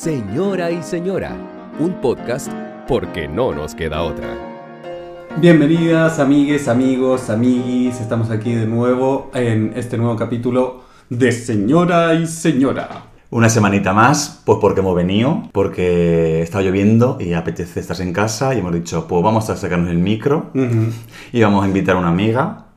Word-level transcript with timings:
Señora 0.00 0.70
y 0.70 0.82
Señora, 0.82 1.36
un 1.78 2.00
podcast 2.00 2.50
porque 2.88 3.28
no 3.28 3.52
nos 3.52 3.74
queda 3.74 4.00
otra. 4.00 4.28
Bienvenidas, 5.36 6.18
amigues, 6.18 6.68
amigos, 6.68 7.28
amiguis. 7.28 8.00
Estamos 8.00 8.30
aquí 8.30 8.54
de 8.54 8.64
nuevo 8.64 9.30
en 9.34 9.74
este 9.76 9.98
nuevo 9.98 10.16
capítulo 10.16 10.84
de 11.10 11.32
Señora 11.32 12.14
y 12.14 12.26
Señora. 12.26 12.88
Una 13.28 13.50
semanita 13.50 13.92
más, 13.92 14.40
pues 14.46 14.56
porque 14.58 14.80
hemos 14.80 14.96
venido, 14.96 15.42
porque 15.52 16.40
está 16.40 16.62
lloviendo 16.62 17.18
y 17.20 17.34
apetece 17.34 17.80
estar 17.80 18.00
en 18.00 18.14
casa 18.14 18.54
y 18.54 18.60
hemos 18.60 18.72
dicho, 18.72 19.06
pues 19.06 19.22
vamos 19.22 19.50
a 19.50 19.56
sacarnos 19.58 19.90
el 19.90 19.98
micro 19.98 20.50
y 21.30 21.42
vamos 21.42 21.62
a 21.62 21.68
invitar 21.68 21.96
a 21.96 21.98
una 21.98 22.08
amiga 22.08 22.69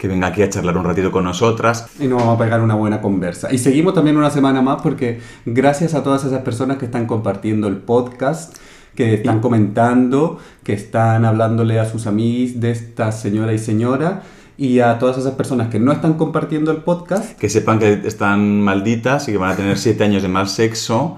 que 0.00 0.08
venga 0.08 0.28
aquí 0.28 0.40
a 0.40 0.48
charlar 0.48 0.78
un 0.78 0.84
ratito 0.84 1.12
con 1.12 1.24
nosotras. 1.24 1.86
Y 2.00 2.06
nos 2.06 2.20
vamos 2.20 2.36
a 2.36 2.38
pegar 2.38 2.62
una 2.62 2.74
buena 2.74 3.02
conversa. 3.02 3.52
Y 3.52 3.58
seguimos 3.58 3.92
también 3.92 4.16
una 4.16 4.30
semana 4.30 4.62
más 4.62 4.80
porque 4.80 5.20
gracias 5.44 5.92
a 5.92 6.02
todas 6.02 6.24
esas 6.24 6.40
personas 6.40 6.78
que 6.78 6.86
están 6.86 7.04
compartiendo 7.04 7.68
el 7.68 7.76
podcast, 7.76 8.56
que 8.94 9.12
están 9.12 9.40
comentando, 9.40 10.38
que 10.64 10.72
están 10.72 11.26
hablándole 11.26 11.78
a 11.78 11.84
sus 11.84 12.06
amigos 12.06 12.60
de 12.60 12.70
esta 12.70 13.12
señora 13.12 13.52
y 13.52 13.58
señora. 13.58 14.22
Y 14.56 14.80
a 14.80 14.98
todas 14.98 15.18
esas 15.18 15.34
personas 15.34 15.68
que 15.68 15.78
no 15.78 15.92
están 15.92 16.14
compartiendo 16.14 16.70
el 16.70 16.78
podcast. 16.78 17.38
Que 17.38 17.50
sepan 17.50 17.78
que 17.78 18.00
están 18.04 18.62
malditas 18.62 19.28
y 19.28 19.32
que 19.32 19.38
van 19.38 19.52
a 19.52 19.56
tener 19.56 19.76
siete 19.76 20.04
años 20.04 20.22
de 20.22 20.28
mal 20.28 20.48
sexo 20.48 21.14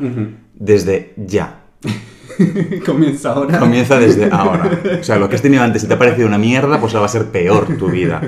desde 0.54 1.14
ya. 1.16 1.60
Comienza 2.86 3.32
ahora. 3.32 3.58
Comienza 3.58 3.98
desde 3.98 4.30
ahora. 4.30 4.70
O 5.00 5.04
sea, 5.04 5.18
lo 5.18 5.28
que 5.28 5.36
has 5.36 5.42
tenido 5.42 5.62
antes, 5.62 5.82
si 5.82 5.88
te 5.88 5.94
ha 5.94 5.98
parecido 5.98 6.26
una 6.26 6.38
mierda, 6.38 6.80
pues 6.80 6.92
ahora 6.92 7.00
va 7.00 7.06
a 7.06 7.08
ser 7.08 7.26
peor 7.26 7.76
tu 7.76 7.88
vida. 7.88 8.20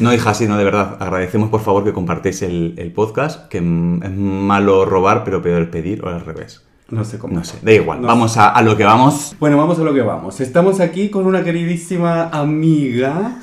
No, 0.00 0.12
hija, 0.12 0.34
sino 0.34 0.56
de 0.56 0.64
verdad. 0.64 0.96
Agradecemos, 1.00 1.50
por 1.50 1.60
favor, 1.60 1.84
que 1.84 1.92
compartáis 1.92 2.42
el, 2.42 2.74
el 2.76 2.92
podcast, 2.92 3.48
que 3.48 3.60
mm, 3.60 4.02
es 4.02 4.10
malo 4.10 4.84
robar, 4.84 5.24
pero 5.24 5.42
peor 5.42 5.70
pedir, 5.70 6.04
o 6.04 6.08
al 6.08 6.24
revés. 6.24 6.62
No 6.92 7.06
sé 7.06 7.16
cómo. 7.16 7.32
No 7.32 7.42
sé, 7.42 7.54
da 7.62 7.72
igual. 7.72 8.02
No 8.02 8.06
vamos 8.08 8.36
a, 8.36 8.50
a 8.50 8.60
lo 8.60 8.76
que 8.76 8.84
vamos. 8.84 9.34
Bueno, 9.40 9.56
vamos 9.56 9.78
a 9.78 9.82
lo 9.82 9.94
que 9.94 10.02
vamos. 10.02 10.38
Estamos 10.42 10.78
aquí 10.78 11.08
con 11.08 11.24
una 11.24 11.42
queridísima 11.42 12.24
amiga, 12.28 13.38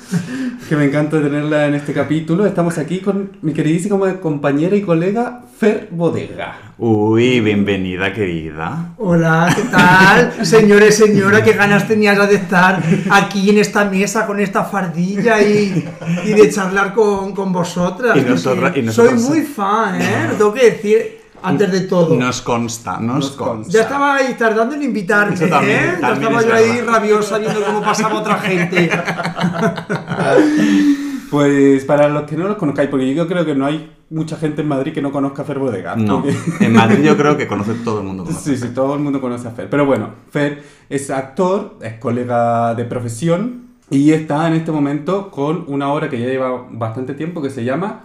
que 0.68 0.76
me 0.76 0.84
encanta 0.84 1.20
tenerla 1.20 1.66
en 1.66 1.74
este 1.74 1.92
capítulo. 1.92 2.46
Estamos 2.46 2.78
aquí 2.78 3.00
con 3.00 3.32
mi 3.42 3.52
queridísima 3.52 3.98
compañera 4.20 4.76
y 4.76 4.82
colega 4.82 5.40
Fer 5.58 5.88
Bodega. 5.90 6.58
Uy, 6.78 7.40
bienvenida, 7.40 8.12
querida. 8.12 8.90
Hola, 8.98 9.52
¿qué 9.56 9.62
tal? 9.62 10.32
Señores, 10.46 10.96
señora, 10.96 11.42
qué 11.42 11.54
ganas 11.54 11.88
tenías 11.88 12.16
de 12.28 12.36
estar 12.36 12.80
aquí 13.10 13.50
en 13.50 13.58
esta 13.58 13.84
mesa 13.84 14.26
con 14.28 14.38
esta 14.38 14.62
fardilla 14.62 15.42
y, 15.42 15.84
y 16.24 16.32
de 16.34 16.50
charlar 16.50 16.94
con, 16.94 17.34
con 17.34 17.52
vosotras. 17.52 18.16
Y 18.16 18.20
nosotras- 18.20 18.62
porque 18.62 18.78
y 18.78 18.82
nosotras- 18.84 19.20
Soy 19.20 19.28
muy 19.28 19.40
fan, 19.56 20.00
¿eh? 20.00 20.26
Lo 20.30 20.34
tengo 20.36 20.54
que 20.54 20.70
decir 20.70 21.19
antes 21.42 21.70
de 21.72 21.80
todo. 21.82 22.14
Nos 22.16 22.40
consta, 22.42 22.98
nos, 23.00 23.16
Nos 23.16 23.30
consta. 23.30 23.44
consta. 23.54 23.72
Ya 23.72 23.80
estaba 23.82 24.14
ahí 24.16 24.34
tardando 24.38 24.74
en 24.74 24.82
invitarme, 24.82 25.34
Eso 25.34 25.46
también- 25.48 25.78
¿eh? 25.78 25.98
Ya 26.00 26.08
también 26.08 26.32
estaba 26.32 26.40
es 26.40 26.46
yo 26.46 26.54
ahí 26.54 26.76
verdad. 26.80 26.92
rabiosa 26.94 27.38
viendo 27.38 27.64
cómo 27.64 27.80
pasaba 27.82 28.18
otra 28.20 28.38
gente. 28.38 28.90
Pues 31.30 31.84
para 31.84 32.08
los 32.08 32.24
que 32.24 32.36
no 32.36 32.48
los 32.48 32.56
conozcáis, 32.56 32.90
porque 32.90 33.14
yo 33.14 33.28
creo 33.28 33.44
que 33.46 33.54
no 33.54 33.64
hay 33.64 33.92
mucha 34.10 34.36
gente 34.36 34.62
en 34.62 34.68
Madrid 34.68 34.92
que 34.92 35.00
no 35.00 35.12
conozca 35.12 35.42
a 35.42 35.44
Fer 35.44 35.60
Bodega. 35.60 35.94
No, 35.94 36.22
porque- 36.22 36.36
en 36.64 36.72
Madrid 36.72 37.04
yo 37.04 37.16
creo 37.16 37.36
que 37.36 37.46
conoce 37.46 37.74
todo 37.84 38.00
el 38.00 38.06
mundo. 38.06 38.26
Sí, 38.26 38.56
sí, 38.56 38.68
todo 38.74 38.94
el 38.94 39.00
mundo 39.00 39.20
conoce 39.20 39.46
a 39.46 39.52
Fer. 39.52 39.70
Pero 39.70 39.86
bueno, 39.86 40.10
Fer 40.30 40.64
es 40.88 41.08
actor, 41.08 41.76
es 41.82 41.94
colega 42.00 42.74
de 42.74 42.84
profesión 42.84 43.66
y 43.90 44.10
está 44.10 44.48
en 44.48 44.54
este 44.54 44.72
momento 44.72 45.30
con 45.30 45.64
una 45.68 45.92
obra 45.92 46.08
que 46.10 46.18
ya 46.18 46.26
lleva 46.26 46.66
bastante 46.72 47.14
tiempo 47.14 47.40
que 47.40 47.50
se 47.50 47.62
llama 47.64 48.00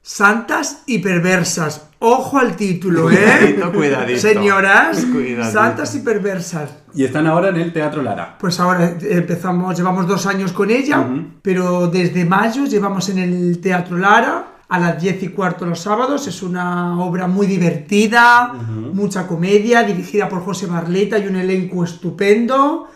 Santas 0.00 0.82
y 0.86 1.00
perversas. 1.00 1.90
Ojo 2.04 2.38
al 2.38 2.56
título, 2.56 3.10
¿eh? 3.10 3.60
cuidadito. 3.72 4.20
Señoras, 4.20 5.04
Cuidadito. 5.06 5.52
santas 5.52 5.94
y 5.94 6.00
perversas. 6.00 6.70
y 6.94 7.04
están 7.04 7.26
ahora 7.28 7.50
en 7.50 7.56
el 7.56 7.72
Teatro 7.72 8.02
Lara. 8.02 8.36
Pues 8.40 8.58
ahora 8.58 8.96
empezamos, 9.00 9.76
llevamos 9.76 10.06
dos 10.08 10.26
años 10.26 10.52
con 10.52 10.70
ella, 10.70 11.06
pero 11.42 11.86
desde 11.86 12.24
mayo 12.24 12.64
llevamos 12.66 13.08
en 13.08 13.18
el 13.18 13.60
Teatro 13.60 13.96
Lara 13.98 14.46
a 14.68 14.78
las 14.80 15.00
10 15.00 15.22
y 15.22 15.28
cuarto 15.28 15.64
los 15.64 15.80
sábados. 15.80 16.26
Es 16.26 16.42
una 16.42 17.00
obra 17.04 17.28
muy 17.28 17.46
divertida, 17.46 18.52
mucha 18.92 19.26
comedia, 19.28 19.84
dirigida 19.84 20.28
por 20.28 20.42
José 20.44 20.66
Barleta 20.66 21.18
y 21.18 21.28
un 21.28 21.36
elenco 21.36 21.84
estupendo, 21.84 22.88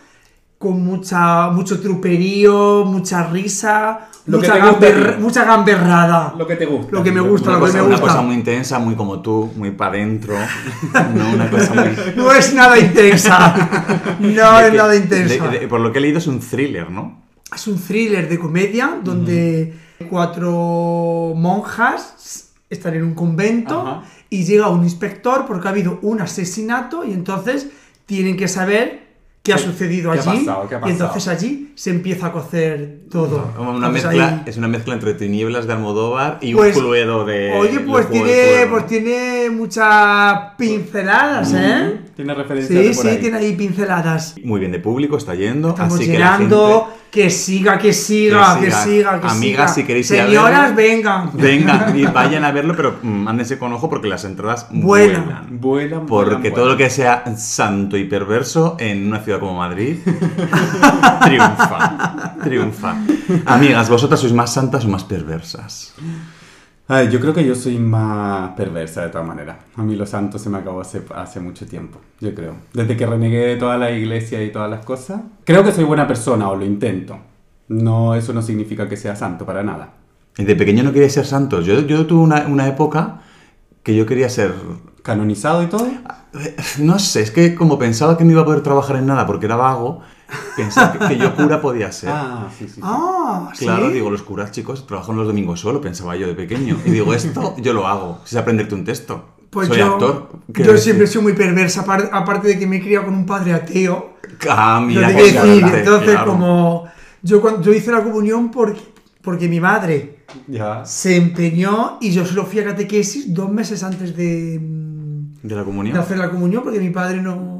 con 0.57 0.83
mucha, 0.83 1.49
mucho 1.51 1.79
truperío, 1.79 2.83
mucha 2.85 3.27
risa, 3.27 4.09
Lo 4.27 4.39
que 4.41 4.47
mucha, 4.47 4.59
gamber- 4.59 5.17
mucha 5.19 5.43
gamberrada. 5.45 6.33
Lo 6.37 6.45
que 6.45 6.55
te 6.57 6.65
gusta. 6.65 6.91
Lo 6.91 7.01
que 7.03 7.11
me 7.11 7.21
gusta, 7.21 7.49
Una 7.51 7.59
lo 7.59 7.65
que 7.65 7.71
cosa, 7.71 7.81
me 7.81 7.87
una 7.87 7.95
gusta. 7.97 8.11
cosa 8.13 8.21
muy 8.21 8.35
intensa, 8.35 8.77
muy 8.79 8.95
como 8.95 9.21
tú, 9.21 9.51
muy 9.55 9.71
para 9.71 9.91
adentro. 9.91 10.35
No, 11.15 11.29
una 11.33 11.49
cosa 11.49 11.73
muy. 11.73 11.95
No 12.17 12.31
es 12.33 12.53
nada 12.53 12.77
intensa. 12.77 14.17
No 14.19 14.59
es 14.59 14.69
que- 14.71 14.77
nada 14.77 14.95
intensa. 14.95 15.47
de- 15.47 15.59
de- 15.59 15.67
por 15.67 15.79
lo 15.79 15.91
que 15.91 15.99
he 15.99 16.01
leído 16.01 16.17
es 16.17 16.27
un 16.27 16.39
thriller, 16.41 16.91
¿no? 16.91 17.21
Es 17.55 17.65
un 17.67 17.79
thriller 17.81 18.27
de 18.27 18.37
comedia 18.37 18.99
donde 19.01 19.73
cuatro 20.09 21.33
monjas 21.35 22.49
están 22.69 22.95
en 22.95 23.03
un 23.03 23.13
convento 23.13 24.03
y 24.29 24.43
llega 24.43 24.67
un 24.67 24.83
inspector 24.83 25.45
porque 25.47 25.67
ha 25.67 25.71
habido 25.71 25.99
un 26.01 26.19
asesinato 26.21 27.05
y 27.05 27.13
entonces 27.13 27.67
tienen 28.05 28.35
que 28.35 28.47
saber 28.49 29.06
qué 29.47 29.53
ha 29.53 29.55
¿Qué- 29.55 29.63
sucedido 29.63 30.11
qué 30.11 30.19
ha 30.19 30.21
allí 30.21 30.45
pasado? 30.45 30.67
¿Qué 30.69 30.75
ha 30.75 30.81
y 30.87 30.91
entonces 30.91 31.27
allí 31.27 31.71
se 31.75 31.89
empieza 31.89 32.27
a 32.27 32.31
cocer 32.31 32.99
todo. 33.09 33.51
Una 33.57 33.71
Entonces 33.87 34.03
mezcla, 34.05 34.27
ahí- 34.27 34.43
es 34.45 34.57
una 34.57 34.67
mezcla 34.67 34.93
entre 34.93 35.13
tinieblas 35.15 35.65
de 35.67 35.73
Almodóvar 35.73 36.37
y 36.41 36.53
Pues, 36.53 36.75
un 36.75 36.83
cluedo 36.83 37.25
de. 37.25 37.53
Oye, 37.53 37.79
pues 37.79 38.09
tiene, 38.09 38.67
pues 38.69 38.85
tiene 38.87 39.49
muchas 39.49 40.39
pinceladas, 40.57 41.53
¿eh? 41.55 41.99
Tiene 42.15 42.33
referencias 42.33 42.79
Sí, 42.81 42.87
de 42.89 42.93
por 42.95 43.03
sí, 43.03 43.09
ahí. 43.09 43.17
tiene 43.17 43.37
ahí 43.37 43.55
pinceladas. 43.55 44.35
Muy 44.43 44.59
bien 44.59 44.71
de 44.71 44.79
público, 44.79 45.17
está 45.17 45.35
yendo. 45.35 45.69
Estamos 45.69 45.95
así 45.95 46.05
que 46.11 46.19
la 46.19 46.37
llenando, 46.37 46.85
gente- 46.85 47.06
que 47.23 47.29
siga, 47.31 47.79
que 47.79 47.93
siga, 47.93 48.59
Que 48.59 48.65
que 48.65 48.71
siga. 48.71 49.19
que 49.19 49.27
Amigas, 49.27 49.39
siga. 49.39 49.67
si 49.69 49.83
queréis 49.85 50.11
ir 50.11 50.21
a 50.21 50.25
Señoras, 50.27 50.75
verlo. 50.75 50.75
vengan. 50.75 51.29
Vengan 51.33 51.97
y 51.99 52.05
vayan 52.05 52.43
a 52.45 52.51
verlo, 52.51 52.75
pero 52.75 52.99
mm, 53.01 53.27
ándense 53.27 53.57
con 53.57 53.73
ojo 53.73 53.89
porque 53.89 54.07
las 54.07 54.23
entradas 54.23 54.67
Vuelan. 54.69 55.25
vuelan. 55.25 55.59
Vuelan, 55.59 56.05
Porque 56.05 56.35
vuelan, 56.35 56.53
todo 56.53 56.65
lo 56.67 56.77
que 56.77 56.89
sea 56.91 57.23
santo 57.35 57.97
y 57.97 58.03
perverso 58.03 58.75
en 58.79 59.07
una 59.07 59.19
ciudad 59.21 59.39
como 59.39 59.55
Madrid 59.57 59.97
triunfa. 61.23 62.35
Triunfa. 62.43 62.95
Amigas, 63.45 63.89
¿vosotras 63.89 64.19
sois 64.19 64.33
más 64.33 64.53
santas 64.53 64.85
o 64.85 64.89
más 64.89 65.03
perversas? 65.03 65.93
Ay, 66.89 67.09
yo 67.09 67.19
creo 67.19 67.33
que 67.33 67.45
yo 67.45 67.53
soy 67.53 67.77
más 67.77 68.51
perversa 68.51 69.01
de 69.01 69.09
todas 69.09 69.27
maneras. 69.27 69.57
A 69.75 69.83
mí 69.83 69.97
lo 69.97 70.05
santo 70.05 70.39
se 70.39 70.49
me 70.49 70.57
acabó 70.57 70.79
hace, 70.79 71.01
hace 71.13 71.41
mucho 71.41 71.65
tiempo, 71.65 71.99
yo 72.21 72.33
creo. 72.33 72.55
Desde 72.73 72.95
que 72.95 73.05
renegué 73.05 73.39
de 73.39 73.55
toda 73.57 73.77
la 73.77 73.91
iglesia 73.91 74.41
y 74.41 74.51
todas 74.53 74.69
las 74.69 74.85
cosas. 74.85 75.21
Creo 75.43 75.65
que 75.65 75.73
soy 75.73 75.83
buena 75.83 76.07
persona 76.07 76.49
o 76.49 76.55
lo 76.55 76.65
intento. 76.65 77.17
No, 77.67 78.15
eso 78.15 78.31
no 78.31 78.41
significa 78.41 78.87
que 78.87 78.95
sea 78.95 79.17
santo 79.17 79.45
para 79.45 79.63
nada. 79.63 79.95
Y 80.37 80.45
de 80.45 80.55
pequeño 80.55 80.83
no 80.83 80.93
quería 80.93 81.09
ser 81.09 81.25
santo. 81.25 81.59
Yo, 81.59 81.81
yo 81.81 82.05
tuve 82.05 82.21
una, 82.21 82.47
una 82.47 82.67
época 82.67 83.21
que 83.83 83.95
yo 83.95 84.05
quería 84.05 84.29
ser... 84.29 84.53
Canonizado 85.03 85.63
y 85.63 85.67
todo. 85.67 85.87
No 86.79 86.99
sé, 86.99 87.21
es 87.21 87.31
que 87.31 87.55
como 87.55 87.79
pensaba 87.79 88.17
que 88.17 88.25
no 88.25 88.31
iba 88.31 88.41
a 88.41 88.45
poder 88.45 88.61
trabajar 88.61 88.97
en 88.97 89.05
nada 89.05 89.25
porque 89.25 89.45
era 89.45 89.55
vago, 89.55 90.01
pensaba 90.55 90.93
que, 90.93 91.07
que 91.07 91.17
yo 91.17 91.35
cura 91.35 91.61
podía 91.61 91.91
ser. 91.91 92.09
Ah, 92.13 92.47
sí, 92.57 92.65
sí. 92.67 92.75
sí. 92.75 92.81
Ah, 92.83 93.51
Claro, 93.57 93.87
¿sí? 93.87 93.93
digo, 93.93 94.09
los 94.09 94.23
curas, 94.23 94.51
chicos, 94.51 94.85
trabajan 94.87 95.15
los 95.15 95.27
domingos 95.27 95.59
solo, 95.59 95.81
pensaba 95.81 96.15
yo 96.15 96.27
de 96.27 96.33
pequeño. 96.35 96.77
Y 96.85 96.91
digo, 96.91 97.13
esto 97.13 97.55
yo 97.57 97.73
lo 97.73 97.87
hago, 97.87 98.19
si 98.25 98.35
es 98.35 98.41
aprenderte 98.41 98.75
un 98.75 98.83
texto. 98.83 99.25
Pues 99.49 99.69
Soy 99.69 99.77
yo, 99.77 99.93
actor. 99.93 100.29
¿Qué 100.53 100.63
yo 100.63 100.71
decir? 100.73 100.83
siempre 100.83 101.05
he 101.05 101.07
sido 101.07 101.21
muy 101.21 101.33
perversa, 101.33 101.85
apar- 101.85 102.09
aparte 102.11 102.49
de 102.49 102.59
que 102.59 102.67
me 102.67 102.77
he 102.77 102.81
criado 102.81 103.05
con 103.05 103.15
un 103.15 103.25
padre 103.25 103.53
ateo. 103.53 104.17
Ah, 104.49 104.83
mira, 104.85 105.07
que 105.15 105.23
decir. 105.23 105.63
Entonces, 105.63 106.09
claro. 106.11 106.31
como 106.31 106.85
yo, 107.23 107.39
cuando, 107.41 107.61
yo 107.61 107.71
hice 107.73 107.91
la 107.91 108.03
comunión 108.03 108.51
porque, 108.51 108.81
porque 109.21 109.47
mi 109.47 109.61
madre 109.61 110.19
Ya. 110.47 110.83
se 110.85 111.15
empeñó 111.15 111.97
y 112.01 112.11
yo 112.11 112.25
solo 112.25 112.45
fui 112.45 112.59
a 112.59 112.65
catequesis 112.65 113.33
dos 113.33 113.49
meses 113.49 113.83
antes 113.83 114.15
de, 114.17 114.59
¿De 114.61 115.55
la 115.55 115.61
de 115.61 115.65
comunión? 115.65 115.97
hacer 115.97 116.17
la 116.17 116.29
comunión 116.29 116.61
porque 116.63 116.79
mi 116.81 116.89
padre 116.89 117.21
no... 117.21 117.56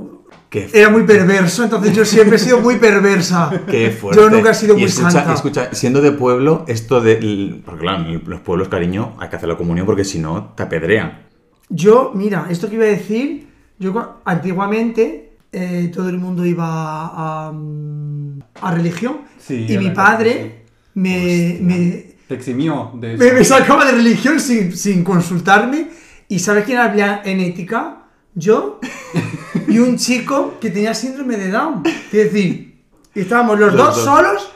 Qué, 0.49 0.69
Era 0.73 0.89
muy 0.89 1.03
perverso, 1.03 1.63
entonces 1.65 1.93
yo 1.93 2.05
siempre 2.05 2.37
he 2.37 2.39
sido 2.39 2.59
muy 2.61 2.77
perversa. 2.77 3.49
qué 3.69 3.91
fuerte. 3.91 4.21
Yo 4.21 4.29
nunca 4.29 4.51
he 4.51 4.53
sido 4.53 4.75
Y 4.75 4.81
muy 4.81 4.85
escucha, 4.87 5.11
santa. 5.11 5.33
escucha, 5.33 5.69
siendo 5.73 6.01
de 6.01 6.11
pueblo, 6.13 6.63
esto 6.67 7.01
de... 7.01 7.61
Porque 7.65 7.81
claro, 7.81 8.05
en 8.09 8.23
los 8.25 8.39
pueblos, 8.39 8.69
cariño, 8.69 9.15
hay 9.19 9.29
que 9.29 9.35
hacer 9.35 9.49
la 9.49 9.57
comunión 9.57 9.85
porque 9.85 10.05
si 10.05 10.19
no, 10.19 10.53
te 10.55 10.63
apedrean. 10.63 11.25
Yo, 11.69 12.11
mira, 12.15 12.47
esto 12.49 12.69
que 12.69 12.75
iba 12.75 12.85
a 12.85 12.87
decir, 12.87 13.49
yo 13.77 14.21
antiguamente 14.23 15.33
eh, 15.51 15.91
todo 15.93 16.07
el 16.07 16.17
mundo 16.17 16.45
iba 16.45 16.65
a, 16.67 17.51
mm, 17.51 18.39
a 18.61 18.71
religión 18.73 19.21
Sí, 19.37 19.65
y 19.67 19.75
a 19.75 19.79
mi 19.81 19.89
padre 19.91 20.63
me, 20.93 21.57
me, 21.61 22.05
Te 22.27 22.35
eximió 22.35 22.91
de 22.95 23.17
me, 23.17 23.25
eso. 23.27 23.35
me 23.35 23.43
sacaba 23.43 23.85
de 23.85 23.91
religión 23.93 24.39
sin, 24.39 24.75
sin 24.75 25.03
consultarme 25.03 25.87
y 26.29 26.39
¿sabes 26.39 26.63
quién 26.65 26.77
había 26.77 27.21
en 27.25 27.41
ética? 27.41 28.03
Yo 28.33 28.79
y 29.67 29.79
un 29.79 29.97
chico 29.97 30.55
que 30.59 30.69
tenía 30.69 30.93
síndrome 30.93 31.37
de 31.37 31.49
Down. 31.51 31.83
Es 31.85 32.11
decir, 32.11 32.75
estábamos 33.15 33.59
los, 33.59 33.73
Los 33.73 33.85
dos, 33.87 33.95
dos. 33.95 34.05
solos, 34.05 34.51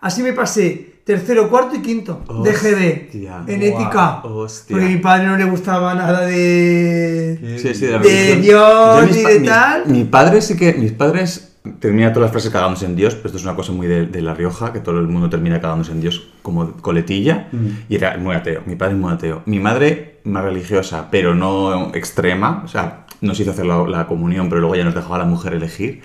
así 0.00 0.22
me 0.22 0.32
pasé 0.32 0.92
tercero, 1.04 1.50
cuarto 1.50 1.76
y 1.76 1.82
quinto 1.82 2.22
de 2.42 2.52
GB 2.52 3.06
Hostia, 3.06 3.44
en 3.46 3.62
ética. 3.62 4.22
hostia. 4.24 4.74
Porque 4.74 4.86
a 4.86 4.88
mi 4.88 4.96
padre 4.98 5.26
no 5.26 5.36
le 5.36 5.44
gustaba 5.44 5.94
nada 5.94 6.20
de. 6.26 7.58
Sí, 7.60 7.74
sí, 7.74 7.86
de, 7.86 7.98
de. 7.98 8.36
Dios 8.36 8.62
pa- 8.62 9.28
de 9.28 9.38
mis- 9.40 9.48
tal. 9.48 9.86
Mi 9.86 10.04
padre 10.04 10.40
sí 10.40 10.56
que. 10.56 10.72
Mis 10.74 10.92
padres 10.92 11.53
terminan 11.80 12.12
todas 12.12 12.26
las 12.26 12.32
frases 12.32 12.50
cagándose 12.50 12.84
en 12.84 12.94
Dios, 12.94 13.14
pero 13.14 13.26
esto 13.26 13.38
es 13.38 13.44
una 13.44 13.56
cosa 13.56 13.72
muy 13.72 13.86
de, 13.86 14.06
de 14.06 14.22
La 14.22 14.34
Rioja, 14.34 14.72
que 14.72 14.80
todo 14.80 15.00
el 15.00 15.08
mundo 15.08 15.30
termina 15.30 15.60
cagándose 15.60 15.92
en 15.92 16.00
Dios 16.00 16.28
como 16.42 16.72
coletilla. 16.74 17.48
Y 17.88 17.96
era 17.96 18.16
muy 18.18 18.34
ateo. 18.34 18.62
Mi 18.66 18.76
padre 18.76 18.94
es 18.94 19.00
muy 19.00 19.12
ateo. 19.12 19.42
Mi 19.46 19.58
madre, 19.58 20.20
más 20.24 20.44
religiosa, 20.44 21.08
pero 21.10 21.34
no 21.34 21.94
extrema. 21.94 22.62
O 22.64 22.68
sea, 22.68 23.06
nos 23.22 23.40
hizo 23.40 23.52
hacer 23.52 23.64
la, 23.64 23.86
la 23.88 24.06
comunión, 24.06 24.48
pero 24.48 24.60
luego 24.60 24.76
ya 24.76 24.84
nos 24.84 24.94
dejaba 24.94 25.16
a 25.16 25.18
la 25.20 25.24
mujer 25.24 25.54
elegir. 25.54 26.02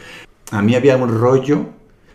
A 0.52 0.62
mí 0.62 0.76
había 0.76 0.96
un 0.96 1.20
rollo 1.20 1.66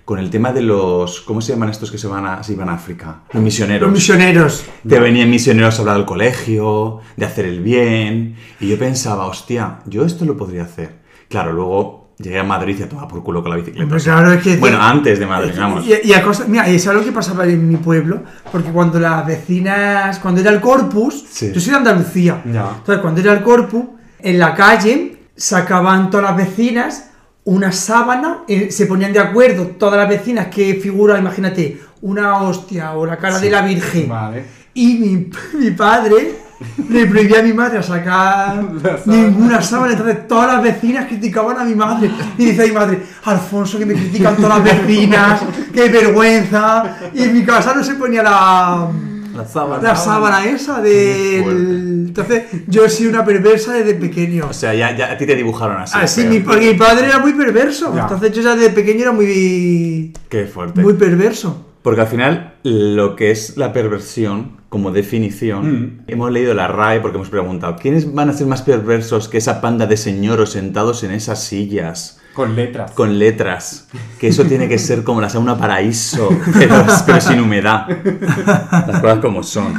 con 0.06 0.18
el 0.18 0.30
tema 0.30 0.52
de 0.52 0.62
los. 0.62 1.20
¿Cómo 1.20 1.42
se 1.42 1.52
llaman 1.52 1.68
estos 1.68 1.90
que 1.90 1.98
se 1.98 2.06
van 2.06 2.26
a, 2.26 2.42
se 2.42 2.54
iban 2.54 2.70
a 2.70 2.74
África? 2.74 3.24
Los 3.32 3.42
misioneros. 3.42 3.82
Los 3.88 3.92
misioneros. 3.92 4.64
Te 4.88 4.98
venían 4.98 5.28
misioneros 5.28 5.78
a 5.78 5.82
hablar 5.82 5.96
del 5.96 6.06
colegio, 6.06 7.00
de 7.16 7.26
hacer 7.26 7.44
el 7.44 7.60
bien. 7.60 8.36
Y 8.58 8.68
yo 8.68 8.78
pensaba, 8.78 9.26
hostia, 9.26 9.80
yo 9.84 10.06
esto 10.06 10.24
lo 10.24 10.36
podría 10.36 10.62
hacer. 10.62 11.04
Claro, 11.28 11.52
luego 11.52 12.03
llegué 12.18 12.38
a 12.38 12.44
Madrid 12.44 12.76
y 12.78 12.82
a 12.82 12.88
tomar 12.88 13.08
por 13.08 13.22
culo 13.22 13.42
con 13.42 13.50
la 13.50 13.56
bicicleta. 13.56 13.84
Hombre, 13.84 14.00
claro, 14.00 14.32
es 14.32 14.42
que- 14.42 14.56
Bueno, 14.56 14.80
antes 14.80 15.18
de 15.18 15.26
Madrid, 15.26 15.52
vamos. 15.58 15.84
Y, 15.86 16.08
y 16.08 16.12
a 16.12 16.22
cosa- 16.22 16.44
mira, 16.46 16.68
y 16.70 16.78
¿sabes 16.78 17.00
lo 17.00 17.04
que 17.06 17.12
pasaba 17.12 17.44
en 17.44 17.68
mi 17.68 17.76
pueblo? 17.76 18.22
Porque 18.52 18.70
cuando 18.70 18.98
las 19.00 19.26
vecinas, 19.26 20.18
cuando 20.20 20.40
era 20.40 20.50
el 20.50 20.60
corpus, 20.60 21.24
Sí. 21.30 21.50
yo 21.52 21.60
soy 21.60 21.72
de 21.72 21.76
Andalucía, 21.78 22.42
Ya. 22.44 22.68
entonces 22.78 22.98
cuando 23.02 23.20
era 23.20 23.32
el 23.32 23.42
corpus, 23.42 23.84
en 24.20 24.38
la 24.38 24.54
calle 24.54 25.18
sacaban 25.36 26.10
todas 26.10 26.26
las 26.26 26.36
vecinas 26.36 27.10
una 27.46 27.72
sábana, 27.72 28.38
eh, 28.48 28.70
se 28.70 28.86
ponían 28.86 29.12
de 29.12 29.18
acuerdo 29.18 29.66
todas 29.78 29.98
las 29.98 30.08
vecinas 30.08 30.46
que 30.46 30.76
figura, 30.76 31.18
imagínate, 31.18 31.78
una 32.00 32.40
hostia 32.42 32.92
o 32.92 33.04
la 33.04 33.18
cara 33.18 33.38
de 33.38 33.50
la 33.50 33.60
Virgen. 33.62 34.08
Vale. 34.08 34.44
Y 34.74 34.94
mi, 34.94 35.30
mi 35.58 35.70
padre 35.70 36.42
le 36.88 37.06
prohibía 37.06 37.40
a 37.40 37.42
mi 37.42 37.52
madre 37.52 37.78
a 37.78 37.82
sacar 37.82 38.62
ninguna 39.06 39.62
sábana. 39.62 39.92
Entonces 39.92 40.26
todas 40.28 40.52
las 40.54 40.62
vecinas 40.62 41.06
criticaban 41.06 41.58
a 41.58 41.64
mi 41.64 41.74
madre. 41.74 42.10
Y 42.38 42.46
dice 42.46 42.62
a 42.64 42.66
mi 42.66 42.72
madre, 42.72 43.00
Alfonso, 43.24 43.78
que 43.78 43.86
me 43.86 43.94
critican 43.94 44.36
todas 44.36 44.58
las 44.58 44.64
vecinas, 44.64 45.40
qué 45.72 45.88
vergüenza. 45.88 46.96
Y 47.14 47.22
en 47.22 47.34
mi 47.34 47.44
casa 47.44 47.74
no 47.74 47.84
se 47.84 47.94
ponía 47.94 48.22
la, 48.22 48.88
La 49.34 49.44
sábana. 49.46 49.82
la 49.82 49.96
sábana 49.96 50.44
esa 50.46 50.80
del... 50.80 52.04
Entonces 52.08 52.44
yo 52.68 52.84
he 52.84 52.90
sido 52.90 53.10
una 53.10 53.24
perversa 53.24 53.72
desde 53.74 53.94
pequeño. 53.94 54.46
O 54.48 54.52
sea, 54.52 54.72
ya, 54.74 54.96
ya 54.96 55.12
a 55.12 55.18
ti 55.18 55.26
te 55.26 55.34
dibujaron 55.34 55.80
así. 55.82 55.98
Así, 56.00 56.24
mi, 56.24 56.40
porque 56.40 56.72
mi 56.72 56.78
padre 56.78 57.06
era 57.06 57.18
muy 57.18 57.32
perverso. 57.32 57.92
Ya. 57.94 58.02
Entonces 58.02 58.32
yo 58.32 58.42
ya 58.42 58.54
desde 58.54 58.70
pequeño 58.70 59.02
era 59.02 59.12
muy, 59.12 60.12
Qué 60.28 60.46
fuerte. 60.46 60.80
muy 60.80 60.94
perverso. 60.94 61.66
Porque 61.84 62.00
al 62.00 62.06
final, 62.06 62.54
lo 62.62 63.14
que 63.14 63.30
es 63.30 63.58
la 63.58 63.74
perversión, 63.74 64.56
como 64.70 64.90
definición, 64.90 65.82
Mm. 65.82 66.00
hemos 66.06 66.32
leído 66.32 66.54
la 66.54 66.66
RAE 66.66 67.00
porque 67.00 67.18
hemos 67.18 67.28
preguntado, 67.28 67.76
¿quiénes 67.76 68.14
van 68.14 68.30
a 68.30 68.32
ser 68.32 68.46
más 68.46 68.62
perversos 68.62 69.28
que 69.28 69.36
esa 69.36 69.60
panda 69.60 69.84
de 69.86 69.98
señoros 69.98 70.52
sentados 70.52 71.04
en 71.04 71.10
esas 71.10 71.44
sillas? 71.44 72.22
Con 72.32 72.56
letras. 72.56 72.92
Con 72.92 73.18
letras, 73.18 73.86
que 74.18 74.28
eso 74.28 74.44
tiene 74.44 74.66
que 74.66 74.78
ser 74.78 75.04
como 75.04 75.20
la 75.20 75.28
sauna 75.28 75.58
paraíso, 75.58 76.30
pero, 76.58 76.86
pero 77.04 77.20
sin 77.20 77.38
humedad. 77.40 77.86
Las 77.86 79.00
cosas 79.00 79.18
como 79.18 79.42
son. 79.42 79.74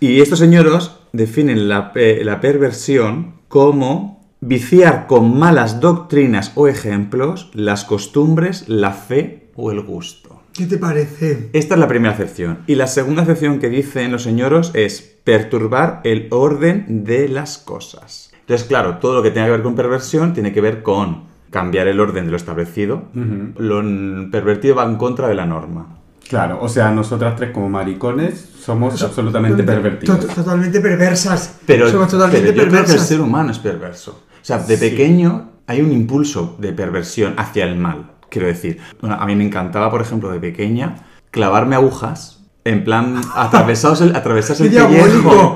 Y 0.00 0.22
estos 0.22 0.38
señoros 0.38 0.98
definen 1.12 1.68
la, 1.68 1.92
la 2.22 2.40
perversión 2.40 3.34
como 3.48 4.24
viciar 4.40 5.06
con 5.06 5.38
malas 5.38 5.80
doctrinas 5.80 6.52
o 6.54 6.68
ejemplos 6.68 7.50
las 7.52 7.84
costumbres, 7.84 8.64
la 8.66 8.92
fe 8.92 9.50
o 9.56 9.70
el 9.70 9.82
gusto. 9.82 10.33
¿Qué 10.54 10.66
te 10.66 10.78
parece? 10.78 11.50
Esta 11.52 11.74
es 11.74 11.80
la 11.80 11.88
primera 11.88 12.14
acepción. 12.14 12.58
Y 12.66 12.76
la 12.76 12.86
segunda 12.86 13.22
acepción 13.22 13.58
que 13.58 13.68
dicen 13.68 14.12
los 14.12 14.22
señoros 14.22 14.70
es 14.74 15.02
perturbar 15.24 16.00
el 16.04 16.28
orden 16.30 17.04
de 17.04 17.28
las 17.28 17.58
cosas. 17.58 18.30
Entonces, 18.40 18.66
claro, 18.66 18.98
todo 18.98 19.14
lo 19.14 19.22
que 19.22 19.30
tenga 19.30 19.46
que 19.46 19.52
ver 19.52 19.62
con 19.62 19.74
perversión 19.74 20.32
tiene 20.32 20.52
que 20.52 20.60
ver 20.60 20.82
con 20.82 21.24
cambiar 21.50 21.88
el 21.88 21.98
orden 21.98 22.26
de 22.26 22.30
lo 22.30 22.36
establecido. 22.36 23.04
Ujú. 23.14 23.54
Lo 23.62 23.80
n- 23.80 24.28
pervertido 24.30 24.76
va 24.76 24.84
en 24.84 24.96
contra 24.96 25.28
de 25.28 25.34
la 25.34 25.46
norma. 25.46 25.98
Claro, 26.28 26.58
o 26.62 26.68
sea, 26.68 26.90
nosotras 26.90 27.36
tres 27.36 27.50
como 27.50 27.68
maricones 27.68 28.48
somos 28.58 29.02
absolutamente 29.02 29.62
pervertidos. 29.62 30.20
To- 30.20 30.34
Totalmente 30.34 30.80
perversas. 30.80 31.58
Pero, 31.66 31.90
Somos 31.90 32.06
pero 32.06 32.18
totalmente 32.22 32.48
yo 32.48 32.52
creo 32.54 32.64
que 32.70 32.76
el 32.76 32.82
perversas. 32.84 33.08
ser 33.08 33.20
humano 33.20 33.50
es 33.50 33.58
perverso. 33.58 34.22
O 34.30 34.44
sea, 34.44 34.58
de 34.58 34.76
Sí. 34.76 34.88
pequeño 34.90 35.50
hay 35.66 35.80
un 35.80 35.92
impulso 35.92 36.56
de 36.58 36.72
perversión 36.72 37.34
hacia 37.38 37.64
el 37.64 37.76
mal. 37.76 38.12
Quiero 38.34 38.48
decir, 38.48 38.78
Bueno, 39.00 39.16
a 39.18 39.24
mí 39.26 39.36
me 39.36 39.44
encantaba, 39.44 39.92
por 39.92 40.00
ejemplo, 40.02 40.28
de 40.32 40.40
pequeña, 40.40 40.96
clavarme 41.30 41.76
agujas. 41.76 42.40
En 42.64 42.82
plan, 42.82 43.20
atravesados 43.36 44.00
el, 44.00 44.16
atravesarse 44.16 44.68
Qué 44.68 44.76
el 44.76 44.82
pellejo. 44.88 45.52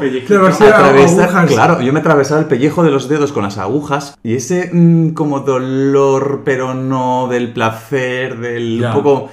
Atravesar- 0.75 1.29
claro, 1.55 1.81
yo 1.81 1.93
me 1.93 1.99
atravesaba 1.99 2.41
el 2.41 2.47
pellejo 2.47 2.85
de 2.85 2.91
los 2.93 3.09
dedos 3.09 3.33
con 3.33 3.43
las 3.43 3.59
agujas 3.59 4.17
y 4.23 4.35
ese 4.37 4.71
mm, 4.73 5.15
como 5.15 5.41
dolor, 5.41 6.43
pero 6.45 6.75
no 6.75 7.27
del 7.29 7.53
placer, 7.53 8.39
del 8.39 8.79
un 8.97 9.03
poco 9.03 9.29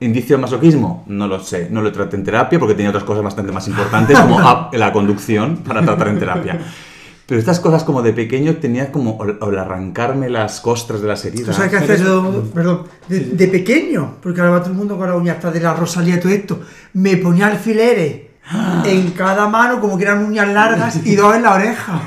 indicio 0.00 0.36
de 0.36 0.42
masoquismo, 0.42 1.04
no 1.06 1.26
lo 1.26 1.40
sé, 1.40 1.68
no 1.70 1.80
lo 1.80 1.90
traté 1.92 2.16
en 2.16 2.24
terapia 2.24 2.58
porque 2.58 2.74
tenía 2.74 2.90
otras 2.90 3.04
cosas 3.04 3.22
bastante 3.24 3.50
más 3.52 3.66
importantes 3.68 4.18
como 4.18 4.68
la 4.72 4.92
conducción 4.92 5.58
para 5.58 5.80
tratar 5.82 6.08
en 6.08 6.18
terapia. 6.18 6.58
Pero 7.26 7.38
estas 7.40 7.58
cosas 7.60 7.84
como 7.84 8.02
de 8.02 8.12
pequeño 8.12 8.56
tenía 8.56 8.92
como 8.92 9.12
o, 9.12 9.24
o 9.24 9.50
el 9.50 9.58
arrancarme 9.58 10.28
las 10.28 10.60
costras 10.60 11.00
de 11.00 11.08
las 11.08 11.22
Tú 11.22 11.28
heridas. 11.28 11.56
sabes 11.56 11.70
que 11.70 11.76
haces 11.78 12.00
yo, 12.02 12.44
perdón, 12.54 12.82
de, 13.08 13.20
de 13.20 13.48
pequeño, 13.48 14.16
porque 14.22 14.40
ahora 14.42 14.52
va 14.54 14.60
todo 14.60 14.70
el 14.72 14.76
mundo 14.76 14.98
con 14.98 15.08
la 15.08 15.16
uña 15.16 15.32
hasta 15.32 15.50
de 15.50 15.60
la 15.60 15.72
Rosalía 15.74 16.16
y 16.16 16.20
todo 16.20 16.32
esto, 16.32 16.60
me 16.92 17.16
ponía 17.16 17.46
alfileres 17.46 18.22
en 18.84 19.12
cada 19.12 19.48
mano 19.48 19.80
como 19.80 19.96
que 19.96 20.04
eran 20.04 20.22
uñas 20.22 20.46
largas 20.48 21.00
y 21.06 21.14
dos 21.16 21.34
en 21.34 21.44
la 21.44 21.54
oreja. 21.54 22.02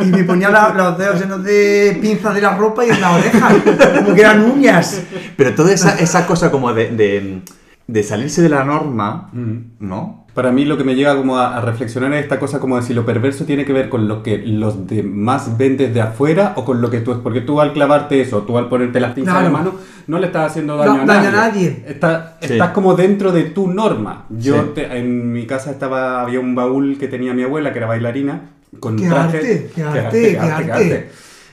Y 0.00 0.04
me 0.08 0.22
ponía 0.24 0.50
la- 0.50 0.74
los 0.74 0.98
dedos 0.98 1.18
llenos 1.18 1.42
de 1.42 1.96
pinzas 2.02 2.34
de 2.34 2.42
la 2.42 2.54
ropa 2.54 2.84
y 2.84 2.90
en 2.90 3.00
la 3.00 3.12
oreja, 3.12 3.48
como 3.96 4.14
que 4.14 4.20
eran 4.20 4.42
uñas. 4.50 5.00
Pero 5.34 5.54
toda 5.54 5.72
esa, 5.72 5.98
esa 5.98 6.26
cosa 6.26 6.50
como 6.50 6.74
de, 6.74 6.90
de, 6.90 7.40
de 7.86 8.02
salirse 8.02 8.42
de 8.42 8.50
la 8.50 8.64
norma, 8.64 9.30
Mm. 9.32 9.56
¿no? 9.80 10.26
Para 10.34 10.52
mí 10.52 10.64
lo 10.64 10.78
que 10.78 10.84
me 10.84 10.94
llega 10.94 11.16
como 11.16 11.36
a, 11.38 11.56
a 11.56 11.60
reflexionar 11.60 12.12
es 12.14 12.22
esta 12.22 12.38
cosa 12.38 12.60
como 12.60 12.76
de 12.76 12.82
si 12.82 12.94
lo 12.94 13.04
perverso 13.04 13.44
tiene 13.44 13.64
que 13.64 13.72
ver 13.72 13.88
con 13.88 14.06
lo 14.06 14.22
que 14.22 14.38
los 14.38 14.86
demás 14.86 15.58
ven 15.58 15.76
desde 15.76 16.00
afuera 16.00 16.52
o 16.56 16.64
con 16.64 16.80
lo 16.80 16.90
que 16.90 17.00
tú. 17.00 17.20
Porque 17.22 17.40
tú 17.40 17.60
al 17.60 17.72
clavarte 17.72 18.20
eso, 18.20 18.42
tú 18.42 18.56
al 18.56 18.68
ponerte 18.68 19.00
las 19.00 19.12
pinzas 19.14 19.36
en 19.38 19.44
la 19.44 19.50
Claro. 19.50 19.64
mano, 19.64 19.78
no 20.06 20.18
le 20.20 20.26
estás 20.26 20.52
haciendo 20.52 20.76
No, 20.76 20.80
daño, 20.84 21.02
a, 21.02 21.06
daño 21.06 21.22
nadie. 21.24 21.28
a 21.28 21.32
nadie. 21.32 21.84
Está- 21.88 22.36
Sí. 22.40 22.52
Estás 22.52 22.70
como 22.70 22.94
dentro 22.94 23.32
de 23.32 23.44
tu 23.44 23.66
norma. 23.68 24.26
Yo 24.30 24.62
Sí. 24.62 24.68
te- 24.76 24.98
en 24.98 25.32
mi 25.32 25.44
casa 25.46 25.72
estaba 25.72 26.22
había 26.22 26.38
un 26.38 26.54
baúl 26.54 26.98
que 26.98 27.08
tenía 27.08 27.34
mi 27.34 27.42
abuela 27.42 27.72
que 27.72 27.78
era 27.78 27.88
bailarina 27.88 28.50
con 28.78 28.96
¡Qué 28.96 29.08
trajes. 29.08 29.34
arte, 29.34 29.70
qué 29.74 29.82
arte, 29.82 30.30
qué 30.32 30.38
arte! 30.38 31.10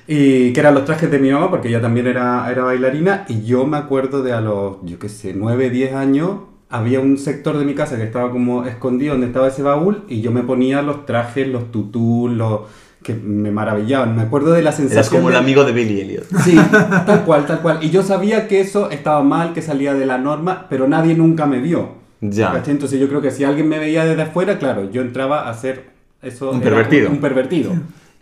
Y 0.07 0.53
que 0.53 0.59
eran 0.59 0.75
los 0.75 0.85
trajes 0.85 1.09
de 1.09 1.17
mi 1.17 1.31
mamá, 1.31 1.49
porque 1.49 1.69
ella 1.69 1.81
también 1.81 2.05
era, 2.05 2.47
era 2.51 2.63
bailarina. 2.63 3.25
Y 3.27 3.43
yo 3.45 3.65
me 3.65 3.77
acuerdo 3.77 4.21
de 4.21 4.33
a 4.33 4.41
los, 4.41 4.77
yo 4.83 4.99
qué 4.99 5.09
sé, 5.09 5.33
9, 5.35 5.71
10 5.71 5.93
años, 5.95 6.41
había 6.77 6.99
un 6.99 7.17
sector 7.17 7.57
de 7.57 7.65
mi 7.65 7.73
casa 7.75 7.97
que 7.97 8.03
estaba 8.03 8.31
como 8.31 8.65
escondido 8.65 9.13
donde 9.13 9.27
estaba 9.27 9.47
ese 9.47 9.61
baúl. 9.63 10.03
Y 10.07 10.21
yo 10.21 10.31
me 10.31 10.41
ponía 10.43 10.81
los 10.81 11.05
trajes, 11.05 11.47
los 11.47 11.71
tutús, 11.71 12.31
los 12.31 12.61
que 13.03 13.13
me 13.13 13.51
maravillaban. 13.51 14.15
Me 14.15 14.23
acuerdo 14.23 14.51
de 14.53 14.61
la 14.63 14.71
sensación. 14.71 14.97
Eras 14.99 15.09
como 15.09 15.27
el 15.29 15.33
de- 15.33 15.39
amigo 15.39 15.63
de 15.63 15.71
Billy 15.73 16.01
Elliot. 16.01 16.25
Sí, 16.43 16.57
tal 17.05 17.23
cual, 17.23 17.45
tal 17.45 17.61
cual. 17.61 17.79
Y 17.81 17.89
yo 17.91 18.01
sabía 18.03 18.47
que 18.47 18.61
eso 18.61 18.89
estaba 18.89 19.21
mal, 19.23 19.53
que 19.53 19.61
salía 19.61 19.93
de 19.93 20.05
la 20.05 20.17
norma, 20.17 20.65
pero 20.69 20.87
nadie 20.87 21.13
nunca 21.15 21.45
me 21.45 21.59
vio. 21.59 21.89
Ya. 22.21 22.51
¿Cachai? 22.51 22.71
Entonces 22.71 22.99
yo 22.99 23.07
creo 23.07 23.21
que 23.21 23.29
si 23.29 23.43
alguien 23.43 23.67
me 23.69 23.77
veía 23.77 24.05
desde 24.05 24.23
afuera, 24.23 24.57
claro, 24.57 24.89
yo 24.91 25.01
entraba 25.01 25.47
a 25.49 25.53
ser 25.53 25.91
eso. 26.23 26.49
Un 26.49 26.61
pervertido. 26.61 27.11
Un, 27.11 27.19
pervertido. 27.19 27.73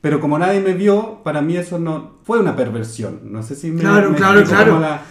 Pero 0.01 0.19
como 0.19 0.38
nadie 0.38 0.60
me 0.60 0.74
vio, 0.74 1.19
para 1.24 1.41
mí 1.41 1.55
eso 1.55 1.79
no 1.79 2.15
fue 2.25 2.39
una 2.39 2.57
perversión. 2.57 3.19
No 3.24 3.41
sé 3.41 3.55
si 3.55 3.72
me. 3.72 3.79
Claro, 3.79 4.10
me 4.10 4.17
claro, 4.17 4.43
claro. 4.43 4.79
la- 4.81 5.01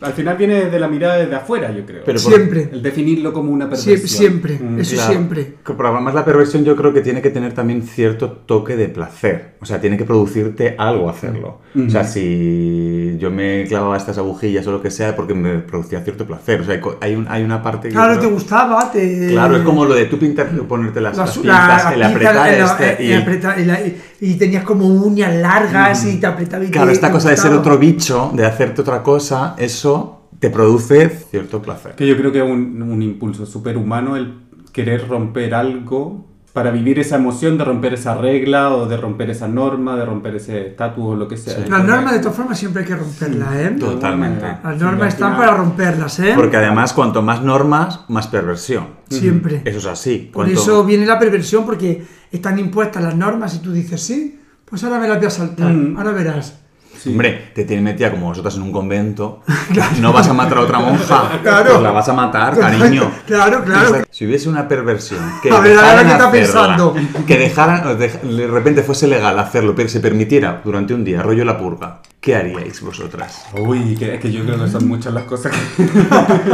al 0.00 0.12
final 0.12 0.36
viene 0.36 0.64
desde 0.64 0.78
la 0.78 0.88
mirada 0.88 1.16
desde 1.16 1.34
afuera, 1.34 1.72
yo 1.72 1.84
creo. 1.86 2.02
Pero 2.04 2.18
Siempre, 2.18 2.68
El 2.72 2.82
definirlo 2.82 3.32
como 3.32 3.50
una 3.52 3.68
perversión. 3.68 3.98
siempre, 4.08 4.58
Mm, 4.60 4.78
eso 4.80 4.94
Claro. 4.94 5.10
siempre. 5.12 5.54
Pero 5.64 5.88
además 5.88 6.14
la 6.14 6.24
perversión 6.24 6.64
yo 6.64 6.76
creo 6.76 6.92
que 6.92 7.00
tiene 7.00 7.22
que 7.22 7.30
tener 7.30 7.52
también 7.54 7.82
cierto 7.82 8.30
toque 8.30 8.76
de 8.76 8.88
placer. 8.88 9.55
O 9.66 9.68
sea, 9.68 9.80
tiene 9.80 9.96
que 9.96 10.04
producirte 10.04 10.76
algo 10.78 11.10
hacerlo. 11.10 11.58
O 11.74 11.90
sea, 11.90 12.04
si 12.04 13.16
yo 13.18 13.32
me 13.32 13.64
clavaba 13.66 13.96
estas 13.96 14.16
agujillas 14.16 14.64
o 14.68 14.70
lo 14.70 14.80
que 14.80 14.92
sea 14.92 15.16
porque 15.16 15.34
me 15.34 15.58
producía 15.58 16.00
cierto 16.02 16.24
placer. 16.24 16.60
O 16.60 16.64
sea, 16.64 16.80
hay, 17.00 17.16
un- 17.16 17.26
hay 17.28 17.42
una 17.42 17.60
parte 17.64 17.88
que... 17.88 17.94
Claro, 17.94 18.16
te 18.20 18.26
gustaba, 18.26 18.92
te... 18.92 19.26
Claro, 19.32 19.56
es 19.56 19.62
como 19.64 19.84
lo 19.84 19.94
de 19.94 20.04
tú 20.04 20.20
pintar, 20.20 20.48
ponerte 20.68 21.00
las, 21.00 21.16
las 21.16 21.36
la- 21.44 21.92
el 21.94 22.02
apretar 22.04 22.48
el- 22.54 22.62
este 22.64 23.02
el 23.02 23.10
y... 23.10 23.12
apretar- 23.24 23.94
y 24.20 24.34
tenías 24.34 24.62
como 24.62 24.86
uñas 24.86 25.34
largas 25.34 26.06
y 26.06 26.20
te 26.20 26.26
apretaba 26.26 26.64
y 26.64 26.68
Claro, 26.70 26.86
te- 26.86 26.92
esta 26.92 27.08
te 27.08 27.12
cosa 27.14 27.30
de 27.30 27.36
ser 27.36 27.52
otro 27.52 27.76
bicho, 27.76 28.30
de 28.34 28.46
hacerte 28.46 28.82
otra 28.82 29.02
cosa, 29.02 29.56
eso 29.58 30.28
te 30.38 30.48
produce 30.48 31.08
cierto 31.10 31.60
placer. 31.60 31.96
Que 31.96 32.06
yo 32.06 32.16
creo 32.16 32.30
que 32.30 32.38
es 32.38 32.48
un, 32.48 32.80
un 32.82 33.02
impulso 33.02 33.44
superhumano 33.44 34.16
el 34.16 34.32
querer 34.72 35.08
romper 35.08 35.54
algo 35.54 36.28
para 36.56 36.70
vivir 36.70 36.98
esa 36.98 37.16
emoción 37.16 37.58
de 37.58 37.64
romper 37.64 37.92
esa 37.92 38.14
regla 38.14 38.70
o 38.74 38.86
de 38.86 38.96
romper 38.96 39.28
esa 39.28 39.46
norma, 39.46 39.94
de 39.94 40.06
romper 40.06 40.36
ese 40.36 40.68
estatus 40.68 41.04
o 41.04 41.14
lo 41.14 41.28
que 41.28 41.36
sea. 41.36 41.58
Las 41.68 41.84
normas 41.84 42.14
de 42.14 42.18
todas 42.20 42.34
formas 42.34 42.58
siempre 42.58 42.80
hay 42.80 42.88
que 42.88 42.96
romperlas, 42.96 43.54
¿eh? 43.56 43.76
Totalmente. 43.78 44.46
Las 44.64 44.78
Sí, 44.78 44.82
normas 44.82 45.08
están 45.12 45.36
para 45.36 45.54
romperlas, 45.54 46.18
¿eh? 46.20 46.32
Porque 46.34 46.56
además, 46.56 46.94
cuanto 46.94 47.20
más 47.20 47.42
normas, 47.42 48.00
más 48.08 48.28
perversión. 48.28 48.86
Siempre. 49.10 49.60
Eso 49.66 49.76
es 49.80 49.84
así. 49.86 50.30
Por 50.32 50.46
Cuanto- 50.46 50.58
eso 50.62 50.82
viene 50.86 51.04
la 51.04 51.18
perversión, 51.18 51.66
porque 51.66 52.06
están 52.32 52.58
impuestas 52.58 53.02
las 53.02 53.14
normas 53.14 53.54
y 53.54 53.58
tú 53.58 53.70
dices, 53.70 54.00
sí, 54.00 54.40
pues 54.64 54.82
ahora 54.82 54.98
me 54.98 55.08
las 55.08 55.18
voy 55.18 55.26
a 55.26 55.30
saltar, 55.30 55.70
Mm. 55.70 55.98
ahora 55.98 56.12
verás. 56.12 56.58
Sí. 56.98 57.10
Hombre, 57.10 57.50
te 57.54 57.64
tienen 57.64 57.84
metida 57.84 58.10
como 58.10 58.26
vosotras 58.26 58.56
en 58.56 58.62
un 58.62 58.72
convento. 58.72 59.42
No 60.00 60.12
vas 60.12 60.28
a 60.28 60.32
matar 60.32 60.58
a 60.58 60.60
otra 60.62 60.78
monja. 60.78 61.30
Claro. 61.42 61.70
Pues 61.72 61.82
la 61.82 61.90
vas 61.90 62.08
a 62.08 62.12
matar, 62.12 62.58
cariño. 62.58 63.10
Claro, 63.26 63.62
claro. 63.64 64.04
Si 64.10 64.26
hubiese 64.26 64.48
una 64.48 64.66
perversión 64.66 65.20
que 65.42 65.50
A 65.52 65.60
ver, 65.60 65.78
ahora 65.78 66.04
qué 66.04 66.12
está 66.12 66.30
pensando. 66.30 66.94
que 67.26 67.38
dejaran, 67.38 67.98
de 67.98 68.46
repente 68.48 68.82
fuese 68.82 69.06
legal 69.06 69.38
hacerlo, 69.38 69.74
pero 69.74 69.88
se 69.88 70.00
permitiera 70.00 70.60
durante 70.64 70.94
un 70.94 71.04
día, 71.04 71.22
rollo 71.22 71.44
la 71.44 71.58
purga, 71.58 72.00
¿qué 72.20 72.34
haríais 72.34 72.80
vosotras? 72.80 73.46
Uy, 73.54 73.94
que, 73.96 74.14
es 74.14 74.20
que 74.20 74.32
yo 74.32 74.44
creo 74.44 74.62
que 74.62 74.70
son 74.70 74.88
muchas 74.88 75.12
las 75.12 75.24
cosas 75.24 75.52
que... 75.52 75.82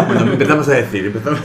Bueno, 0.07 0.33
empezamos 0.33 0.69
a 0.69 0.73
decir, 0.73 1.07
empezamos 1.07 1.41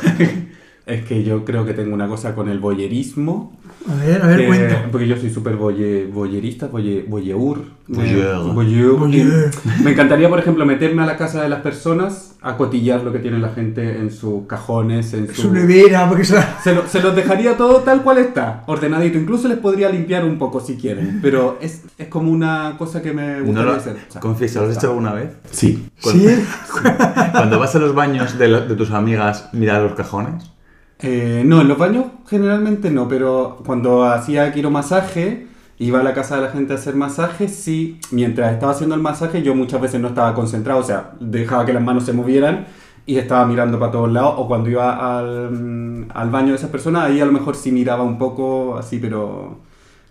Es 0.86 1.04
que 1.04 1.24
yo 1.24 1.44
creo 1.44 1.66
que 1.66 1.74
tengo 1.74 1.94
una 1.94 2.08
cosa 2.08 2.34
con 2.34 2.50
el 2.50 2.60
boyerismo. 2.60 3.60
A 3.90 3.96
ver, 3.96 4.22
a 4.22 4.28
ver, 4.28 4.40
que- 4.40 4.48
cuenta. 4.48 4.86
Porque 4.92 5.08
yo 5.08 5.16
soy 5.18 5.30
súper 5.30 5.56
boye, 5.56 6.08
boyerista, 6.12 6.68
boye, 6.68 7.06
boyeur. 7.08 7.60
Eh, 7.90 9.50
Me 9.84 9.92
encantaría, 9.92 10.28
por 10.28 10.40
ejemplo, 10.40 10.66
meterme 10.66 11.04
a 11.04 11.06
la 11.06 11.16
casa 11.18 11.42
de 11.42 11.48
las 11.50 11.62
personas 11.62 12.36
a 12.42 12.58
cotillar 12.58 13.02
lo 13.04 13.14
que 13.14 13.20
tiene 13.20 13.40
la 13.40 13.50
gente 13.50 13.98
en 13.98 14.12
sus 14.12 14.46
cajones, 14.46 15.14
en 15.14 15.28
su... 15.34 15.44
Su 15.44 15.52
nevera, 15.54 16.08
porque. 16.10 16.26
Se, 16.26 16.36
lo- 16.74 16.86
se 16.88 17.02
los 17.02 17.16
dejaría 17.16 17.56
todo 17.56 17.78
tal 17.78 18.02
cual 18.04 18.18
está, 18.18 18.64
ordenadito. 18.68 19.18
Incluso 19.18 19.48
les 19.48 19.58
podría 19.58 19.90
limpiar 19.90 20.26
un 20.26 20.38
poco 20.38 20.60
si 20.60 20.76
quieren. 20.76 21.20
Pero 21.22 21.58
es, 21.62 21.84
es 21.98 22.08
como 22.10 22.32
una 22.32 22.76
cosa 22.78 23.02
que 23.02 23.14
me 23.14 23.38
No 23.40 23.46
gustaría 23.46 23.72
lo, 23.72 23.78
hacer. 23.78 23.96
O 24.10 24.12
sea, 24.12 24.22
confiesa, 24.22 24.62
¿lo 24.62 24.68
has 24.70 24.78
hecho 24.78 24.88
alguna 24.88 25.14
vez? 25.14 25.30
Sí. 25.52 25.88
Cuando, 26.02 26.28
Sí. 26.30 26.36
cuando 27.32 27.60
vas 27.60 27.74
a 27.76 27.80
los 27.80 27.96
baños 27.96 28.38
de, 28.38 28.48
lo- 28.50 28.68
de 28.68 28.76
tus 28.76 28.92
amigas, 28.92 29.50
mirar 29.54 29.82
los 29.82 29.94
cajones. 29.94 30.52
Eh, 31.00 31.44
no, 31.46 31.62
en 31.62 31.68
los 31.68 31.78
baños 31.78 32.06
generalmente 32.28 32.90
no, 32.90 33.08
pero 33.08 33.62
cuando 33.66 34.04
hacía 34.06 34.52
quiromasaje, 34.52 35.48
iba 35.78 36.00
a 36.00 36.04
la 36.04 36.14
casa 36.14 36.38
de 36.38 36.42
la 36.44 36.50
gente 36.50 36.74
a 36.74 36.78
hacer 36.78 36.96
masaje, 36.96 37.48
sí, 37.50 38.00
mientras 38.12 38.54
estaba 38.54 38.72
haciendo 38.72 38.96
el 38.96 39.02
masaje 39.02 39.44
yo 39.44 39.54
muchas 39.54 39.80
veces 39.80 40.02
no 40.02 40.08
estaba 40.10 40.34
concentrado, 40.34 40.80
o 40.80 40.84
sea, 40.84 41.12
dejaba 41.20 41.66
que 41.66 41.74
las 41.74 41.84
manos 41.84 42.04
se 42.06 42.14
movieran 42.14 42.66
y 43.06 43.18
estaba 43.18 43.46
mirando 43.46 43.80
para 43.80 43.92
todos 43.92 44.12
lados, 44.12 44.36
o 44.38 44.48
cuando 44.48 44.70
iba 44.70 45.20
al, 45.20 45.52
mm, 45.52 46.08
al 46.14 46.30
baño 46.32 46.50
de 46.50 46.56
esas 46.56 46.70
personas, 46.72 47.06
ahí 47.06 47.22
a 47.22 47.26
lo 47.26 47.32
mejor 47.32 47.56
sí 47.56 47.72
miraba 47.72 48.04
un 48.04 48.18
poco 48.18 48.78
así, 48.78 48.98
pero, 49.00 49.60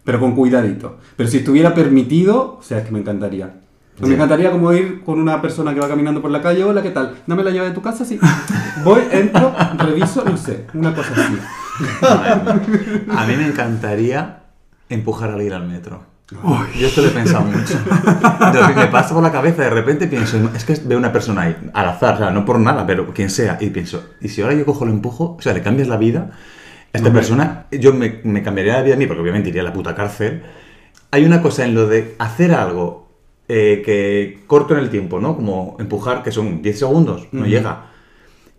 pero 0.05 0.21
con 0.21 0.35
cuidadito. 0.35 0.99
Pero 1.17 1.29
si 1.29 1.39
estuviera 1.39 1.75
permitido, 1.75 2.59
o 2.61 2.63
sea, 2.63 2.79
es 2.79 2.87
que 2.87 2.93
me 2.93 3.01
encantaría. 3.01 3.66
Me 4.01 4.15
encantaría 4.15 4.51
como 4.51 4.73
ir 4.73 5.03
con 5.05 5.19
una 5.19 5.41
persona 5.41 5.73
que 5.73 5.81
va 5.81 5.89
caminando 5.89 6.21
por 6.21 6.31
la 6.31 6.43
calle, 6.43 6.65
hola, 6.65 6.83
¿qué 6.83 6.91
tal? 6.91 7.17
Dame 7.27 7.43
la 7.43 7.51
llave 7.51 7.69
de 7.69 7.75
tu 7.75 7.81
casa, 7.81 8.05
sí. 8.05 8.21
Voy, 8.85 9.03
entro, 9.11 9.55
reviso, 9.79 10.23
no 10.25 10.37
sé, 10.37 10.67
una 10.75 10.95
cosa 10.95 11.13
así. 11.13 11.39
A 13.17 13.27
mí 13.27 13.37
me 13.37 13.47
encantaría 13.47 14.41
empujar 14.89 15.31
al 15.31 15.43
ir 15.43 15.55
al 15.55 15.67
metro. 15.67 16.05
Yo 16.79 16.87
esto 16.89 17.03
lo 17.03 17.09
he 17.09 17.11
pensado 17.11 17.45
mucho. 17.45 17.79
Lo 18.53 18.67
que 18.67 18.75
me 18.75 18.87
pasa 18.89 19.15
por 19.15 19.23
la 19.23 19.33
cabeza, 19.33 19.63
de 19.63 19.71
repente 19.71 20.09
pienso, 20.09 20.39
es 20.55 20.65
que 20.65 20.75
veo 20.85 20.99
una 20.99 21.13
persona 21.13 21.43
ahí, 21.43 21.57
al 21.73 21.89
azar, 21.89 22.15
o 22.17 22.19
sea, 22.19 22.31
no 22.31 22.45
por 22.45 22.59
nada, 22.59 22.87
pero 22.87 23.13
quien 23.15 23.31
sea, 23.31 23.57
y 23.61 23.71
pienso, 23.71 24.11
¿y 24.21 24.29
si 24.29 24.43
ahora 24.43 24.55
yo 24.55 24.67
cojo 24.67 24.85
lo 24.85 24.91
empujo? 24.91 25.37
O 25.39 25.43
sea, 25.43 25.55
le 25.55 25.63
cambias 25.63 25.89
la 25.89 25.97
vida 25.97 26.33
a 26.93 26.99
esta 26.99 27.13
persona, 27.13 27.67
yo 27.71 27.95
me, 27.95 28.21
me 28.25 28.43
cambiaría 28.43 28.75
la 28.75 28.83
vida 28.83 28.95
a 28.95 28.99
mí, 28.99 29.07
porque 29.07 29.23
obviamente 29.23 29.49
iría 29.49 29.63
a 29.63 29.65
la 29.65 29.73
puta 29.73 29.95
cárcel. 29.95 30.43
Hay 31.13 31.25
una 31.25 31.41
cosa 31.41 31.65
en 31.65 31.75
lo 31.75 31.87
de 31.87 32.17
hacer 32.19 32.53
algo 32.53 33.06
eh, 33.49 33.83
que 33.85 34.45
corto 34.47 34.75
en 34.75 34.81
el 34.81 34.91
tiempo, 34.91 35.21
¿no? 35.21 35.37
Como 35.37 35.77
empujar, 35.79 36.23
que 36.23 36.33
son 36.33 36.63
10 36.63 36.79
segundos, 36.79 37.29
no 37.33 37.47
llega. 37.47 37.87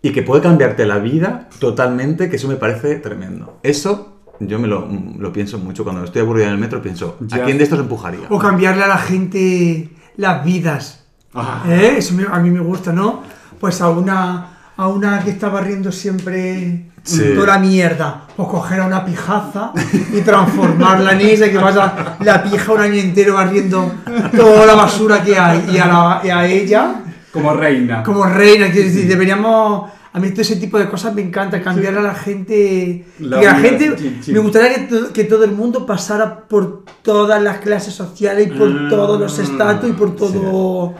Y 0.00 0.10
que 0.12 0.22
puede 0.22 0.40
cambiarte 0.42 0.86
la 0.86 0.98
vida 0.98 1.48
totalmente, 1.58 2.30
que 2.30 2.36
eso 2.36 2.46
me 2.48 2.56
parece 2.56 2.94
tremendo. 2.96 3.58
Eso 3.62 4.20
yo 4.40 4.58
me 4.60 4.68
lo, 4.68 4.88
lo 5.18 5.32
pienso 5.32 5.58
mucho. 5.58 5.82
Cuando 5.82 6.04
estoy 6.04 6.22
aburrido 6.22 6.46
en 6.46 6.52
el 6.54 6.58
metro, 6.58 6.80
pienso, 6.80 7.16
¿a 7.32 7.38
quién 7.40 7.58
de 7.58 7.64
estos 7.64 7.80
empujaría? 7.80 8.26
O 8.30 8.38
cambiarle 8.38 8.84
a 8.84 8.86
la 8.88 8.98
gente 8.98 9.88
las 10.16 10.44
vidas. 10.44 11.04
Ah. 11.34 11.64
¿Eh? 11.68 11.96
Eso 11.98 12.14
me- 12.14 12.26
a 12.30 12.38
mí 12.38 12.50
me 12.50 12.60
gusta, 12.60 12.92
¿no? 12.92 13.22
Pues 13.60 13.80
a 13.80 13.88
una, 13.90 14.57
a 14.78 14.88
una 14.88 15.22
que 15.22 15.30
está 15.30 15.48
barriendo 15.50 15.92
siempre 15.92 16.84
Sí. 17.02 17.22
toda 17.34 17.46
la 17.54 17.58
mierda, 17.58 18.26
pues 18.36 18.48
coger 18.48 18.80
a 18.80 18.86
una 18.86 19.02
pijaza 19.04 19.72
y 20.12 20.20
transformarla 20.20 21.12
en 21.12 21.20
esa, 21.22 21.48
que 21.48 21.56
vaya 21.56 22.16
la 22.20 22.42
pija 22.42 22.72
un 22.72 22.80
año 22.80 22.94
entero 23.00 23.34
barriendo 23.34 23.92
toda 24.36 24.66
la 24.66 24.74
basura 24.74 25.22
que 25.22 25.38
hay 25.38 25.64
y 25.72 25.78
a, 25.78 25.86
la- 25.86 26.20
y 26.22 26.28
a 26.28 26.44
ella 26.46 26.96
Como 27.32 27.54
reina. 27.54 28.02
como 28.02 28.24
reina, 28.24 28.70
quiero 28.70 28.88
decir, 28.88 29.06
deberíamos... 29.08 29.90
A 30.12 30.20
mí 30.20 30.30
todo 30.30 30.42
ese 30.42 30.56
tipo 30.56 30.78
de 30.78 30.88
cosas 30.88 31.14
me 31.14 31.22
encanta, 31.22 31.62
cambiar 31.62 31.96
a 31.96 32.02
la 32.02 32.14
gente... 32.14 33.06
La 33.20 33.40
que 33.40 33.46
la 33.46 33.52
vida, 33.54 33.68
gente... 33.70 33.96
chin, 33.96 34.20
chin. 34.20 34.34
Me 34.34 34.40
gustaría 34.40 34.74
que, 34.74 34.80
to- 34.82 35.12
que 35.12 35.24
todo 35.24 35.44
el 35.44 35.52
mundo 35.52 35.86
pasara 35.86 36.40
por 36.48 36.84
todas 37.02 37.40
las 37.42 37.58
clases 37.58 37.94
sociales 37.94 38.48
y 38.48 38.50
por 38.58 38.68
Mm. 38.68 38.88
todos 38.90 39.18
los 39.20 39.38
estatus 39.38 39.88
y 39.90 39.92
por 39.94 40.14
todo... 40.16 40.94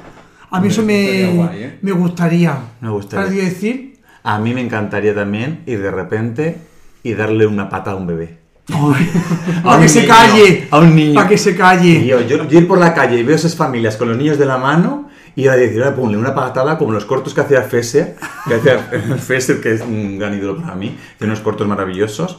A 0.51 0.61
mí 0.61 0.69
eso 0.69 0.83
me, 0.83 1.33
guay, 1.35 1.63
¿eh? 1.63 1.79
me 1.83 1.93
gustaría. 1.93 2.59
Me 2.81 2.91
gustaría. 2.91 3.25
¿Sabes 3.27 3.35
qué 3.39 3.41
quiero 3.41 3.55
decir? 3.55 3.99
A 4.23 4.39
mí 4.39 4.55
me 4.55 4.61
encantaría 4.61 5.15
también 5.15 5.61
ir 5.67 5.83
de 5.83 5.91
repente 5.91 6.59
y 7.03 7.15
darle 7.15 7.47
una 7.47 7.69
pata 7.69 7.93
a 7.93 7.97
un 7.97 8.07
bebé. 8.07 8.39
Para 8.67 9.77
un 9.77 9.83
que 9.83 9.89
se 9.89 10.03
niño, 10.03 10.15
calle. 10.15 10.69
a 10.71 10.79
un 10.79 10.95
niño. 10.97 11.15
Para 11.15 11.29
que 11.29 11.39
se 11.39 11.57
calle. 11.57 12.01
Tío, 12.01 12.21
yo, 12.23 12.47
yo 12.49 12.59
ir 12.59 12.69
por 12.69 12.79
la 12.79 12.93
calle 12.95 13.19
y 13.19 13.23
veo 13.23 13.37
esas 13.37 13.55
familias 13.57 13.97
con 13.97 14.09
los 14.09 14.17
niños 14.19 14.39
de 14.39 14.45
la 14.47 14.59
mano 14.59 15.09
y 15.35 15.47
a 15.49 15.53
decir, 15.57 15.83
"Ahora 15.83 15.97
ponle 15.97 16.17
una 16.19 16.35
patada 16.35 16.77
como 16.77 16.93
los 16.93 17.05
cortos 17.05 17.33
que 17.33 17.41
hacía 17.41 17.63
Fesser, 17.63 18.17
que 18.47 18.55
hacía 18.55 18.79
Fesser, 19.19 19.61
que 19.61 19.73
es 19.73 19.81
un 19.81 20.19
gran 20.19 20.35
ídolo 20.35 20.61
para 20.61 20.75
mí, 20.75 20.97
tiene 21.17 21.33
unos 21.33 21.43
cortos 21.43 21.67
maravillosos, 21.67 22.39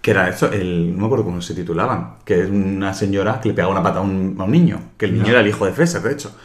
que 0.00 0.10
era 0.10 0.28
eso, 0.28 0.52
el, 0.52 0.92
no 0.92 0.98
me 1.00 1.06
acuerdo 1.06 1.24
cómo 1.24 1.40
se 1.40 1.54
titulaban, 1.54 2.16
que 2.24 2.42
es 2.42 2.50
una 2.50 2.92
señora 2.94 3.40
que 3.40 3.48
le 3.48 3.54
pegaba 3.54 3.72
una 3.72 3.82
pata 3.82 3.98
a 4.00 4.02
un, 4.02 4.36
a 4.38 4.44
un 4.44 4.50
niño, 4.52 4.80
que 4.98 5.06
el 5.06 5.14
niño 5.14 5.28
era 5.30 5.40
el 5.40 5.48
hijo 5.48 5.64
de 5.66 5.72
Fesser, 5.72 6.02
de 6.02 6.12
hecho. 6.12 6.36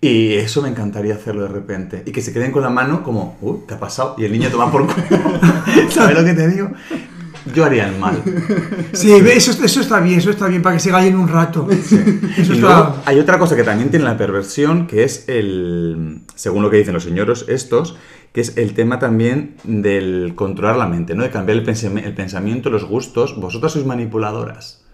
Y 0.00 0.34
eso 0.34 0.62
me 0.62 0.68
encantaría 0.68 1.14
hacerlo 1.14 1.42
de 1.42 1.48
repente. 1.48 2.02
Y 2.06 2.12
que 2.12 2.22
se 2.22 2.32
queden 2.32 2.52
con 2.52 2.62
la 2.62 2.70
mano 2.70 3.02
como, 3.02 3.36
uy, 3.40 3.60
¿qué 3.66 3.74
ha 3.74 3.80
pasado? 3.80 4.14
Y 4.18 4.24
el 4.24 4.32
niño 4.32 4.50
toma 4.50 4.70
por 4.70 4.86
culo. 4.86 5.06
¿Sabes 5.90 6.16
lo 6.16 6.24
que 6.24 6.34
te 6.34 6.48
digo? 6.48 6.70
Yo 7.54 7.64
haría 7.64 7.88
el 7.88 7.98
mal. 7.98 8.22
Sí, 8.92 9.12
eso, 9.12 9.52
eso 9.64 9.80
está 9.80 10.00
bien, 10.00 10.18
eso 10.18 10.30
está 10.30 10.48
bien, 10.48 10.62
para 10.62 10.76
que 10.76 10.80
se 10.80 10.90
callen 10.90 11.16
un 11.16 11.28
rato. 11.28 11.68
Eso 11.70 11.94
Y 11.94 12.40
está... 12.40 12.54
luego 12.56 12.96
hay 13.04 13.20
otra 13.20 13.38
cosa 13.38 13.54
que 13.54 13.62
también 13.62 13.90
tiene 13.90 14.04
la 14.04 14.16
perversión, 14.16 14.86
que 14.86 15.04
es 15.04 15.28
el, 15.28 16.22
según 16.34 16.62
lo 16.62 16.70
que 16.70 16.78
dicen 16.78 16.94
los 16.94 17.04
señoros 17.04 17.46
estos, 17.48 17.96
que 18.32 18.40
es 18.40 18.56
el 18.56 18.74
tema 18.74 18.98
también 18.98 19.54
del 19.64 20.32
controlar 20.34 20.76
la 20.76 20.88
mente, 20.88 21.14
¿no? 21.14 21.22
De 21.22 21.30
cambiar 21.30 21.56
el 21.58 22.14
pensamiento, 22.14 22.68
los 22.68 22.84
gustos. 22.84 23.38
Vosotras 23.40 23.72
sois 23.72 23.86
manipuladoras. 23.86 24.85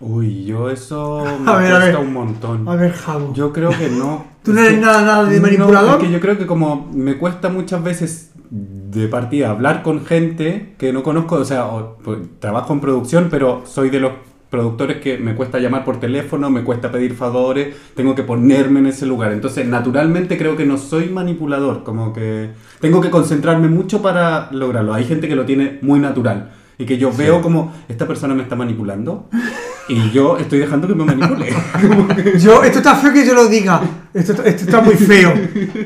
Uy, 0.00 0.44
yo 0.44 0.70
eso 0.70 1.24
me 1.40 1.50
A 1.50 1.56
ver, 1.56 1.72
a 1.72 1.78
cuesta 1.78 1.98
ver. 1.98 2.06
un 2.06 2.12
montón. 2.12 2.68
A 2.68 2.76
ver, 2.76 2.92
Javo. 2.92 3.32
Yo 3.34 3.52
creo 3.52 3.70
que 3.70 3.88
no. 3.88 4.24
¿Tú 4.42 4.52
no 4.52 4.60
Es 4.60 4.66
eres 4.68 4.78
que- 4.78 4.84
nada, 4.86 5.02
nada 5.02 5.24
de 5.24 5.36
No, 5.36 5.42
manipulador? 5.42 6.00
es 6.00 6.06
que 6.06 6.12
yo 6.12 6.20
creo 6.20 6.38
que 6.38 6.46
como 6.46 6.88
me 6.92 7.16
cuesta 7.18 7.48
muchas 7.48 7.82
veces 7.82 8.30
de 8.50 9.08
partida 9.08 9.50
hablar 9.50 9.82
con 9.82 10.06
gente 10.06 10.74
que 10.78 10.92
no 10.92 11.02
conozco, 11.02 11.34
o 11.36 11.44
sea, 11.44 11.66
o- 11.66 11.96
pues, 12.02 12.18
trabajo 12.38 12.72
en 12.72 12.80
producción, 12.80 13.28
pero 13.30 13.62
soy 13.66 13.90
de 13.90 14.00
los 14.00 14.12
productores 14.48 14.96
que 15.02 15.18
me 15.18 15.34
cuesta 15.34 15.58
llamar 15.58 15.84
por 15.84 16.00
teléfono, 16.00 16.48
me 16.48 16.62
cuesta 16.64 16.90
pedir 16.90 17.14
favores, 17.14 17.76
tengo 17.94 18.14
que 18.14 18.22
ponerme 18.22 18.78
en 18.80 18.86
ese 18.86 19.04
lugar. 19.04 19.32
Entonces, 19.32 19.66
naturalmente 19.66 20.38
creo 20.38 20.56
que 20.56 20.64
no 20.64 20.78
soy 20.78 21.10
manipulador, 21.10 21.82
como 21.84 22.14
que 22.14 22.48
tengo 22.80 23.02
que 23.02 23.10
concentrarme 23.10 23.68
mucho 23.68 24.00
para 24.00 24.48
lograrlo. 24.52 24.94
Hay 24.94 25.04
gente 25.04 25.28
que 25.28 25.36
lo 25.36 25.44
tiene 25.44 25.78
muy 25.82 26.00
natural 26.00 26.52
y 26.78 26.86
que 26.86 26.96
yo 26.96 27.12
veo 27.12 27.42
como 27.42 27.74
esta 27.90 28.06
persona 28.06 28.34
me 28.34 28.42
está 28.44 28.56
manipulando 28.56 29.28
y 29.88 30.10
yo 30.10 30.36
estoy 30.38 30.58
dejando 30.60 30.86
que 30.86 30.94
me 30.94 31.04
manipule. 31.04 31.52
Yo, 32.38 32.62
esto 32.62 32.78
está 32.78 32.94
feo 32.96 33.12
que 33.12 33.24
yo 33.26 33.34
lo 33.34 33.46
diga. 33.48 33.80
Esto, 34.12 34.32
esto 34.44 34.64
está 34.64 34.80
muy 34.80 34.94
feo. 34.94 35.32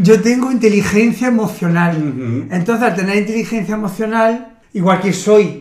Yo 0.00 0.20
tengo 0.20 0.50
inteligencia 0.50 1.28
emocional. 1.28 2.46
Entonces, 2.50 2.84
al 2.84 2.94
tener 2.96 3.16
inteligencia 3.18 3.74
emocional, 3.74 4.58
igual 4.72 5.00
que 5.00 5.12
soy 5.12 5.60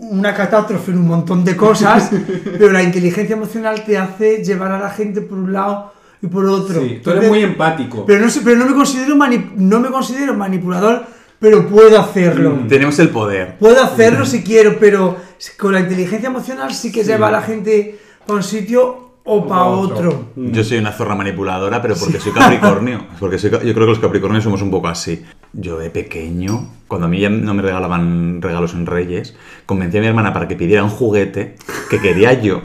una 0.00 0.34
catástrofe 0.34 0.90
en 0.92 0.98
un 0.98 1.06
montón 1.08 1.44
de 1.44 1.56
cosas, 1.56 2.10
pero 2.58 2.72
la 2.72 2.82
inteligencia 2.82 3.36
emocional 3.36 3.84
te 3.84 3.98
hace 3.98 4.42
llevar 4.42 4.72
a 4.72 4.78
la 4.78 4.90
gente 4.90 5.20
por 5.20 5.38
un 5.38 5.52
lado 5.52 5.92
y 6.22 6.26
por 6.26 6.46
otro. 6.46 6.80
Sí, 6.80 7.00
tú 7.02 7.10
eres 7.10 7.24
Entonces, 7.24 7.28
muy 7.30 7.42
empático. 7.42 8.04
pero 8.06 8.24
no 8.26 8.32
pero 8.42 8.56
no 8.56 8.66
me 8.66 8.74
considero 8.74 9.14
mani- 9.16 9.52
no 9.56 9.78
me 9.78 9.88
considero 9.90 10.34
manipulador, 10.34 11.04
pero 11.38 11.66
puedo 11.66 11.98
hacerlo. 11.98 12.56
Mm. 12.56 12.68
Tenemos 12.68 12.98
el 12.98 13.10
poder. 13.10 13.56
Puedo 13.58 13.82
hacerlo 13.82 14.26
si 14.26 14.42
quiero, 14.42 14.78
pero 14.78 15.16
con 15.58 15.72
la 15.72 15.80
inteligencia 15.80 16.28
emocional 16.28 16.74
sí 16.74 16.92
que 16.92 17.04
lleva 17.04 17.28
a 17.28 17.32
la 17.32 17.42
gente 17.42 17.98
a 18.26 18.32
un 18.32 18.42
sitio 18.42 19.08
o 19.30 19.46
para 19.46 19.64
otro. 19.64 20.08
otro. 20.08 20.28
Yo 20.36 20.64
soy 20.64 20.78
una 20.78 20.92
zorra 20.92 21.14
manipuladora, 21.14 21.82
pero 21.82 21.94
porque 21.96 22.18
soy 22.18 22.32
Capricornio. 22.32 23.06
Porque 23.20 23.38
soy 23.38 23.50
yo 23.50 23.58
creo 23.58 23.74
que 23.74 23.86
los 23.86 23.98
Capricornios 23.98 24.42
somos 24.42 24.62
un 24.62 24.70
poco 24.70 24.88
así. 24.88 25.22
Yo 25.52 25.78
de 25.78 25.90
pequeño, 25.90 26.70
cuando 26.88 27.06
a 27.06 27.10
mí 27.10 27.20
ya 27.20 27.28
no 27.28 27.52
me 27.52 27.62
regalaban 27.62 28.40
regalos 28.40 28.72
en 28.72 28.86
Reyes, 28.86 29.36
convencí 29.66 29.98
a 29.98 30.00
mi 30.00 30.06
hermana 30.06 30.32
para 30.32 30.48
que 30.48 30.56
pidiera 30.56 30.82
un 30.82 30.90
juguete 30.90 31.56
que 31.90 32.00
quería 32.00 32.40
yo. 32.40 32.62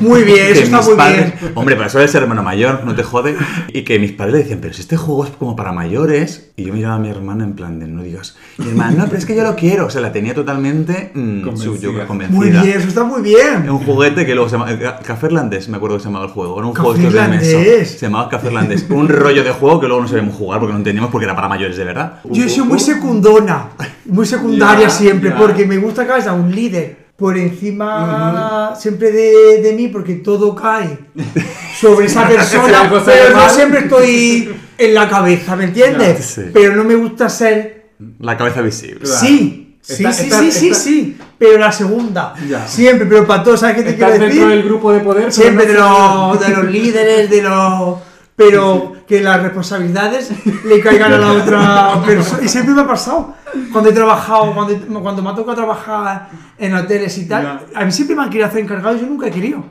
Muy 0.00 0.22
bien, 0.24 0.48
eso 0.52 0.62
está 0.62 0.80
muy 0.82 0.94
padres, 0.96 1.40
bien. 1.40 1.52
hombre, 1.54 1.76
para 1.76 1.86
eso 1.86 2.06
ser 2.08 2.22
hermano 2.22 2.42
mayor, 2.42 2.82
no 2.84 2.94
te 2.94 3.02
jode. 3.02 3.36
Y 3.72 3.82
que 3.82 3.98
mis 3.98 4.12
padres 4.12 4.32
le 4.34 4.38
decían, 4.40 4.58
pero 4.60 4.74
si 4.74 4.80
este 4.80 4.96
juego 4.96 5.24
es 5.24 5.30
como 5.30 5.54
para 5.54 5.72
mayores. 5.72 6.50
Y 6.56 6.64
yo 6.64 6.74
miraba 6.74 6.96
a 6.96 6.98
mi 6.98 7.08
hermana 7.08 7.44
en 7.44 7.54
plan 7.54 7.78
de, 7.78 7.86
no 7.86 8.02
digas, 8.02 8.36
mi 8.58 8.68
hermana, 8.68 8.92
no, 8.98 9.04
pero 9.06 9.16
es 9.18 9.24
que 9.24 9.34
yo 9.36 9.42
lo 9.44 9.54
quiero. 9.56 9.86
O 9.86 9.90
sea, 9.90 10.00
la 10.00 10.12
tenía 10.12 10.34
totalmente 10.34 11.10
mm, 11.14 11.42
Convencida. 11.42 11.74
su- 11.76 11.80
yo 11.80 12.06
convencida. 12.06 12.36
Muy 12.38 12.50
bien, 12.50 12.68
eso 12.78 12.88
está 12.88 13.04
muy 13.04 13.22
bien. 13.22 13.70
Un 13.70 13.78
juguete 13.78 14.26
que 14.26 14.34
luego 14.34 14.48
se 14.50 14.56
llama. 14.58 14.70
eh, 14.72 14.78
Café 15.04 15.26
Irlandés, 15.26 15.68
me 15.68 15.76
acuerdo 15.76 15.96
que 15.96 16.02
se 16.02 16.08
llamaba 16.08 16.26
el 16.26 16.32
juego. 16.32 16.58
Era 16.58 16.66
un 16.66 16.74
juego 16.74 16.94
de 16.94 17.28
mesa. 17.28 17.84
Se 17.84 17.98
llamaba 18.06 18.28
Café 18.28 18.48
Irlandés. 18.48 18.84
Un 18.90 19.08
rollo 19.08 19.42
de 19.44 19.52
juego 19.52 19.80
que 19.80 19.86
luego 19.86 20.02
no 20.02 20.08
sabíamos 20.08 20.34
jugar 20.34 20.58
porque 20.60 20.72
no 20.72 20.78
entendíamos 20.78 21.10
porque 21.10 21.24
era 21.26 21.34
para 21.34 21.48
mayores 21.48 21.76
de 21.76 21.84
verdad. 21.84 22.20
Yo 22.28 22.44
he 22.44 22.48
sido 22.48 22.64
muy 22.66 22.78
secundona, 22.80 23.68
muy 24.04 24.26
secundaria 24.26 24.84
Ya, 24.88 24.90
siempre, 24.90 25.30
ya. 25.30 25.36
porque 25.36 25.64
me 25.64 25.78
gusta 25.78 26.06
que 26.06 26.12
haya 26.12 26.32
un 26.32 26.54
líder 26.54 27.09
por 27.20 27.36
encima 27.36 28.74
siempre 28.76 29.12
de, 29.12 29.60
de 29.62 29.72
mí, 29.74 29.88
porque 29.88 30.14
todo 30.14 30.54
cae 30.54 30.98
sobre 31.80 32.06
esa 32.06 32.26
persona, 32.28 32.90
pero 33.04 33.36
no 33.36 33.48
siempre 33.48 33.80
estoy 33.80 34.54
en 34.78 34.94
la 34.94 35.08
cabeza, 35.08 35.54
¿me 35.54 35.64
entiendes? 35.64 36.24
Sí. 36.24 36.42
Pero 36.52 36.74
no 36.74 36.84
me 36.84 36.94
gusta 36.94 37.28
ser 37.28 37.90
La 38.18 38.36
cabeza 38.36 38.62
visible. 38.62 39.00
Claro. 39.00 39.20
Sí, 39.20 39.76
sí, 39.82 39.92
Está- 40.04 40.12
sí, 40.12 40.22
está- 40.24 40.38
sí, 40.40 40.50
sí, 40.52 40.74
sí, 40.74 41.16
pero 41.38 41.58
la 41.58 41.70
segunda, 41.70 42.34
Ya. 42.48 42.66
siempre, 42.66 43.06
pero 43.06 43.26
para 43.26 43.42
todos, 43.42 43.60
¿sabes 43.60 43.76
qué 43.76 43.82
te 43.82 43.96
quiero 43.96 44.12
dentro 44.12 44.28
del 44.28 44.48
decir? 44.48 44.64
grupo 44.64 44.92
de 44.92 45.00
poder. 45.00 45.20
pero 45.24 45.32
Siempre 45.32 45.66
no 45.66 46.32
de 46.32 46.38
sé- 46.38 46.48
los, 46.48 46.56
de 46.56 46.62
los 46.62 46.72
líderes, 46.72 47.30
de 47.30 47.42
los... 47.42 47.98
Pero 48.40 48.92
que 49.06 49.20
las 49.20 49.42
responsabilidades 49.42 50.32
le 50.64 50.80
caigan 50.80 51.12
a 51.12 51.18
la 51.18 51.32
otra 51.32 52.02
persona. 52.06 52.42
Y 52.42 52.48
siempre 52.48 52.74
me 52.74 52.80
ha 52.82 52.86
pasado. 52.86 53.34
Cuando 53.72 53.90
he 53.90 53.92
trabajado, 53.92 54.54
cuando, 54.54 55.02
cuando 55.02 55.22
me 55.22 55.30
ha 55.30 55.34
tocado 55.34 55.56
trabajar 55.56 56.30
en 56.56 56.74
hoteles 56.74 57.18
y 57.18 57.28
tal, 57.28 57.66
a 57.74 57.84
mí 57.84 57.92
siempre 57.92 58.16
me 58.16 58.22
han 58.22 58.30
querido 58.30 58.46
hacer 58.46 58.60
encargado 58.60 58.96
y 58.96 59.00
yo 59.00 59.06
nunca 59.06 59.26
he 59.26 59.30
querido. 59.30 59.62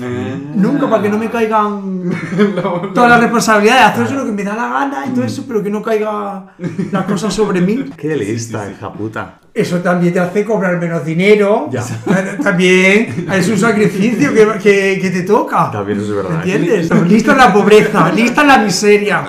Eh. 0.00 0.36
Nunca, 0.54 0.88
para 0.88 1.02
que 1.02 1.08
no 1.08 1.18
me 1.18 1.30
caigan 1.30 2.10
todas 2.94 3.10
las 3.10 3.20
responsabilidades, 3.20 3.84
hacer 3.84 4.06
eso 4.06 4.14
lo 4.14 4.24
que 4.24 4.32
me 4.32 4.42
da 4.42 4.56
la 4.56 4.68
gana 4.68 5.06
y 5.06 5.10
todo 5.10 5.24
eso, 5.24 5.44
pero 5.46 5.62
que 5.62 5.70
no 5.70 5.82
caiga 5.82 6.54
las 6.90 7.04
cosas 7.04 7.32
sobre 7.32 7.60
mí. 7.60 7.84
Qué 7.96 8.16
lista, 8.16 8.68
hija 8.70 8.92
puta. 8.92 9.38
Eso 9.54 9.78
también 9.78 10.12
te 10.12 10.18
hace 10.18 10.44
cobrar 10.44 10.80
menos 10.80 11.04
dinero. 11.04 11.68
Ya. 11.70 11.80
También 12.42 13.26
es 13.32 13.48
un 13.48 13.56
sacrificio 13.56 14.34
que, 14.34 14.48
que- 14.60 14.98
que 15.00 15.10
te 15.10 15.22
toca. 15.22 15.70
También 15.70 16.00
eso 16.00 16.10
es 16.10 16.16
verdad. 16.16 16.44
¿Entiendes? 16.44 16.90
Lista 17.08 17.36
la 17.36 17.52
pobreza, 17.52 18.10
lista 18.16 18.42
la 18.42 18.58
miseria. 18.58 19.24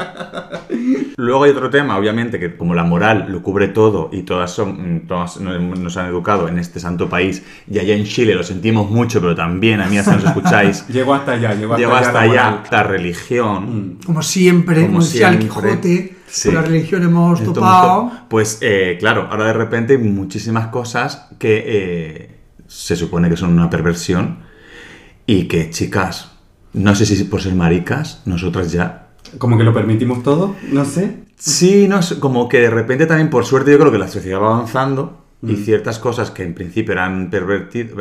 Luego 1.17 1.43
hay 1.43 1.51
otro 1.51 1.69
tema, 1.69 1.95
obviamente, 1.97 2.39
que 2.39 2.57
como 2.57 2.73
la 2.73 2.83
moral 2.83 3.27
lo 3.29 3.43
cubre 3.43 3.67
todo 3.67 4.09
y 4.11 4.23
todas, 4.23 4.49
son, 4.51 4.95
mm, 4.95 5.07
todas 5.07 5.39
no- 5.39 5.57
nos 5.59 5.95
han 5.97 6.07
educado 6.07 6.47
en 6.47 6.57
este 6.57 6.79
santo 6.79 7.07
país 7.07 7.43
y 7.69 7.77
allá 7.77 7.93
en 7.95 8.05
Chile 8.05 8.33
lo 8.33 8.43
sentimos 8.43 8.89
mucho, 8.89 9.21
pero 9.21 9.35
también, 9.35 9.79
amigas 9.79 10.07
que 10.07 10.15
nos 10.15 10.23
escucháis, 10.25 10.87
Llegó 10.89 11.13
hasta 11.13 11.33
allá, 11.33 11.53
llegó 11.53 11.75
hasta 11.75 11.85
allá. 11.87 11.99
hasta 11.99 12.13
la 12.13 12.19
allá 12.21 12.49
moral. 12.49 12.63
la 12.71 12.83
religión. 12.83 13.99
Como 14.03 14.23
siempre, 14.23 14.77
Como 14.77 14.87
como 14.87 15.03
decía 15.03 15.29
el 15.29 15.37
siempre. 15.37 15.61
Quijote, 15.71 16.14
Sí. 16.27 16.49
con 16.49 16.55
la 16.55 16.61
religión 16.63 17.03
hemos 17.03 17.39
Entonces, 17.39 17.61
topado. 17.61 18.11
Pues 18.29 18.57
eh, 18.61 18.97
claro, 18.99 19.27
ahora 19.29 19.45
de 19.45 19.53
repente 19.53 19.93
hay 19.93 19.99
muchísimas 19.99 20.67
cosas 20.67 21.27
que 21.37 21.63
eh, 21.65 22.35
se 22.67 22.95
supone 22.95 23.29
que 23.29 23.37
son 23.37 23.53
una 23.53 23.69
perversión 23.69 24.39
y 25.25 25.47
que, 25.47 25.69
chicas, 25.69 26.31
no 26.73 26.93
sé 26.95 27.05
si 27.05 27.23
por 27.25 27.41
ser 27.41 27.55
maricas, 27.55 28.21
nosotras 28.25 28.71
ya... 28.71 29.07
Como 29.37 29.57
que 29.57 29.63
lo 29.63 29.73
permitimos 29.73 30.23
todo, 30.23 30.55
no 30.71 30.85
sé. 30.85 31.23
Sí, 31.37 31.87
no 31.87 32.01
sé, 32.01 32.19
como 32.19 32.47
que 32.47 32.59
de 32.59 32.69
repente 32.69 33.05
también, 33.05 33.29
por 33.29 33.45
suerte, 33.45 33.71
yo 33.71 33.79
creo 33.79 33.91
que 33.91 33.97
la 33.97 34.07
sociedad 34.07 34.39
va 34.39 34.55
avanzando 34.55 35.25
y 35.41 35.55
ciertas 35.57 35.99
cosas 35.99 36.31
que 36.31 36.43
en 36.43 36.53
principio 36.53 36.93
eran 36.93 37.29
pervertidas, 37.29 37.93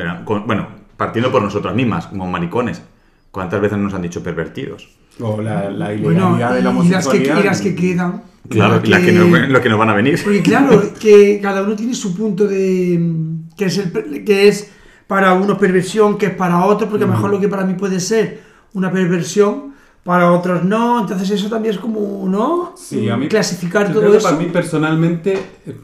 bueno, 0.47 0.69
partiendo 0.97 1.31
por 1.31 1.43
nosotras 1.43 1.75
mismas, 1.75 2.07
como 2.07 2.27
maricones, 2.27 2.83
¿cuántas 3.35 3.61
veces 3.61 3.77
nos 3.77 3.93
han 3.93 4.01
dicho 4.03 4.23
pervertidos? 4.23 4.89
O 5.21 5.43
la, 5.43 5.69
la 5.71 5.87
Bueno, 6.01 6.37
ilegalidad 6.37 6.55
de 6.55 6.63
la 6.63 6.71
y 6.71 6.73
las 6.73 6.73
que, 6.73 6.79
homosexualidad. 7.19 7.41
y 7.41 7.43
las 7.45 7.61
que 7.61 7.75
quedan. 7.75 8.23
Claro, 8.49 8.77
Las 8.77 8.85
y 8.85 8.89
las 8.89 9.01
que 9.03 9.13
no, 9.13 9.37
lo 9.49 9.61
que 9.61 9.69
nos 9.69 9.79
van 9.79 9.91
a 9.91 9.95
venir. 9.95 10.21
Porque 10.23 10.43
claro, 10.43 10.83
que 11.01 11.41
cada 11.43 11.63
uno 11.63 11.75
tiene 11.77 11.95
su 11.95 12.15
punto 12.17 12.47
de... 12.47 13.01
que 13.57 13.65
es, 13.67 13.79
el, 13.79 14.25
que 14.25 14.49
es 14.49 14.71
para 15.07 15.33
uno 15.35 15.57
perversión, 15.59 16.17
que 16.19 16.27
es 16.27 16.35
para 16.35 16.65
otro, 16.65 16.89
porque 16.89 17.05
a 17.05 17.07
lo 17.07 17.13
mejor 17.15 17.31
lo 17.31 17.41
que 17.41 17.49
para 17.49 17.65
mí 17.65 17.75
puede 17.75 18.01
ser 18.01 18.41
una 18.73 18.91
perversión, 18.93 19.75
para 20.03 20.31
otros 20.33 20.65
no, 20.65 21.01
entonces 21.01 21.31
eso 21.31 21.49
también 21.49 21.75
es 21.75 21.81
como, 21.81 22.29
¿no? 22.29 22.75
Sí, 22.77 23.09
a 23.09 23.17
mí. 23.17 23.29
Clasificar 23.29 23.87
yo 23.87 23.93
todo 23.93 24.01
creo 24.01 24.13
que 24.13 24.19
eso. 24.19 24.29
Para 24.29 24.39
mí, 24.41 24.47
personalmente, 24.53 25.33
eh, 25.67 25.77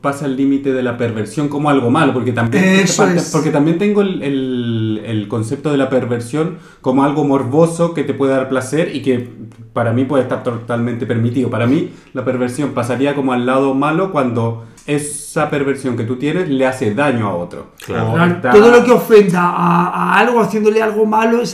pasa 0.00 0.26
el 0.26 0.36
límite 0.36 0.72
de 0.72 0.82
la 0.82 0.96
perversión 0.98 1.48
como 1.48 1.70
algo 1.70 1.90
malo, 1.90 2.12
porque 2.12 2.32
también, 2.32 2.62
Eso 2.64 3.06
es. 3.08 3.30
porque 3.30 3.50
también 3.50 3.78
tengo 3.78 4.02
el, 4.02 4.22
el- 4.22 4.81
el 4.98 5.28
concepto 5.28 5.70
de 5.70 5.76
la 5.78 5.88
perversión 5.88 6.58
como 6.80 7.04
algo 7.04 7.24
morboso 7.24 7.94
que 7.94 8.04
te 8.04 8.14
puede 8.14 8.32
dar 8.32 8.48
placer 8.48 8.94
y 8.94 9.02
que 9.02 9.28
para 9.72 9.92
mí 9.92 10.04
puede 10.04 10.22
estar 10.24 10.42
totalmente 10.42 11.06
permitido. 11.06 11.48
Para 11.50 11.66
mí, 11.66 11.90
la 12.12 12.24
perversión 12.24 12.70
pasaría 12.72 13.14
como 13.14 13.32
al 13.32 13.46
lado 13.46 13.74
malo 13.74 14.12
cuando 14.12 14.64
esa 14.86 15.48
perversión 15.48 15.96
que 15.96 16.04
tú 16.04 16.16
tienes 16.16 16.48
le 16.48 16.66
hace 16.66 16.94
daño 16.94 17.28
a 17.28 17.34
otro. 17.36 17.72
Claro. 17.86 18.24
Está- 18.26 18.50
Todo 18.52 18.70
lo 18.70 18.84
que 18.84 18.90
ofenda 18.90 19.40
a, 19.42 20.14
a 20.14 20.18
algo, 20.18 20.40
haciéndole 20.40 20.82
algo 20.82 21.06
malo, 21.06 21.40
es... 21.40 21.50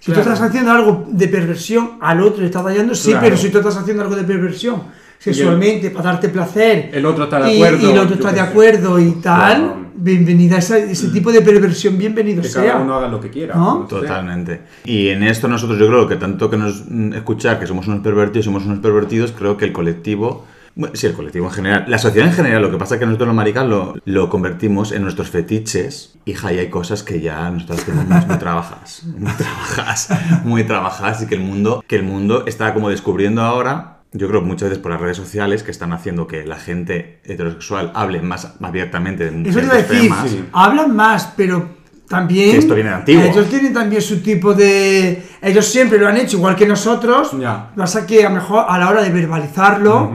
Si 0.00 0.06
Claro. 0.12 0.22
tú 0.22 0.30
estás 0.30 0.48
haciendo 0.48 0.70
algo 0.72 1.04
de 1.08 1.28
perversión 1.28 1.98
al 2.00 2.22
otro 2.22 2.40
le 2.40 2.46
estás 2.46 2.64
dañando, 2.64 2.94
sí, 2.94 3.10
Claro. 3.10 3.24
pero 3.24 3.36
si 3.36 3.50
tú 3.50 3.58
estás 3.58 3.76
haciendo 3.76 4.02
algo 4.02 4.16
de 4.16 4.24
perversión 4.24 4.82
sexualmente 5.18 5.90
para 5.90 6.12
darte 6.12 6.30
placer 6.30 6.88
El 6.94 7.04
otro 7.04 7.24
está 7.24 7.38
de 7.40 7.52
y- 7.52 7.56
acuerdo. 7.62 7.86
y, 7.86 7.92
el 7.92 7.98
otro 7.98 8.14
está 8.14 8.32
de 8.32 8.40
acuerdo 8.40 8.98
y 8.98 9.10
tal, 9.20 9.56
Claro. 9.58 9.76
Bienvenida 10.02 10.56
a 10.56 10.58
esa- 10.58 10.78
ese 10.78 11.08
tipo 11.08 11.30
de 11.32 11.40
perversión, 11.42 11.96
bienvenido 11.98 12.42
Que 12.42 12.48
sea. 12.48 12.64
cada 12.64 12.80
uno 12.82 12.94
haga 12.94 13.08
lo 13.08 13.20
que 13.20 13.30
quiera. 13.30 13.54
¿No? 13.54 13.86
Totalmente. 13.88 14.62
Y 14.84 15.08
en 15.08 15.22
esto 15.22 15.46
nosotros 15.48 15.78
yo 15.78 15.86
creo 15.88 16.08
que 16.08 16.16
tanto 16.16 16.48
que 16.50 16.56
nos 16.56 16.84
mm, 16.88 17.12
escuchar 17.14 17.58
que 17.60 17.66
somos 17.66 17.86
unos 17.86 18.00
pervertidos, 18.00 18.44
somos 18.46 18.64
unos 18.64 18.78
pervertidos, 18.80 19.32
creo 19.32 19.56
que 19.56 19.64
el 19.66 19.72
colectivo, 19.72 20.46
bueno, 20.74 20.94
sí, 20.96 21.06
el 21.06 21.12
colectivo 21.14 21.46
en 21.46 21.52
general, 21.52 21.84
la 21.88 21.98
sociedad 21.98 22.28
en 22.28 22.34
general, 22.34 22.62
lo 22.62 22.70
que 22.70 22.76
pasa 22.78 22.94
es 22.94 23.00
que 23.00 23.06
nosotros 23.06 23.26
los 23.28 23.36
maricas 23.36 23.66
lo, 23.66 23.94
lo 24.04 24.30
convertimos 24.30 24.92
en 24.92 25.02
nuestros 25.02 25.28
fetiches. 25.30 26.14
Hija, 26.24 26.52
y 26.52 26.58
hay 26.58 26.68
cosas 26.70 27.02
que 27.02 27.20
ya 27.20 27.50
nosotros 27.50 27.84
tenemos 27.84 28.26
muy 28.26 28.36
trabajadas, 28.38 29.02
muy 29.18 29.32
trabajadas, 29.32 30.08
muy 30.44 30.64
trabajadas 30.64 31.22
y 31.22 31.26
que 31.26 31.34
el 31.34 31.40
mundo, 31.42 31.82
que 31.86 31.96
el 31.96 32.02
mundo 32.04 32.44
está 32.46 32.72
como 32.74 32.88
descubriendo 32.90 33.42
ahora. 33.42 33.99
Yo 34.12 34.28
creo 34.28 34.40
muchas 34.42 34.70
veces 34.70 34.82
por 34.82 34.90
las 34.90 35.00
redes 35.00 35.16
sociales 35.16 35.62
que 35.62 35.70
están 35.70 35.92
haciendo 35.92 36.26
que 36.26 36.44
la 36.44 36.56
gente 36.56 37.20
heterosexual 37.24 37.92
hable 37.94 38.20
más 38.22 38.54
abiertamente 38.60 39.30
de 39.30 39.48
Eso 39.48 39.60
te 39.60 39.66
a 39.66 39.70
ciertos 39.70 39.88
decir, 39.88 40.00
temas. 40.02 40.30
sí. 40.30 40.44
hablan 40.52 40.96
más, 40.96 41.32
pero 41.36 41.68
también... 42.08 42.50
Que 42.50 42.58
esto 42.58 42.74
viene 42.74 42.90
de 42.90 42.96
antiguo. 42.96 43.22
Ellos 43.22 43.48
tienen 43.48 43.72
también 43.72 44.02
su 44.02 44.20
tipo 44.20 44.52
de... 44.52 45.22
Ellos 45.40 45.64
siempre 45.64 45.96
lo 45.98 46.08
han 46.08 46.16
hecho 46.16 46.38
igual 46.38 46.56
que 46.56 46.66
nosotros. 46.66 47.38
Ya. 47.38 47.70
Pasa 47.76 48.04
que 48.04 48.26
a 48.26 48.28
lo 48.30 48.34
mejor 48.34 48.64
a 48.68 48.78
la 48.78 48.90
hora 48.90 49.00
de 49.02 49.10
verbalizarlo 49.10 50.12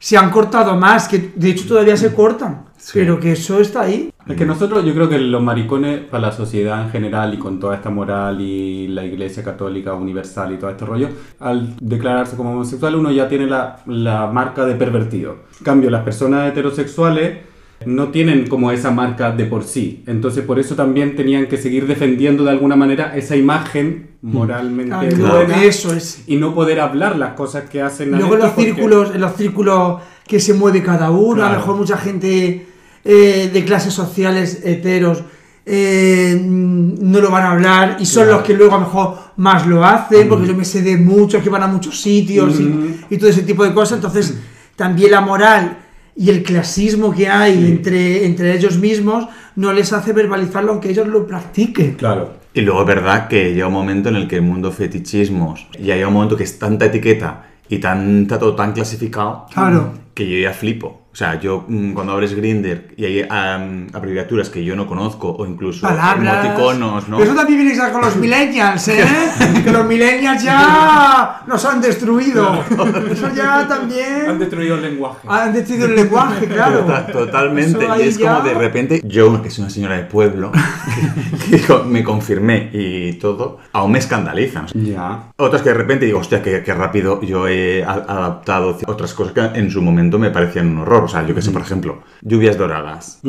se 0.00 0.16
han 0.16 0.30
cortado 0.30 0.76
más, 0.76 1.06
que 1.06 1.32
de 1.36 1.50
hecho 1.50 1.68
todavía 1.68 1.96
se 1.96 2.12
cortan. 2.12 2.64
Sí. 2.76 2.90
Pero 2.94 3.20
que 3.20 3.32
eso 3.32 3.60
está 3.60 3.82
ahí. 3.82 4.12
Es 4.28 4.36
que 4.36 4.44
nosotros, 4.44 4.84
yo 4.84 4.92
creo 4.94 5.08
que 5.08 5.18
los 5.18 5.42
maricones, 5.42 6.00
para 6.00 6.28
la 6.28 6.32
sociedad 6.32 6.82
en 6.82 6.90
general 6.90 7.32
y 7.34 7.38
con 7.38 7.58
toda 7.58 7.76
esta 7.76 7.90
moral 7.90 8.40
y 8.40 8.86
la 8.88 9.04
iglesia 9.04 9.42
católica 9.42 9.94
universal 9.94 10.52
y 10.52 10.56
todo 10.58 10.70
este 10.70 10.84
rollo, 10.84 11.08
al 11.40 11.74
declararse 11.80 12.36
como 12.36 12.52
homosexual 12.52 12.94
uno 12.96 13.10
ya 13.10 13.28
tiene 13.28 13.46
la, 13.46 13.80
la 13.86 14.26
marca 14.26 14.64
de 14.66 14.74
pervertido. 14.74 15.36
En 15.58 15.64
cambio, 15.64 15.90
las 15.90 16.02
personas 16.04 16.48
heterosexuales 16.50 17.38
no 17.86 18.08
tienen 18.08 18.48
como 18.48 18.70
esa 18.72 18.90
marca 18.90 19.30
de 19.30 19.44
por 19.44 19.62
sí. 19.64 20.02
Entonces, 20.06 20.44
por 20.44 20.58
eso 20.58 20.74
también 20.74 21.14
tenían 21.16 21.46
que 21.46 21.56
seguir 21.56 21.86
defendiendo 21.86 22.44
de 22.44 22.50
alguna 22.50 22.74
manera 22.76 23.16
esa 23.16 23.36
imagen 23.36 24.10
moralmente 24.20 24.94
Ah, 24.94 25.04
buena 25.16 25.62
Eso 25.64 25.94
es. 25.94 26.24
y 26.26 26.36
no 26.36 26.54
poder 26.54 26.80
hablar 26.80 27.16
las 27.16 27.34
cosas 27.34 27.70
que 27.70 27.80
hacen 27.80 28.10
Luego 28.10 28.34
en 28.34 28.40
los 28.40 28.50
porque- 28.50 28.64
círculos, 28.64 29.14
en 29.14 29.20
los 29.20 29.32
círculos 29.36 30.02
que 30.26 30.40
se 30.40 30.54
mueve 30.54 30.82
cada 30.82 31.10
uno, 31.12 31.34
a 31.44 31.46
Claro. 31.46 31.52
lo 31.52 31.58
mejor 31.60 31.76
mucha 31.76 31.96
gente 31.96 32.66
eh, 33.04 33.50
de 33.52 33.64
clases 33.64 33.92
sociales 33.94 34.60
heteros 34.64 35.22
eh, 35.70 36.34
mm, 36.40 37.10
no 37.10 37.20
lo 37.20 37.30
van 37.30 37.42
a 37.44 37.50
hablar 37.52 37.96
y 38.00 38.06
son 38.06 38.24
Claro. 38.24 38.38
los 38.38 38.46
que 38.46 38.54
luego 38.54 38.74
a 38.74 38.78
lo 38.78 38.84
mejor 38.86 39.18
más 39.36 39.66
lo 39.66 39.84
hacen, 39.84 40.28
porque 40.28 40.46
yo 40.46 40.54
me 40.54 40.64
sé 40.64 40.80
de 40.82 40.96
muchos 40.96 41.42
que 41.42 41.50
van 41.50 41.62
a 41.62 41.66
muchos 41.66 42.00
sitios 42.00 42.58
y- 42.58 43.16
todo 43.18 43.28
ese 43.28 43.42
tipo 43.42 43.64
de 43.64 43.74
cosas. 43.74 43.96
Entonces, 43.98 44.38
también 44.76 45.10
la 45.10 45.20
moral 45.20 45.78
y 46.16 46.30
el 46.30 46.42
clasismo 46.42 47.14
que 47.14 47.28
hay 47.28 47.66
entre, 47.66 48.24
entre 48.24 48.54
ellos 48.56 48.78
mismos 48.78 49.26
no 49.56 49.72
les 49.72 49.92
hace 49.92 50.12
verbalizarlo 50.12 50.72
aunque 50.72 50.90
ellos 50.90 51.06
lo 51.06 51.26
practiquen. 51.26 51.94
Claro. 51.94 52.32
Y 52.54 52.62
luego 52.62 52.80
es 52.80 52.86
verdad 52.86 53.28
que 53.28 53.52
llega 53.52 53.66
un 53.66 53.72
momento 53.74 54.08
en 54.08 54.16
el 54.16 54.26
que 54.26 54.36
el 54.36 54.42
mundo 54.42 54.72
fetichismos, 54.72 55.66
ya 55.80 55.94
llega 55.94 56.08
un 56.08 56.14
momento 56.14 56.36
que 56.36 56.44
es 56.44 56.58
tanta 56.58 56.86
etiqueta 56.86 57.44
y 57.68 57.78
tanta 57.78 58.38
todo 58.38 58.54
tan 58.54 58.72
clasificado 58.72 59.46
Claro. 59.52 59.92
que 60.14 60.28
yo 60.28 60.38
ya 60.38 60.52
flipo. 60.54 60.97
O 61.10 61.16
sea, 61.18 61.40
yo 61.40 61.64
mm, 61.66 61.94
cuando 61.94 62.12
abres 62.12 62.34
Grinder 62.34 62.94
y 62.96 63.04
hay 63.04 63.26
am, 63.28 63.88
abreviaturas 63.92 64.50
que 64.50 64.62
yo 64.62 64.76
no 64.76 64.86
conozco 64.86 65.30
o 65.36 65.46
incluso 65.46 65.80
Palabras. 65.88 66.44
emoticonos, 66.44 67.08
¿no? 67.08 67.20
Eso 67.20 67.34
también 67.34 67.58
viene 67.66 67.90
con 67.90 68.02
los 68.02 68.14
millennials, 68.16 68.86
¿eh? 68.88 69.04
que 69.64 69.72
los 69.72 69.84
millennials 69.86 70.42
ya 70.42 71.42
nos 71.46 71.64
han 71.64 71.80
destruido. 71.80 72.62
Eso 73.10 73.30
ya 73.34 73.60
Han 73.60 73.68
también 73.68 74.38
destruido 74.38 74.76
el 74.76 74.82
lenguaje. 74.82 75.26
han 75.28 75.52
destruido 75.54 75.86
el 75.86 75.96
lenguaje, 75.96 76.46
claro. 76.46 76.80
Tota- 76.80 77.06
Totalmente. 77.06 77.86
Y 77.98 78.02
es 78.02 78.18
ya- 78.18 78.34
como 78.36 78.48
de 78.48 78.54
repente, 78.54 79.00
yo, 79.04 79.42
que 79.42 79.50
soy 79.50 79.62
una 79.62 79.70
señora 79.70 79.96
de 79.96 80.04
pueblo, 80.04 80.52
que, 81.50 81.60
me 81.86 82.04
confirmé 82.04 82.70
y 82.72 83.14
todo, 83.14 83.58
aún 83.72 83.92
me 83.92 83.98
escandalizan. 83.98 84.66
Ya. 84.74 85.30
Otras 85.36 85.62
que 85.62 85.70
de 85.70 85.74
repente 85.74 86.04
digo, 86.06 86.18
hostia, 86.20 86.42
qué, 86.42 86.62
qué 86.62 86.74
rápido 86.74 87.20
yo 87.22 87.48
he 87.48 87.82
adaptado 87.82 88.76
otras 88.86 89.14
cosas 89.14 89.32
que 89.32 89.58
en 89.58 89.70
su 89.70 89.80
momento 89.82 90.18
me 90.18 90.30
parecían 90.30 90.68
un 90.68 90.78
horror. 90.78 90.97
O 91.04 91.08
sea, 91.08 91.26
yo 91.26 91.34
que 91.34 91.42
sé, 91.42 91.50
por 91.50 91.62
ejemplo, 91.62 92.02
lluvias 92.22 92.56
doradas. 92.58 93.20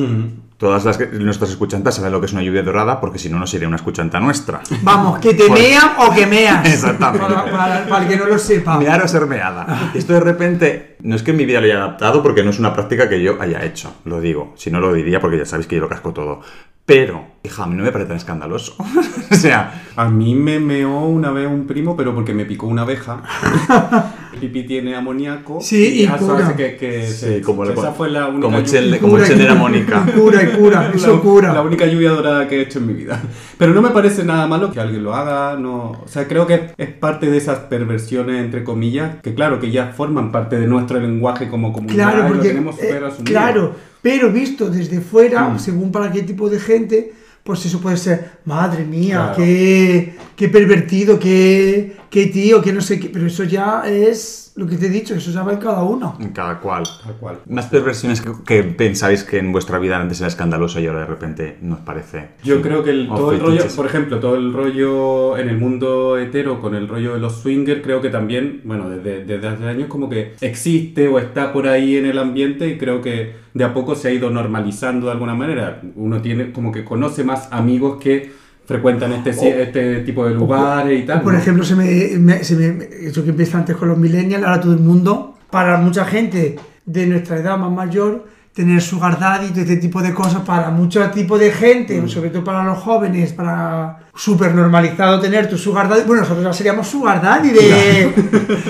Todas 0.57 0.83
las 0.83 0.97
que, 0.97 1.05
nuestras 1.07 1.51
escuchantas 1.51 1.95
saben 1.95 2.11
lo 2.11 2.19
que 2.19 2.25
es 2.25 2.33
una 2.33 2.41
lluvia 2.41 2.61
dorada 2.63 2.99
porque 2.99 3.17
si 3.17 3.29
no, 3.29 3.39
no 3.39 3.47
sería 3.47 3.67
una 3.67 3.77
escuchanta 3.77 4.19
nuestra. 4.19 4.59
Vamos, 4.81 5.19
que 5.19 5.33
te 5.33 5.47
Por- 5.47 5.57
mean 5.57 5.91
o 5.99 6.13
que 6.13 6.25
meas. 6.27 6.65
Exactamente. 6.73 7.25
Para, 7.27 7.45
para- 7.49 7.85
para 7.87 8.03
el 8.03 8.09
que 8.09 8.17
no 8.17 8.25
lo 8.25 8.37
sepa. 8.37 8.77
Mear 8.77 9.01
o 9.01 9.07
ser 9.07 9.25
meada. 9.25 9.91
Esto 9.93 10.11
de 10.13 10.19
repente, 10.19 10.97
no 11.01 11.15
es 11.15 11.23
que 11.23 11.31
en 11.31 11.37
mi 11.37 11.45
vida 11.45 11.61
lo 11.61 11.65
haya 11.65 11.77
adaptado 11.77 12.21
porque 12.21 12.43
no 12.43 12.49
es 12.49 12.59
una 12.59 12.73
práctica 12.73 13.07
que 13.07 13.21
yo 13.23 13.37
haya 13.41 13.63
hecho, 13.63 13.93
lo 14.03 14.19
digo. 14.19 14.53
Si 14.57 14.69
no 14.69 14.81
lo 14.81 14.91
diría 14.93 15.21
porque 15.21 15.37
ya 15.37 15.45
sabéis 15.45 15.67
que 15.67 15.75
yo 15.77 15.81
lo 15.81 15.87
casco 15.87 16.11
todo. 16.11 16.41
Pero, 16.89 17.23
hija, 17.43 17.63
a 17.63 17.67
mí 17.67 17.75
no 17.75 17.83
me 17.83 17.91
parece 17.91 18.07
tan 18.09 18.17
escandaloso. 18.17 18.75
o 19.31 19.35
sea, 19.35 19.83
A 19.95 20.09
mí 20.09 20.33
me 20.35 20.59
meó 20.59 21.01
una 21.01 21.31
vez 21.31 21.47
un 21.47 21.67
primo, 21.67 21.95
pero 21.95 22.13
porque 22.15 22.33
me 22.33 22.45
picó 22.45 22.67
una 22.67 22.81
abeja. 22.83 23.21
El 24.33 24.39
pipí 24.39 24.63
tiene 24.63 24.95
amoníaco. 24.95 25.59
Sí, 25.61 26.01
y 26.01 26.03
eso 26.03 26.17
cura. 26.17 26.47
hace 26.47 26.55
que, 26.55 26.77
que 26.77 27.07
Sí, 27.07 27.13
se- 27.13 27.41
como 27.41 27.65
le- 27.65 27.73
esa 27.73 27.91
fue 27.91 28.09
la 28.09 28.27
única 28.27 28.43
como 28.43 28.59
lluvia- 28.59 28.65
Chel- 28.71 28.95
Y 28.95 28.99
como 28.99 29.17
y 29.17 29.21
era 29.21 29.35
cura. 29.35 29.55
Mónica. 29.55 30.05
Y 30.07 30.11
Cura 30.19 30.43
y 30.43 30.47
cura, 30.57 30.91
eso 30.95 31.15
la, 31.15 31.21
cura. 31.21 31.53
la 31.53 31.61
única 31.61 31.85
lluvia 31.87 32.11
dorada 32.11 32.47
que 32.47 32.57
he 32.57 32.61
hecho 32.61 32.79
en 32.79 32.87
mi 32.87 32.93
vida. 32.93 33.21
Pero 33.57 33.73
no 33.73 33.81
me 33.81 33.89
parece 33.89 34.23
nada 34.23 34.47
malo 34.47 34.71
que 34.71 34.79
alguien 34.79 35.03
lo 35.03 35.13
haga. 35.15 35.57
No, 35.59 35.91
o 36.03 36.07
sea, 36.07 36.27
creo 36.27 36.47
que 36.47 36.71
es 36.77 36.89
parte 36.89 37.29
de 37.29 37.37
esas 37.37 37.59
perversiones, 37.59 38.39
entre 38.43 38.63
comillas, 38.63 39.15
que 39.21 39.33
claro, 39.33 39.59
que 39.59 39.71
ya 39.71 39.87
forman 39.95 40.31
parte 40.31 40.57
de 40.59 40.67
nuestro 40.67 40.99
lenguaje 40.99 41.49
como 41.49 41.73
comunidad. 41.73 42.05
Claro, 42.11 42.19
y 42.19 42.21
lo 42.29 42.35
porque. 42.35 42.47
tenemos 42.49 42.75
eh, 42.81 43.01
claro, 43.25 43.75
pero 44.01 44.31
visto 44.31 44.69
desde 44.69 45.01
fuera, 45.01 45.49
Mm. 45.49 45.59
según 45.59 45.91
para 45.91 46.11
qué 46.11 46.21
tipo 46.23 46.49
de 46.49 46.59
gente, 46.59 47.13
pues 47.43 47.65
eso 47.65 47.79
puede 47.81 47.97
ser, 47.97 48.31
madre 48.45 48.85
mía, 48.85 49.17
Claro. 49.17 49.35
qué, 49.37 50.13
qué 50.35 50.49
pervertido, 50.49 51.19
qué, 51.19 51.95
qué 52.09 52.27
tío, 52.27 52.61
qué 52.61 52.73
no 52.73 52.81
sé 52.81 52.99
qué. 52.99 53.09
Pero 53.09 53.25
eso 53.27 53.43
ya 53.43 53.83
es 53.87 54.51
lo 54.55 54.67
que 54.67 54.75
te 54.75 54.87
he 54.87 54.89
dicho, 54.89 55.15
eso 55.15 55.31
ya 55.31 55.43
va 55.43 55.53
en 55.53 55.59
cada 55.59 55.83
uno. 55.83 56.17
cada 56.33 56.59
cual. 56.59 56.83
Tal 57.03 57.13
cual. 57.15 57.39
Más 57.47 57.67
perversiones 57.67 58.19
que, 58.21 58.31
que 58.45 58.63
pensáis 58.63 59.23
que 59.23 59.37
en 59.37 59.51
vuestra 59.53 59.79
vida 59.79 59.97
antes 60.01 60.19
era 60.19 60.27
escandaloso 60.27 60.79
y 60.81 60.87
ahora 60.87 61.01
de 61.01 61.05
repente 61.05 61.57
nos 61.61 61.79
parece. 61.79 62.29
Yo 62.43 62.61
creo 62.61 62.83
que 62.83 62.89
el- 62.89 63.09
O 63.09 63.15
todo 63.15 63.31
el 63.31 63.39
rollo, 63.39 63.63
por 63.75 63.85
ejemplo, 63.85 64.19
todo 64.19 64.35
el 64.35 64.51
rollo 64.51 65.37
en 65.37 65.47
el 65.49 65.57
mundo 65.57 66.17
hetero 66.17 66.59
con 66.59 66.75
el 66.75 66.87
rollo 66.89 67.13
de 67.13 67.19
los 67.21 67.37
swingers, 67.41 67.81
creo 67.81 68.01
que 68.01 68.09
también, 68.09 68.61
bueno, 68.65 68.89
desde, 68.89 69.23
desde 69.23 69.47
hace 69.47 69.65
años 69.67 69.87
como 69.87 70.09
que 70.09 70.33
existe 70.41 71.07
o 71.07 71.19
está 71.19 71.53
por 71.53 71.67
ahí 71.67 71.95
en 71.95 72.05
el 72.05 72.17
ambiente 72.17 72.67
y 72.67 72.77
creo 72.77 73.01
que 73.01 73.35
de 73.53 73.63
a 73.63 73.73
poco 73.73 73.95
se 73.95 74.09
ha 74.09 74.11
ido 74.11 74.29
normalizando 74.29 75.05
de 75.07 75.13
alguna 75.13 75.35
manera. 75.35 75.81
Uno 75.95 76.21
tiene 76.21 76.51
como 76.51 76.71
que 76.71 76.83
conoce 76.83 77.23
más 77.23 77.47
amigos 77.51 77.97
que 78.01 78.31
frecuentan 78.69 79.11
este, 79.13 79.33
ci- 79.33 79.51
este 79.65 80.01
tipo 80.01 80.25
de 80.27 80.35
lugares 80.35 80.99
y 81.01 81.03
tal. 81.05 81.19
O, 81.19 81.23
por 81.23 81.33
¿no? 81.33 81.39
ejemplo, 81.39 81.63
se 81.65 81.75
me, 81.75 81.85
me- 82.19 82.43
se 82.43 82.55
me- 82.55 82.85
eso 83.07 83.23
que 83.23 83.31
empieza 83.31 83.57
antes 83.57 83.75
con 83.75 83.89
los 83.89 83.97
millennials, 83.97 84.43
ahora 84.45 84.61
todo 84.61 84.73
el 84.73 84.79
mundo, 84.79 85.37
para 85.49 85.77
mucha 85.77 86.05
gente 86.05 86.55
de 86.85 87.07
nuestra 87.07 87.37
edad 87.37 87.57
más 87.57 87.71
mayor, 87.71 88.27
tener 88.53 88.79
sugar 88.81 89.19
daddy 89.19 89.47
y 89.47 89.49
todo 89.49 89.61
este 89.61 89.77
tipo 89.77 90.01
de 90.03 90.13
cosas 90.13 90.41
para 90.43 90.69
mucho 90.69 91.03
tipo 91.09 91.37
de 91.39 91.49
gente, 91.51 92.07
sobre 92.07 92.29
todo 92.29 92.43
para 92.43 92.63
los 92.63 92.77
jóvenes, 92.77 93.33
para 93.33 93.99
súper 94.13 94.53
normalizado 94.53 95.19
tener 95.19 95.49
tu 95.49 95.57
sugar 95.57 95.89
daddy. 95.89 96.03
Bueno, 96.05 96.21
nosotros 96.21 96.43
ya 96.45 96.53
seríamos 96.53 96.87
sugar 96.87 97.21
daddy 97.23 97.49
de, 97.49 98.13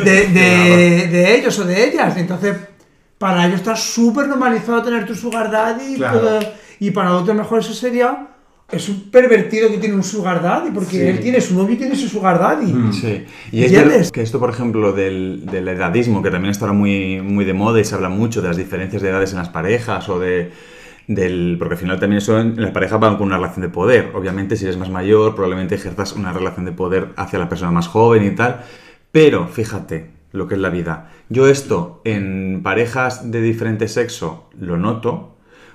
de, 0.05 0.27
de- 0.39 1.07
de 1.11 1.35
ellos 1.35 1.59
o 1.59 1.65
de 1.65 1.89
ellas. 1.89 2.15
Entonces, 2.15 2.55
para 3.17 3.45
ellos 3.47 3.59
está 3.59 3.75
súper 3.75 4.27
normalizado 4.29 4.81
tener 4.81 5.05
tu 5.05 5.13
sugar 5.13 5.51
daddy 5.51 5.95
y 5.95 5.97
Claro. 5.97 6.19
todo- 6.21 6.39
y 6.79 6.91
para 6.91 7.11
otros 7.15 7.35
mejor 7.35 7.59
eso 7.59 7.73
sería... 7.73 8.27
Es 8.71 8.87
un 8.87 9.09
pervertido 9.09 9.67
que 9.69 9.77
tiene 9.79 9.95
un 9.95 10.03
sugar 10.03 10.43
daddy, 10.43 10.69
porque 10.71 10.91
Sí. 10.91 11.01
él 11.01 11.19
tiene 11.19 11.41
su 11.41 11.55
novio 11.55 11.73
y 11.73 11.77
tiene 11.77 11.95
su 11.95 12.07
sugar 12.07 12.37
daddy. 12.39 12.71
Mm. 12.71 12.93
Sí, 12.93 13.25
y 13.51 13.63
es 13.63 14.11
que 14.11 14.21
esto, 14.21 14.39
por 14.39 14.51
ejemplo, 14.51 14.91
del, 14.93 15.45
del 15.47 15.67
edadismo, 15.69 16.21
que 16.21 16.29
también 16.29 16.51
está 16.51 16.65
ahora 16.65 16.77
muy, 16.77 17.19
muy 17.21 17.45
de 17.45 17.53
moda 17.53 17.79
y 17.79 17.83
se 17.83 17.95
habla 17.95 18.09
mucho 18.09 18.41
de 18.43 18.47
las 18.49 18.57
diferencias 18.57 19.01
de 19.01 19.09
edades 19.09 19.31
en 19.31 19.39
las 19.39 19.49
parejas 19.49 20.07
o 20.09 20.19
de... 20.19 20.51
Del, 21.07 21.55
porque 21.57 21.73
al 21.73 21.79
final 21.79 21.99
también 21.99 22.19
eso 22.19 22.39
en 22.39 22.61
las 22.61 22.69
parejas 22.69 22.99
van 22.99 23.17
con 23.17 23.25
una 23.25 23.37
relación 23.37 23.61
de 23.61 23.69
poder. 23.69 24.11
Obviamente, 24.13 24.55
si 24.55 24.65
eres 24.65 24.77
más 24.77 24.91
mayor, 24.91 25.33
probablemente 25.33 25.73
ejerzas 25.73 26.13
una 26.13 26.31
relación 26.31 26.65
de 26.65 26.71
poder 26.71 27.07
hacia 27.15 27.39
la 27.39 27.49
persona 27.49 27.71
más 27.71 27.87
joven 27.87 28.23
y 28.23 28.35
tal. 28.35 28.61
Pero 29.11 29.47
fíjate 29.47 30.11
lo 30.33 30.47
que 30.47 30.53
es 30.53 30.59
la 30.61 30.69
vida. 30.69 31.09
Yo 31.29 31.47
esto 31.47 32.01
en 32.05 32.61
parejas 32.61 33.31
de 33.31 33.41
diferente 33.41 33.87
sexo 33.87 34.51
lo 34.59 34.77
noto. 34.77 35.09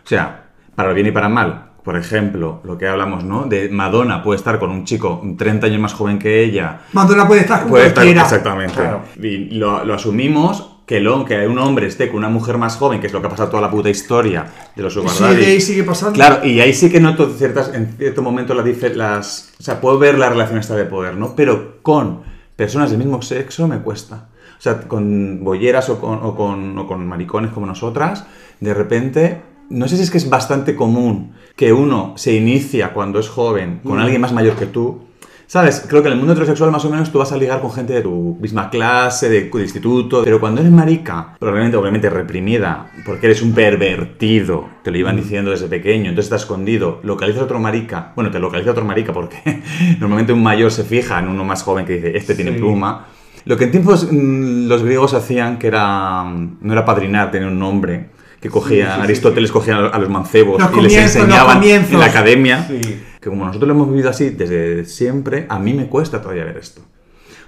O 0.05 0.07
sea, 0.07 0.51
para 0.77 0.93
bien 0.93 1.09
y 1.09 1.11
para 1.11 1.29
mal. 1.29 1.73
Por 1.85 1.99
ejemplo, 1.99 2.63
lo 2.65 2.79
que 2.79 2.89
hablamos, 2.89 3.25
¿no? 3.25 3.45
De 3.45 3.69
Madonna 3.69 4.23
puede 4.23 4.39
estar 4.39 4.59
con 4.59 4.71
un 4.71 4.85
chico 4.85 5.23
30 5.37 5.67
años 5.67 5.81
más 5.81 5.93
joven 5.93 6.19
que 6.19 6.43
ella 6.43 6.81
Madonna 6.95 7.29
puede 7.29 7.43
estar 7.43 7.61
con 7.61 7.71
Puede 7.71 7.89
estar, 7.89 8.07
exactamente. 8.07 8.75
Claro. 8.75 9.03
Y 9.21 9.51
lo, 9.51 9.85
lo 9.85 9.93
asumimos 9.93 10.75
que, 10.87 11.01
lo, 11.01 11.25
que 11.25 11.47
un 11.47 11.59
hombre 11.59 11.87
esté 11.87 12.09
con 12.09 12.19
una 12.19 12.29
mujer 12.29 12.59
más 12.59 12.77
joven, 12.77 13.01
que 13.01 13.07
es 13.07 13.13
lo 13.13 13.21
que 13.21 13.27
ha 13.27 13.31
pasado 13.31 13.51
toda 13.51 13.63
la 13.63 13.71
puta 13.71 13.89
historia 13.89 14.47
de 14.75 14.83
los 14.83 14.93
sugar 14.93 15.11
Sí, 15.11 15.25
de 15.25 15.47
ahí 15.47 15.61
sigue 15.61 15.85
pasando. 15.85 16.15
Claro, 16.15 16.47
y 16.47 16.61
ahí 16.61 16.75
sí 16.75 16.91
que 16.91 17.01
noto 17.01 17.29
ciertas, 17.31 17.73
en 17.75 17.95
cierto 17.97 18.23
momento 18.23 18.55
las, 18.55 18.97
las... 18.97 19.53
O 19.59 19.63
sea, 19.63 19.81
puedo 19.81 19.99
ver 19.99 20.19
la 20.19 20.29
relación 20.29 20.59
esta 20.59 20.75
de 20.77 20.85
poder, 20.85 21.17
¿no? 21.17 21.35
Pero 21.35 21.83
con 21.83 22.23
personas 22.57 22.91
del 22.91 22.99
mismo 22.99 23.23
sexo 23.23 23.67
me 23.67 23.79
cuesta. 23.79 24.29
O 24.59 24.61
sea, 24.61 24.81
con 24.83 25.43
bolleras 25.43 25.89
o 25.89 25.99
con, 25.99 26.21
o 26.23 26.35
con, 26.35 26.79
o 26.79 26.87
con 26.87 27.07
maricones 27.07 27.53
como 27.53 27.67
nosotras, 27.67 28.27
de 28.61 28.75
repente... 28.75 29.43
No 29.71 29.89
sé 29.89 29.97
si 29.97 30.03
es 30.03 30.11
que 30.11 30.19
es 30.19 30.29
bastante 30.29 30.77
común 30.77 31.33
que 31.57 31.73
uno 31.73 32.15
se 32.17 32.35
inicia 32.35 32.93
cuando 32.93 33.19
es 33.19 33.29
joven 33.29 33.81
con 33.85 34.01
alguien 34.01 34.21
más 34.21 34.33
mayor 34.33 34.55
que 34.57 34.67
tú, 34.67 35.01
¿Sabes? 35.47 35.85
Creo 35.87 36.01
que 36.03 36.09
en 36.09 36.15
el 36.15 36.19
mundo 36.19 36.33
heterosexual 36.33 36.71
más 36.71 36.85
o 36.87 36.91
menos 36.91 37.13
tú 37.13 37.19
vas 37.19 37.31
a 37.31 37.37
ligar 37.37 37.61
con 37.61 37.71
gente 37.71 37.93
de 37.93 38.01
tu 38.01 38.39
misma 38.41 38.71
clase, 38.71 39.29
de, 39.29 39.51
de 39.51 39.63
instituto, 39.63 40.23
pero 40.25 40.41
cuando 40.41 40.63
eres 40.63 40.73
marica, 40.73 41.37
probablemente, 41.39 41.77
obviamente 41.77 42.09
reprimida, 42.09 42.91
porque 43.05 43.27
eres 43.27 43.43
un 43.43 43.53
pervertido, 43.53 44.69
te 44.83 44.91
lo 44.91 44.97
iban 44.99 45.17
diciendo 45.17 45.51
desde 45.51 45.69
pequeño, 45.69 46.09
entonces 46.09 46.25
está 46.27 46.37
escondido, 46.37 46.99
localiza 47.03 47.41
a 47.41 47.45
otro 47.45 47.61
marica, 47.61 48.13
bueno, 48.17 48.31
te 48.31 48.39
localiza 48.39 48.71
a 48.71 48.73
otro 48.73 48.85
marica 48.87 49.13
porque 49.13 49.37
normalmente 50.01 50.33
un 50.33 50.43
mayor 50.43 50.73
se 50.73 50.83
fija 50.83 51.19
en 51.19 51.29
uno 51.29 51.45
más 51.45 51.63
joven 51.63 51.85
que 51.85 51.95
dice, 51.97 52.17
este 52.17 52.35
tiene 52.35 52.53
Sí. 52.53 52.59
pluma. 52.59 53.07
Lo 53.45 53.59
que 53.59 53.65
en 53.65 53.71
tiempos 53.71 54.09
mm, 54.11 54.67
los 54.67 54.83
griegos 54.83 55.13
hacían, 55.13 55.59
que 55.59 55.67
era, 55.67 56.25
mm, 56.25 56.59
no 56.63 56.73
era 56.73 56.85
padrinar, 56.87 57.31
tenía 57.31 57.49
un 57.49 57.59
nombre, 57.59 58.09
que 58.45 58.51
cogían, 58.51 58.89
sí, 58.91 58.95
sí, 58.97 59.01
Aristóteles 59.05 59.51
cogía 59.51 59.79
a 59.87 59.99
los 59.99 60.11
mancebos 60.11 60.61
Los 60.61 60.77
y 60.77 60.81
les 60.83 60.95
enseñaban 60.97 61.65
en 61.65 61.99
la 61.99 62.05
academia 62.05 62.67
Sí. 62.69 62.79
que 63.19 63.31
como 63.31 63.47
nosotros 63.47 63.67
lo 63.69 63.73
hemos 63.75 63.89
vivido 63.91 64.11
así 64.11 64.29
desde 64.29 64.85
siempre, 64.85 65.47
a 65.49 65.59
mí 65.59 65.73
me 65.73 65.87
cuesta 65.87 66.21
todavía 66.21 66.45
ver 66.45 66.59
esto. 66.59 66.83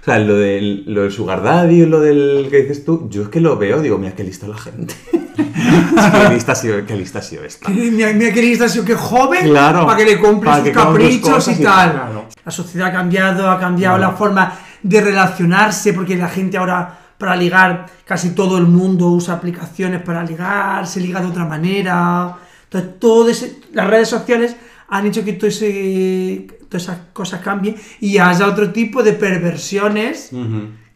O 0.01 0.03
sea, 0.03 0.17
lo 0.17 0.35
del, 0.37 0.85
lo 0.91 1.03
del 1.03 1.11
sugar 1.11 1.43
daddy, 1.43 1.85
lo 1.85 1.99
del 1.99 2.47
que 2.49 2.61
dices 2.63 2.83
tú, 2.83 3.07
yo 3.11 3.21
es 3.21 3.29
que 3.29 3.39
lo 3.41 3.57
veo, 3.57 3.79
digo, 3.79 3.99
mira 3.99 4.15
qué 4.15 4.23
lista 4.23 4.47
la 4.47 4.57
gente. 4.57 4.95
Qué 5.37 6.33
lista 6.33 6.53
ha 6.53 6.55
sido, 6.55 6.83
qué 6.87 6.95
lista 6.95 7.19
ha 7.19 7.21
sido 7.21 7.43
esta. 7.43 7.69
Mira, 7.69 8.11
mira 8.13 8.33
qué 8.33 8.41
lista 8.41 8.65
ha 8.65 8.69
sido 8.69 8.83
que 8.85 8.95
joven 8.95 9.45
Claro, 9.49 9.85
para 9.85 9.97
que 9.97 10.05
le 10.05 10.19
compre 10.19 10.49
sus 10.63 10.69
caprichos 10.71 11.47
y 11.49 11.51
y 11.51 11.55
tal. 11.63 11.91
claro. 11.91 12.25
La 12.43 12.51
sociedad 12.51 12.87
ha 12.87 12.91
cambiado, 12.91 13.47
ha 13.51 13.59
cambiado 13.59 13.99
la 13.99 14.11
forma 14.11 14.57
de 14.81 14.99
relacionarse, 15.01 15.93
porque 15.93 16.15
la 16.15 16.27
gente 16.27 16.57
ahora 16.57 17.06
para 17.17 17.35
ligar, 17.35 17.85
casi 18.05 18.31
todo 18.31 18.57
el 18.57 18.65
mundo 18.67 19.07
usa 19.07 19.33
aplicaciones 19.35 20.01
para 20.01 20.23
ligar, 20.23 20.85
se 20.87 20.99
liga 21.01 21.19
de 21.21 21.27
otra 21.27 21.45
manera. 21.45 22.35
Entonces, 22.65 22.99
todo 22.99 23.29
ese- 23.29 23.59
las 23.73 23.87
redes 23.87 24.07
sociales 24.09 24.55
han 24.89 25.05
hecho 25.07 25.23
que 25.25 25.33
todo 25.33 25.47
ese- 25.47 26.47
todas 26.69 26.83
esas 26.83 26.97
cosas 27.13 27.41
cambien 27.41 27.75
y 27.99 28.17
haya 28.17 28.45
otro 28.47 28.71
tipo 28.71 29.01
de 29.03 29.13
perversiones 29.13 30.31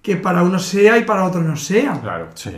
que 0.02 0.16
para 0.18 0.44
uno 0.44 0.60
sea 0.60 0.98
y 0.98 1.04
para 1.06 1.26
otro 1.26 1.42
no 1.42 1.56
sea. 1.56 2.00
Claro. 2.02 2.30
Sí. 2.34 2.52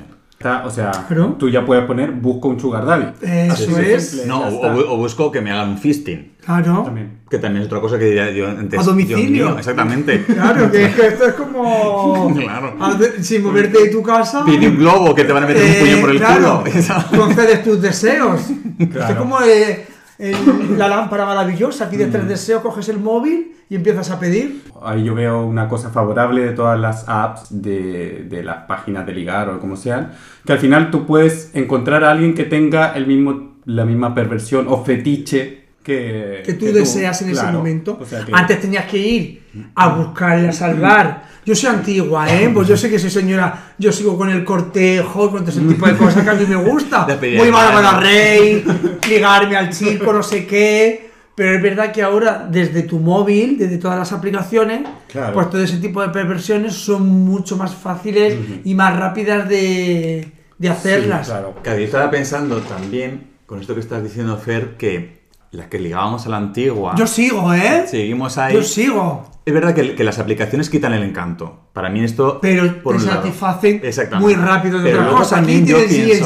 Está- 0.43 0.65
o 0.65 0.69
sea, 0.69 0.91
tú 1.39 1.49
ya 1.49 1.65
puedes 1.65 1.85
poner 1.85 2.11
busco 2.11 2.49
un 2.49 2.59
sugar 2.59 2.85
daddy. 2.85 3.13
Eso 3.21 3.79
es. 3.79 4.25
No, 4.27 4.41
o, 4.45 4.97
busco 4.97 5.31
que 5.31 5.39
me 5.39 5.51
hagan 5.53 5.69
un 5.69 5.77
fisting. 5.77 6.33
Claro. 6.45 6.81
También. 6.83 7.19
Que 7.29 7.37
también 7.39 7.61
es 7.61 7.67
otra 7.67 7.79
cosa 7.79 7.97
que 7.97 8.03
diría 8.03 8.29
yo 8.31 8.49
antes. 8.49 8.77
A 8.77 8.83
domicilio. 8.83 9.45
Mío, 9.47 9.57
exactamente. 9.57 10.25
Claro, 10.33 10.69
que, 10.69 10.91
que 10.91 11.07
esto 11.07 11.27
es 11.27 11.33
como. 11.35 12.35
Claro. 12.43 12.75
Sin 13.21 13.41
moverte 13.43 13.83
de 13.83 13.89
tu 13.89 14.03
casa. 14.03 14.43
Pide 14.43 14.67
un 14.67 14.77
globo 14.79 15.15
que 15.15 15.23
te 15.23 15.31
van 15.31 15.43
a 15.43 15.47
meter 15.47 15.63
un 15.63 15.69
eh, 15.71 15.79
puño 15.79 16.01
por 16.01 16.09
el 16.09 16.17
claro, 16.17 16.63
culo. 16.65 17.23
Concedes 17.23 17.63
tus 17.63 17.81
deseos. 17.81 18.41
Esto 18.79 18.99
es 18.99 19.15
como 19.15 19.41
eh, 19.43 19.87
el- 20.19 20.77
la 20.77 20.89
lámpara 20.89 21.25
maravillosa. 21.25 21.89
Pides 21.89 22.11
tres 22.11 22.27
deseos, 22.27 22.61
coges 22.61 22.89
el 22.89 22.99
móvil 22.99 23.52
y 23.69 23.75
empiezas 23.75 24.11
a 24.11 24.19
pedir. 24.19 24.61
Ahí 24.83 25.03
yo 25.03 25.15
veo 25.15 25.45
una 25.45 25.67
cosa 25.69 25.89
favorable 25.89 26.41
de 26.43 26.51
todas 26.51 26.79
las 26.79 27.05
apps, 27.07 27.47
de, 27.49 28.25
de 28.29 28.43
las 28.43 28.65
páginas 28.65 29.05
de 29.05 29.13
ligar 29.13 29.49
o 29.49 29.59
como 29.59 29.75
sean, 29.77 30.11
que 30.45 30.53
al 30.53 30.59
final 30.59 30.91
tú 30.91 31.05
puedes 31.05 31.51
encontrar 31.55 32.03
a 32.03 32.11
alguien 32.11 32.33
que 32.33 32.43
tenga 32.43 32.93
el 32.93 33.07
mismo, 33.07 33.57
la 33.65 33.85
misma 33.85 34.13
perversión 34.13 34.65
o 34.67 34.83
fetiche 34.83 35.63
que, 35.83 36.43
que 36.45 36.53
tú 36.53 36.67
deseas 36.71 37.21
en 37.23 37.29
ese 37.31 37.41
claro. 37.41 37.57
momento. 37.57 37.97
O 37.99 38.05
sea 38.05 38.23
que- 38.23 38.31
Antes 38.33 38.61
tenías 38.61 38.85
que 38.85 38.97
ir 38.97 39.43
a 39.75 39.89
buscarle, 39.89 40.47
a 40.49 40.53
salvar. 40.53 41.23
Yo 41.45 41.53
soy 41.55 41.69
antigua, 41.71 42.25
¿eh? 42.33 42.49
Pues 42.53 42.67
yo 42.69 42.77
sé 42.77 42.89
que 42.89 42.97
soy 42.97 43.09
señora, 43.09 43.73
yo 43.77 43.91
sigo 43.91 44.17
con 44.17 44.29
el 44.29 44.45
cortejo, 44.45 45.29
con 45.29 45.41
todo 45.41 45.49
ese 45.51 45.59
tipo 45.61 45.85
de 45.85 45.97
cosas 45.97 46.23
que 46.23 46.29
a 46.29 46.33
mí 46.35 46.45
me 46.47 46.55
gusta. 46.55 47.05
Muy 47.21 47.51
mala 47.51 47.73
para 47.73 47.99
rey, 47.99 48.63
ligarme 49.09 49.57
al 49.57 49.69
chico, 49.69 50.13
no 50.13 50.23
sé 50.23 50.45
qué. 50.47 51.11
Pero 51.35 51.55
es 51.55 51.61
verdad 51.63 51.91
que 51.91 52.03
ahora, 52.03 52.47
desde 52.49 52.83
tu 52.83 52.99
móvil, 52.99 53.57
desde 53.57 53.77
todas 53.79 53.97
las 53.97 54.11
aplicaciones, 54.11 54.81
Claro. 55.11 55.33
pues 55.33 55.49
todo 55.49 55.63
ese 55.63 55.77
tipo 55.77 56.01
de 56.01 56.09
perversiones 56.09 56.73
son 56.73 57.07
mucho 57.09 57.57
más 57.57 57.73
fáciles 57.73 58.35
y 58.63 58.75
más 58.75 58.97
rápidas 58.99 59.49
de, 59.49 60.31
de 60.59 60.69
hacerlas. 60.69 61.25
Sí, 61.25 61.31
claro. 61.31 61.55
Claro, 61.63 61.79
yo 61.79 61.85
estaba 61.85 62.11
pensando 62.11 62.57
también, 62.61 63.31
con 63.47 63.59
esto 63.59 63.73
que 63.73 63.79
estás 63.79 64.03
diciendo, 64.03 64.37
Fer, 64.37 64.77
que 64.77 65.23
las 65.51 65.67
que 65.67 65.79
ligábamos 65.79 66.25
a 66.25 66.29
la 66.29 66.37
antigua, 66.37 66.93
Yo 66.97 67.07
sigo, 67.07 67.51
¿eh? 67.53 67.85
seguimos 67.87 68.37
ahí. 68.37 68.53
Yo 68.53 68.63
sigo. 68.63 69.29
Es 69.45 69.53
verdad 69.53 69.73
que, 69.75 69.95
que 69.95 70.03
las 70.03 70.19
aplicaciones 70.19 70.69
quitan 70.69 70.93
el 70.93 71.03
encanto. 71.03 71.67
Para 71.73 71.89
mí 71.89 72.03
esto... 72.03 72.39
Pero 72.41 72.81
por 72.81 72.95
te 72.97 73.03
satisfacen 73.03 73.81
Exactamente. 73.83 74.35
muy 74.35 74.45
rápido 74.45 74.77
de 74.77 74.83
Pero 74.85 74.95
otra 74.97 75.03
luego 75.05 75.19
cosa. 75.19 75.39
Aquí 75.39 75.61
tienes 75.63 75.87
pienso- 75.93 76.25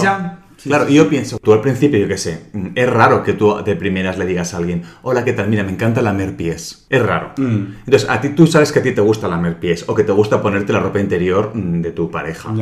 Claro, 0.64 0.90
yo 0.90 1.08
pienso, 1.10 1.38
tú 1.40 1.54
al 1.54 1.62
principio, 1.62 2.00
yo 2.00 2.08
qué 2.08 2.18
sé, 2.18 2.48
mm, 2.54 2.68
es 2.76 2.90
raro 2.90 3.24
que 3.24 3.34
tú 3.34 3.64
de 3.64 3.76
primeras 3.76 4.18
le 4.18 4.26
digas 4.26 4.54
a 4.54 4.58
alguien, 4.58 4.84
hola, 5.02 5.24
¿qué 5.24 5.34
tal? 5.34 5.48
Mira, 5.50 5.64
me 5.64 5.72
encanta 5.72 6.02
lamer 6.02 6.36
pies. 6.36 6.86
Es 6.90 7.02
raro. 7.02 7.34
Mm. 7.38 7.76
Entonces, 7.86 8.10
a 8.10 8.20
ti 8.22 8.30
tú 8.30 8.48
sabes 8.48 8.72
que 8.72 8.80
a 8.80 8.84
ti 8.84 8.92
te 8.92 9.02
gusta 9.02 9.28
lamer 9.28 9.60
pies 9.60 9.86
o 9.88 9.96
que 9.96 10.04
te 10.04 10.12
gusta 10.12 10.42
ponerte 10.42 10.74
la 10.74 10.80
ropa 10.80 11.00
interior 11.00 11.52
mm, 11.54 11.82
de 11.82 11.92
tu 11.92 12.10
pareja. 12.10 12.54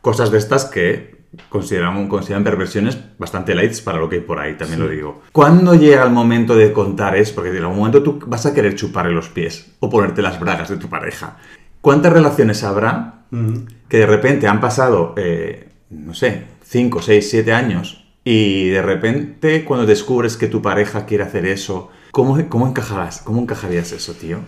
Cosas 0.00 0.30
de 0.30 0.38
estas 0.38 0.66
que 0.66 1.14
consideramos, 1.48 2.08
consideran 2.08 2.44
perversiones 2.44 2.98
bastante 3.18 3.54
lights 3.54 3.80
para 3.80 3.98
lo 3.98 4.08
que 4.08 4.16
hay 4.16 4.22
por 4.22 4.38
ahí, 4.38 4.54
también 4.54 4.80
lo 4.80 4.88
digo. 4.88 5.22
¿Cuándo 5.32 5.74
llega 5.74 6.04
el 6.04 6.10
momento 6.10 6.54
de 6.54 6.72
contar 6.72 7.16
eso? 7.16 7.34
Porque 7.34 7.50
en 7.50 7.58
algún 7.58 7.78
momento 7.78 8.02
tú 8.02 8.20
vas 8.26 8.46
a 8.46 8.54
querer 8.54 8.74
chuparle 8.74 9.12
los 9.12 9.28
pies 9.28 9.74
o 9.80 9.90
ponerte 9.90 10.22
las 10.22 10.38
bragas 10.38 10.68
de 10.68 10.76
tu 10.76 10.88
pareja. 10.88 11.36
¿Cuántas 11.80 12.12
relaciones 12.12 12.62
habrá 12.64 13.24
que 13.88 13.98
de 13.98 14.06
repente 14.06 14.46
han 14.46 14.60
pasado, 14.60 15.14
eh, 15.16 15.68
no 15.90 16.14
sé, 16.14 16.44
5, 16.64 17.02
6, 17.02 17.28
7 17.30 17.52
años 17.52 18.04
y 18.24 18.68
de 18.68 18.82
repente 18.82 19.64
cuando 19.64 19.86
descubres 19.86 20.36
que 20.36 20.46
tu 20.46 20.62
pareja 20.62 21.04
quiere 21.06 21.24
hacer 21.24 21.44
eso, 21.46 21.90
¿cómo, 22.10 22.38
cómo, 22.48 22.66
encajarás, 22.66 23.20
cómo 23.22 23.40
encajarías 23.42 23.92
eso, 23.92 24.12
tío? 24.14 24.38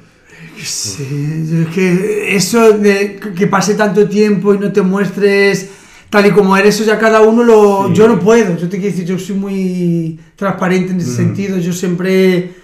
Sí, 0.56 1.66
es 1.68 1.74
que 1.74 2.34
eso 2.36 2.72
de 2.72 3.20
que 3.36 3.46
pase 3.46 3.74
tanto 3.74 4.08
tiempo 4.08 4.54
y 4.54 4.58
no 4.58 4.72
te 4.72 4.82
muestres 4.82 5.70
tal 6.10 6.26
y 6.26 6.30
como 6.30 6.56
eres, 6.56 6.74
eso 6.76 6.84
ya 6.84 6.98
cada 6.98 7.20
uno 7.20 7.42
lo. 7.42 7.88
Sí. 7.88 7.94
Yo 7.94 8.08
no 8.08 8.18
puedo, 8.20 8.56
yo 8.56 8.68
te 8.68 8.78
quiero 8.78 8.92
decir, 8.92 9.04
yo 9.06 9.18
soy 9.18 9.36
muy 9.36 10.20
transparente 10.36 10.92
en 10.92 11.00
ese 11.00 11.10
Mm. 11.10 11.16
sentido, 11.16 11.58
yo 11.58 11.72
siempre 11.72 12.54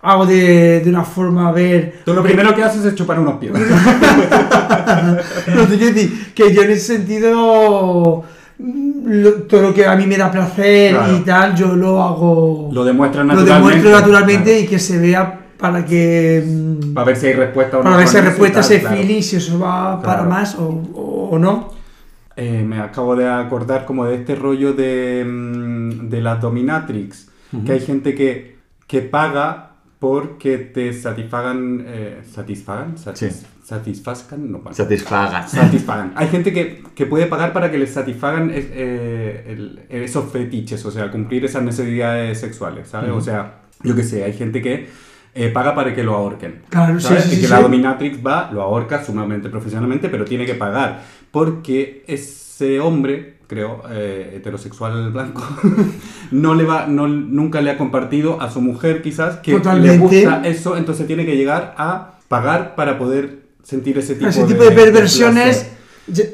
hago 0.00 0.24
de, 0.26 0.80
de 0.80 0.88
una 0.88 1.04
forma, 1.04 1.48
a 1.48 1.52
ver. 1.52 2.00
Tú 2.04 2.14
lo 2.14 2.22
primero 2.22 2.54
que 2.54 2.62
haces 2.62 2.84
es 2.84 2.94
chupar 2.94 3.18
unos 3.20 3.38
pies. 3.38 3.52
No, 5.54 5.66
te 5.66 5.76
quiero 5.78 5.94
decir 5.94 6.32
que 6.34 6.52
yo 6.54 6.62
en 6.62 6.70
ese 6.70 6.96
sentido. 6.96 8.24
Lo- 9.04 9.32
todo 9.44 9.62
lo 9.62 9.74
que 9.74 9.86
a 9.86 9.96
mí 9.96 10.06
me 10.06 10.16
da 10.16 10.30
placer 10.30 10.94
Claro. 10.94 11.16
y 11.16 11.20
tal, 11.20 11.54
yo 11.54 11.74
lo 11.74 12.02
hago. 12.02 12.70
Lo 12.72 12.84
demuestras 12.84 13.26
lo 13.26 13.34
naturalmente. 13.34 13.54
demuestro 13.78 13.90
naturalmente 14.00 14.50
Claro. 14.50 14.60
y 14.60 14.66
que 14.66 14.78
se 14.78 14.98
vea 14.98 15.38
para 15.58 15.84
que. 15.84 16.42
mm, 16.46 16.94
Para 16.94 17.06
ver 17.06 17.16
si 17.16 17.26
hay 17.28 17.32
respuesta 17.34 17.76
o 17.78 17.80
no. 17.80 17.84
para 17.84 17.96
ver 17.96 18.08
si 18.08 18.16
hay 18.16 18.22
respuesta 18.24 18.60
ese 18.60 18.80
claro. 18.80 18.96
feeling, 18.96 19.22
si 19.22 19.36
eso 19.36 19.58
va 19.58 20.00
para 20.02 20.22
más 20.24 20.54
o, 20.56 20.68
o- 20.94 21.28
o 21.32 21.38
no. 21.38 21.70
Eh, 22.36 22.64
me 22.66 22.78
acabo 22.80 23.14
de 23.14 23.28
acordar 23.28 23.84
como 23.84 24.06
de 24.06 24.14
este 24.16 24.34
rollo 24.34 24.72
de, 24.72 25.22
mm, 25.26 26.08
de 26.08 26.20
las 26.22 26.40
dominatrix, 26.40 27.28
que 27.66 27.72
hay 27.72 27.80
gente 27.80 28.14
que, 28.14 28.56
que 28.86 29.02
paga 29.02 29.72
porque 29.98 30.56
te 30.58 30.92
satisfagan, 30.94 31.84
eh, 31.86 32.22
satisfagan, 32.32 32.96
Satis- 32.96 33.30
Sí. 33.32 33.46
Satisfazcan, 33.62 34.50
no, 34.50 34.58
vale. 34.60 34.74
Satisfagas. 34.76 35.50
satisfagan. 35.50 36.12
Hay 36.16 36.28
gente 36.28 36.52
que, 36.52 36.82
que 36.94 37.06
puede 37.06 37.26
pagar 37.26 37.52
para 37.52 37.70
que 37.70 37.78
les 37.78 37.90
satisfagan 37.92 38.50
es- 38.50 38.66
eh, 38.72 39.44
el- 39.48 39.80
esos 39.88 40.30
fetiches, 40.32 40.84
o 40.84 40.90
sea, 40.90 41.10
cumplir 41.10 41.44
esas 41.44 41.62
necesidades 41.62 42.40
sexuales, 42.40 42.88
¿sabes? 42.88 43.10
O 43.10 43.20
sea, 43.20 43.60
yo 43.82 43.94
qué 43.94 44.02
sé, 44.02 44.24
hay 44.24 44.32
gente 44.32 44.60
que 44.62 44.88
eh, 45.34 45.48
paga 45.48 45.74
para 45.74 45.94
que 45.94 46.02
lo 46.02 46.14
ahorquen. 46.14 46.60
Claro, 46.68 47.00
sí, 47.00 47.06
¿sabes? 47.08 47.24
sí, 47.24 47.30
y 47.30 47.34
sí, 47.36 47.40
que 47.40 47.46
sí. 47.46 47.52
la 47.52 47.60
dominatrix 47.62 48.18
va, 48.26 48.50
lo 48.52 48.60
ahorca 48.60 49.02
sumamente 49.02 49.48
profesionalmente, 49.48 50.10
pero 50.10 50.26
tiene 50.26 50.44
que 50.44 50.54
pagar. 50.54 51.02
Porque 51.30 52.04
ese 52.06 52.80
hombre, 52.80 53.38
creo, 53.46 53.82
eh, 53.90 54.34
heterosexual 54.36 55.10
blanco, 55.10 55.42
no 56.32 56.54
le 56.54 56.64
va, 56.64 56.86
no, 56.86 57.08
nunca 57.08 57.62
le 57.62 57.70
ha 57.70 57.78
compartido 57.78 58.42
a 58.42 58.50
su 58.50 58.60
mujer 58.60 59.00
quizás 59.02 59.36
que 59.36 59.52
Totalmente. 59.52 59.92
le 59.96 59.98
gusta 59.98 60.42
eso, 60.46 60.76
entonces 60.76 61.06
tiene 61.06 61.24
que 61.24 61.36
llegar 61.36 61.74
a 61.78 62.18
pagar 62.28 62.74
para 62.74 62.98
poder 62.98 63.41
sentir 63.62 63.96
ese 63.98 64.14
tipo, 64.14 64.28
ese 64.28 64.42
de, 64.42 64.46
tipo 64.48 64.64
de 64.64 64.70
perversiones 64.72 65.66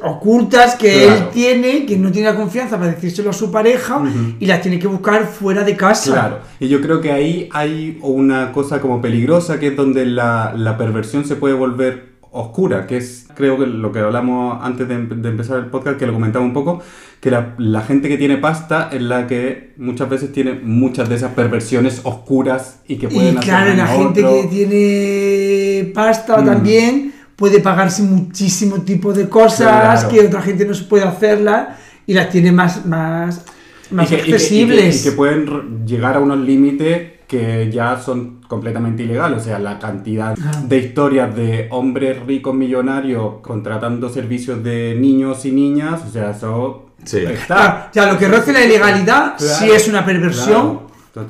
ocultas 0.03 0.77
que 0.77 1.05
Claro. 1.05 1.17
él 1.17 1.29
tiene, 1.33 1.87
que 1.87 1.97
no 1.99 2.11
tiene 2.11 2.29
la 2.31 2.37
confianza 2.37 2.79
para 2.79 2.91
decírselo 2.93 3.31
a 3.31 3.33
su 3.35 3.51
pareja 3.51 4.03
y 4.41 4.47
las 4.47 4.62
tiene 4.62 4.79
que 4.79 4.87
buscar 4.87 5.27
fuera 5.27 5.62
de 5.64 5.77
casa. 5.77 6.11
Claro, 6.12 6.38
y 6.59 6.69
yo 6.69 6.81
creo 6.81 7.01
que 7.01 7.12
ahí 7.12 7.49
hay 7.53 7.99
una 8.03 8.53
cosa 8.53 8.81
como 8.81 9.01
peligrosa, 9.03 9.59
que 9.61 9.69
es 9.69 9.77
donde 9.77 10.07
la, 10.07 10.55
la 10.57 10.77
perversión 10.79 11.25
se 11.27 11.37
puede 11.37 11.55
volver 11.55 12.09
oscura, 12.31 12.87
que 12.87 12.99
es, 12.99 13.27
creo 13.35 13.59
que 13.59 13.67
lo 13.67 13.91
que 13.93 14.01
hablamos 14.01 14.59
antes 14.62 14.87
de, 14.88 14.95
em- 14.95 15.23
de 15.23 15.29
empezar 15.31 15.59
el 15.59 15.67
podcast, 15.67 15.99
que 15.99 16.07
lo 16.07 16.12
comentaba 16.12 16.45
un 16.45 16.53
poco, 16.53 16.81
que 17.21 17.31
la, 17.31 17.55
la 17.59 17.81
gente 17.83 18.09
que 18.09 18.17
tiene 18.19 18.37
pasta 18.37 18.91
es 18.93 19.03
la 19.03 19.27
que 19.27 19.73
muchas 19.79 20.09
veces 20.09 20.33
tiene 20.33 20.53
muchas 20.62 21.09
de 21.09 21.14
esas 21.17 21.33
perversiones 21.33 22.03
oscuras 22.05 22.81
y 22.87 22.97
que 22.97 23.07
Y 23.07 23.09
pueden 23.09 23.38
hacer 23.38 23.51
claro, 23.51 23.75
la 23.75 23.87
gente 23.87 24.25
otro. 24.25 24.43
que 24.43 24.49
tiene 24.49 25.93
pasta 25.95 26.38
Mm. 26.38 26.45
también 26.45 27.14
puede 27.38 27.61
pagarse 27.61 28.03
muchísimo 28.03 28.83
tipo 28.83 29.12
de 29.12 29.29
cosas 29.29 30.01
Claro. 30.03 30.09
que 30.09 30.27
otra 30.27 30.42
gente 30.42 30.64
no 30.66 30.74
se 30.74 30.83
puede 30.85 31.05
hacerlas 31.05 31.68
y 32.05 32.12
las 32.12 32.31
tiene 32.31 32.51
más, 32.51 32.85
más, 32.85 33.44
más 33.92 34.11
y 34.11 34.16
que, 34.16 34.20
y 34.22 34.24
que- 34.24 34.27
y 34.27 34.31
que- 34.31 34.35
accesibles. 34.35 35.01
y 35.07 35.09
que 35.11 35.16
pueden 35.16 35.87
llegar 35.87 36.16
a 36.16 36.20
unos 36.20 36.38
límites 36.40 37.12
que 37.29 37.70
ya 37.70 37.96
son 38.01 38.40
completamente 38.48 39.05
ilegales. 39.05 39.42
O 39.42 39.44
sea, 39.44 39.59
la 39.61 39.79
cantidad 39.79 40.35
Ah. 40.44 40.62
de 40.66 40.79
historias 40.79 41.37
de 41.37 41.68
hombres 41.70 42.18
ricos 42.27 42.55
millonarios 42.57 43.35
contratando 43.42 44.09
servicios 44.09 44.64
de 44.64 44.96
niños 44.98 45.44
y 45.44 45.53
niñas, 45.53 46.01
o 46.09 46.11
sea, 46.11 46.31
eso 46.31 46.87
Sí. 47.05 47.20
Claro, 47.20 47.35
está. 47.37 47.90
ya 47.94 48.12
lo 48.12 48.18
que 48.18 48.27
roce 48.27 48.53
la 48.53 48.64
ilegalidad 48.64 49.37
Claro, 49.38 49.55
sí 49.61 49.70
es 49.70 49.87
una 49.87 50.05
perversión 50.05 50.61
claro, 50.79 50.87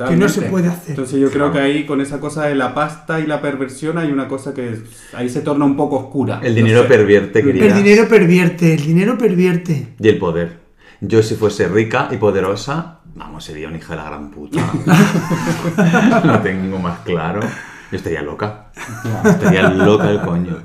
que 0.08 0.16
no 0.16 0.28
se 0.28 0.42
puede 0.42 0.68
hacer. 0.68 0.90
Entonces 0.90 1.18
yo 1.20 1.30
creo 1.30 1.50
que 1.52 1.58
ahí 1.60 1.86
con 1.86 2.00
esa 2.00 2.20
cosa 2.20 2.46
de 2.46 2.54
la 2.54 2.74
pasta 2.74 3.20
y 3.20 3.26
la 3.26 3.40
perversión 3.40 3.96
hay 3.98 4.10
una 4.10 4.28
cosa 4.28 4.52
que 4.54 4.80
ahí 5.14 5.28
se 5.28 5.40
torna 5.40 5.64
un 5.64 5.76
poco 5.76 5.96
oscura. 5.96 6.40
El 6.42 6.52
No 6.52 6.56
dinero 6.56 6.82
sé. 6.82 6.88
pervierte, 6.88 7.42
querida. 7.42 7.66
El 7.66 7.74
dinero 7.74 8.08
pervierte, 8.08 8.74
el 8.74 8.82
dinero 8.84 9.16
pervierte. 9.18 9.94
Y 9.98 10.08
el 10.08 10.18
poder. 10.18 10.58
Yo 11.00 11.22
si 11.22 11.34
fuese 11.36 11.68
rica 11.68 12.08
y 12.10 12.16
poderosa, 12.16 13.00
vamos, 13.14 13.44
sería 13.44 13.68
una 13.68 13.78
hija 13.78 13.94
de 13.94 13.96
la 14.02 14.04
gran 14.08 14.30
puta. 14.30 14.60
Lo 16.24 16.38
tengo 16.40 16.78
más 16.78 17.00
claro. 17.00 17.40
Yo 17.90 17.96
estaría 17.96 18.22
loca. 18.22 18.66
Estaría 19.24 19.68
loca 19.70 20.10
el 20.10 20.20
coño. 20.20 20.58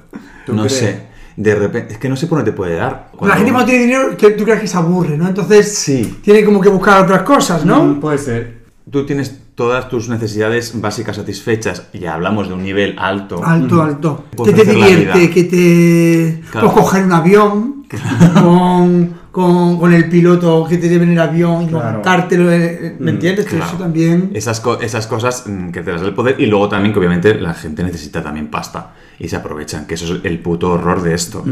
¿Tú 0.46 0.54
No 0.54 0.64
crees? 0.64 0.78
sé. 0.78 1.14
De 1.36 1.56
repente, 1.56 1.94
es 1.94 2.00
que 2.00 2.10
no 2.10 2.16
sé 2.16 2.28
por 2.28 2.38
dónde 2.40 2.52
te 2.52 2.58
puede 2.58 2.76
dar. 2.76 3.10
La 3.22 3.36
gente 3.36 3.52
cuando 3.52 3.70
tiene 3.70 3.86
dinero, 3.86 4.10
tú 4.18 4.44
crees 4.44 4.60
que 4.62 4.68
se 4.68 4.78
aburre, 4.78 5.18
¿no? 5.18 5.28
Entonces 5.28 5.76
Sí. 5.78 6.20
tiene 6.24 6.44
como 6.44 6.62
que 6.62 6.70
buscar 6.70 7.02
otras 7.04 7.24
cosas, 7.24 7.66
¿no? 7.66 7.84
Mm, 7.84 8.00
puede 8.00 8.18
ser. 8.20 8.63
Tú 8.92 9.06
tienes 9.06 9.40
todas 9.56 9.90
tus 9.90 10.10
necesidades 10.10 10.80
básicas 10.80 11.16
satisfechas 11.16 11.88
y 11.94 12.06
hablamos 12.06 12.48
de 12.48 12.54
un 12.54 12.64
nivel 12.64 12.96
alto. 12.98 13.44
Alto, 13.44 13.82
alto. 13.82 14.26
Que 14.44 14.52
te 14.52 14.66
divierte, 14.66 15.30
que 15.30 15.44
te... 15.46 16.44
Claro. 16.52 16.74
Coger 16.74 17.06
un 17.06 17.14
avión 17.14 17.86
con, 18.34 19.16
con, 19.34 19.80
con 19.80 19.92
el 19.92 20.08
piloto 20.10 20.64
que 20.70 20.78
te 20.78 20.88
lleve 20.88 21.06
en 21.06 21.14
el 21.14 21.20
avión 21.20 21.64
y 21.64 21.68
Claro. 21.68 21.88
levantártelo, 21.88 22.52
eh, 22.52 22.96
¿me 23.00 23.12
Mm, 23.12 23.16
entiendes? 23.16 23.46
Claro. 23.48 23.66
eso 23.66 23.78
también... 23.78 24.30
Esas, 24.36 24.60
co- 24.60 24.80
esas 24.80 25.08
cosas 25.08 25.46
mm, 25.48 25.72
que 25.72 25.82
te 25.82 25.92
das 25.92 26.04
el 26.04 26.14
poder 26.14 26.36
y 26.40 26.46
luego 26.46 26.70
también 26.70 26.94
que 26.94 27.00
obviamente 27.00 27.34
la 27.34 27.56
gente 27.56 27.84
necesita 27.84 28.22
también 28.22 28.50
pasta 28.50 28.94
y 29.18 29.28
se 29.28 29.36
aprovechan, 29.36 29.88
que 29.88 29.96
eso 29.96 30.14
es 30.18 30.22
el 30.24 30.38
puto 30.38 30.74
horror 30.74 31.02
de 31.02 31.16
esto. 31.16 31.44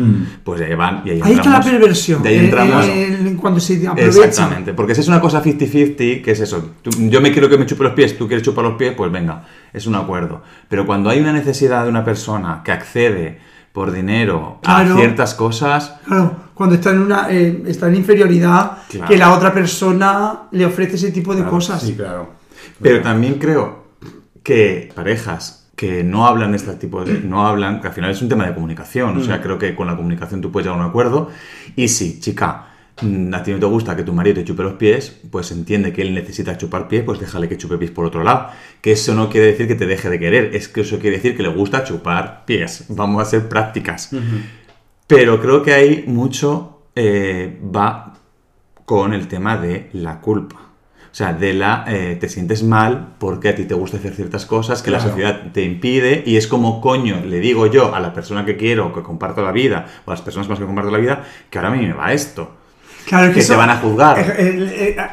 Pues 0.43 0.61
ahí 0.61 0.75
van 0.75 1.01
y 1.05 1.09
ahí, 1.09 1.21
Ahí 1.23 1.33
está 1.33 1.49
la 1.49 1.59
perversión. 1.61 2.21
De 2.21 2.29
ahí 2.29 2.35
eh, 2.35 2.43
entramos. 2.45 2.85
eh, 2.87 3.37
cuando 3.41 3.59
se 3.59 3.87
aprovecha. 3.87 4.25
Exactamente, 4.25 4.73
porque 4.75 4.93
si 4.93 5.01
es 5.01 5.07
una 5.07 5.19
cosa 5.19 5.41
50-50, 5.43 6.21
que 6.21 6.31
es 6.31 6.39
eso, 6.39 6.73
tú- 6.83 6.91
yo 7.09 7.19
me 7.19 7.31
quiero 7.31 7.49
que 7.49 7.57
me 7.57 7.65
chupe 7.65 7.83
los 7.83 7.93
pies, 7.93 8.15
tú 8.15 8.27
quieres 8.27 8.45
chupar 8.45 8.63
los 8.63 8.75
pies, 8.75 8.93
pues 8.95 9.11
venga, 9.11 9.43
es 9.73 9.87
un 9.87 9.95
acuerdo. 9.95 10.43
Pero 10.69 10.85
cuando 10.85 11.09
hay 11.09 11.19
una 11.19 11.33
necesidad 11.33 11.83
de 11.83 11.89
una 11.89 12.05
persona 12.05 12.61
que 12.63 12.71
accede 12.71 13.39
por 13.71 13.91
dinero 13.91 14.59
Claro. 14.61 14.93
a 14.93 14.97
ciertas 14.97 15.33
cosas, 15.33 15.95
Claro, 16.05 16.35
cuando 16.53 16.75
está 16.75 16.91
en 16.91 16.99
una 16.99 17.27
eh, 17.31 17.63
está 17.67 17.87
en 17.87 17.95
inferioridad, 17.95 18.79
Claro. 18.89 19.07
que 19.07 19.17
la 19.17 19.33
otra 19.33 19.53
persona 19.53 20.41
le 20.51 20.65
ofrece 20.65 20.95
ese 20.95 21.11
tipo 21.11 21.31
de 21.31 21.37
Claro, 21.41 21.51
cosas. 21.51 21.81
Sí, 21.81 21.95
claro. 21.95 22.29
pero 22.81 23.01
también 23.01 23.35
creo 23.39 23.81
que 24.43 24.91
parejas 24.95 25.69
que 25.75 26.03
no 26.03 26.27
hablan 26.27 26.51
de 26.51 26.57
este 26.57 26.73
tipo 26.73 27.03
de... 27.03 27.21
no 27.21 27.47
hablan, 27.47 27.81
que 27.81 27.87
al 27.87 27.93
final 27.93 28.11
es 28.11 28.21
un 28.21 28.29
tema 28.29 28.45
de 28.45 28.53
comunicación, 28.53 29.17
o 29.17 29.23
sea, 29.23 29.37
Mm. 29.37 29.41
creo 29.41 29.57
que 29.57 29.75
con 29.75 29.87
la 29.87 29.95
comunicación 29.95 30.39
tú 30.41 30.51
puedes 30.51 30.65
llegar 30.67 30.79
a 30.79 30.83
un 30.83 30.89
acuerdo 30.89 31.29
y 31.75 31.87
sí, 31.87 32.19
chica, 32.19 32.65
a 33.01 33.43
ti 33.43 33.51
no 33.51 33.59
te 33.59 33.65
gusta 33.65 33.95
que 33.95 34.03
tu 34.03 34.13
marido 34.13 34.35
te 34.35 34.43
chupe 34.45 34.63
los 34.63 34.73
pies, 34.73 35.15
pues 35.29 35.51
entiende 35.51 35.91
que 35.91 36.01
él 36.01 36.13
necesita 36.13 36.57
chupar 36.57 36.87
pies, 36.87 37.03
pues 37.03 37.19
déjale 37.19 37.49
que 37.49 37.57
chupe 37.57 37.77
pies 37.77 37.91
por 37.91 38.05
otro 38.05 38.23
lado. 38.23 38.49
Que 38.81 38.93
eso 38.93 39.13
no 39.15 39.29
quiere 39.29 39.47
decir 39.47 39.67
que 39.67 39.75
te 39.75 39.85
deje 39.85 40.09
de 40.09 40.19
querer, 40.19 40.55
es 40.55 40.67
que 40.67 40.81
eso 40.81 40.99
quiere 40.99 41.17
decir 41.17 41.35
que 41.35 41.43
le 41.43 41.49
gusta 41.49 41.83
chupar 41.83 42.45
pies. 42.45 42.85
Vamos 42.89 43.21
a 43.21 43.25
ser 43.25 43.49
prácticas. 43.49 44.11
Pero 45.07 45.41
creo 45.41 45.61
que 45.61 45.73
hay 45.73 46.03
mucho 46.07 46.83
eh, 46.95 47.59
va 47.63 48.13
con 48.85 49.13
el 49.13 49.27
tema 49.27 49.57
de 49.57 49.89
la 49.93 50.19
culpa. 50.19 50.57
O 51.11 51.13
sea, 51.13 51.33
de 51.33 51.53
la 51.53 51.83
eh, 51.87 52.17
te 52.19 52.29
sientes 52.29 52.63
mal 52.63 53.15
porque 53.17 53.49
a 53.49 53.55
ti 53.55 53.65
te 53.65 53.73
gusta 53.73 53.97
hacer 53.97 54.13
ciertas 54.13 54.45
cosas 54.45 54.81
que 54.81 54.91
la 54.91 55.01
sociedad 55.01 55.51
te 55.51 55.61
impide 55.63 56.23
y 56.25 56.37
es 56.37 56.47
como 56.47 56.79
coño, 56.79 57.21
le 57.25 57.39
digo 57.39 57.67
yo 57.67 57.93
a 57.93 57.99
la 57.99 58.13
persona 58.13 58.45
que 58.45 58.55
quiero, 58.55 58.93
que 58.93 59.01
comparto 59.01 59.41
la 59.41 59.51
vida, 59.51 59.87
o 60.05 60.11
a 60.11 60.13
las 60.13 60.21
personas 60.21 60.47
con 60.47 60.53
las 60.53 60.59
que 60.59 60.65
comparto 60.65 60.89
la 60.89 60.99
vida, 60.99 61.25
que 61.49 61.57
ahora 61.57 61.69
a 61.69 61.75
mí 61.75 61.85
me 61.85 61.93
va 61.93 62.13
esto. 62.13 62.60
Claro, 63.05 63.27
es 63.31 63.35
Que 63.35 63.43
te 63.43 63.55
van 63.55 63.69
a 63.69 63.77
juzgar. 63.77 64.19
Eh, 64.19 64.25
eh, 64.37 64.95
eh, 64.97 65.03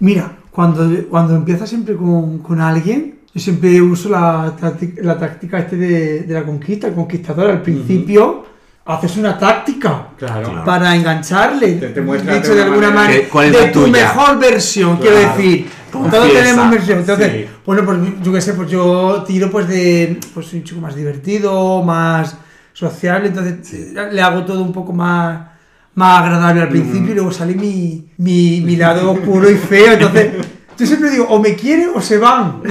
mira, 0.00 0.32
cuando, 0.50 0.88
cuando 1.08 1.34
empiezas 1.36 1.68
siempre 1.68 1.96
con, 1.96 2.38
con 2.38 2.60
alguien, 2.60 3.20
yo 3.34 3.40
siempre 3.40 3.80
uso 3.80 4.08
la, 4.10 4.54
la 5.02 5.18
táctica 5.18 5.58
este 5.58 5.76
de, 5.76 6.20
de 6.20 6.34
la 6.34 6.42
conquista, 6.44 6.86
el 6.88 6.94
conquistador. 6.94 7.50
Al 7.50 7.62
principio 7.62 8.44
haces 8.84 9.16
una 9.16 9.38
táctica 9.38 10.08
Claro. 10.18 10.48
Claro. 10.50 10.64
para 10.64 10.94
engancharle, 10.96 11.72
Te- 11.74 11.88
te 11.90 12.00
muestra 12.00 12.34
dicho 12.34 12.48
de 12.50 12.56
de 12.56 12.62
una 12.62 12.70
alguna 12.70 12.86
manera- 12.90 13.04
manera, 13.04 13.22
¿Qué- 13.24 13.28
cuál 13.28 13.46
es 13.46 13.52
de 13.60 13.66
tu 13.68 13.80
tuya? 13.84 13.92
mejor 13.92 14.38
versión, 14.38 14.96
quiero 14.98 15.16
decir. 15.16 15.68
Todos 15.92 16.32
tenemos 16.32 16.70
versión. 16.70 16.98
Entonces, 17.00 17.32
Sí. 17.32 17.46
bueno, 17.66 17.84
pues 17.84 17.98
yo 18.22 18.32
qué 18.32 18.40
sé, 18.40 18.54
pues 18.54 18.70
yo 18.70 19.22
tiro 19.26 19.50
pues 19.50 19.68
de, 19.68 20.18
pues 20.34 20.46
soy 20.46 20.60
un 20.60 20.64
chico 20.64 20.80
más 20.80 20.94
divertido, 20.96 21.82
más 21.82 22.36
social, 22.72 23.26
entonces 23.26 23.92
le 24.12 24.22
hago 24.22 24.44
todo 24.44 24.62
un 24.62 24.72
poco 24.72 24.92
más, 24.94 25.48
más 25.94 26.22
agradable 26.22 26.62
al 26.62 26.68
principio 26.68 27.12
y 27.12 27.14
luego 27.14 27.30
sale 27.32 27.54
mi, 27.54 28.10
mi, 28.18 28.60
mi 28.62 28.76
lado 28.76 29.10
oscuro 29.12 29.50
y 29.50 29.54
feo, 29.56 29.92
entonces 29.92 30.32
yo 30.78 30.86
siempre 30.86 31.10
digo, 31.10 31.26
o 31.28 31.38
me 31.38 31.54
quieren 31.54 31.90
o 31.94 32.00
se 32.00 32.18
van. 32.18 32.62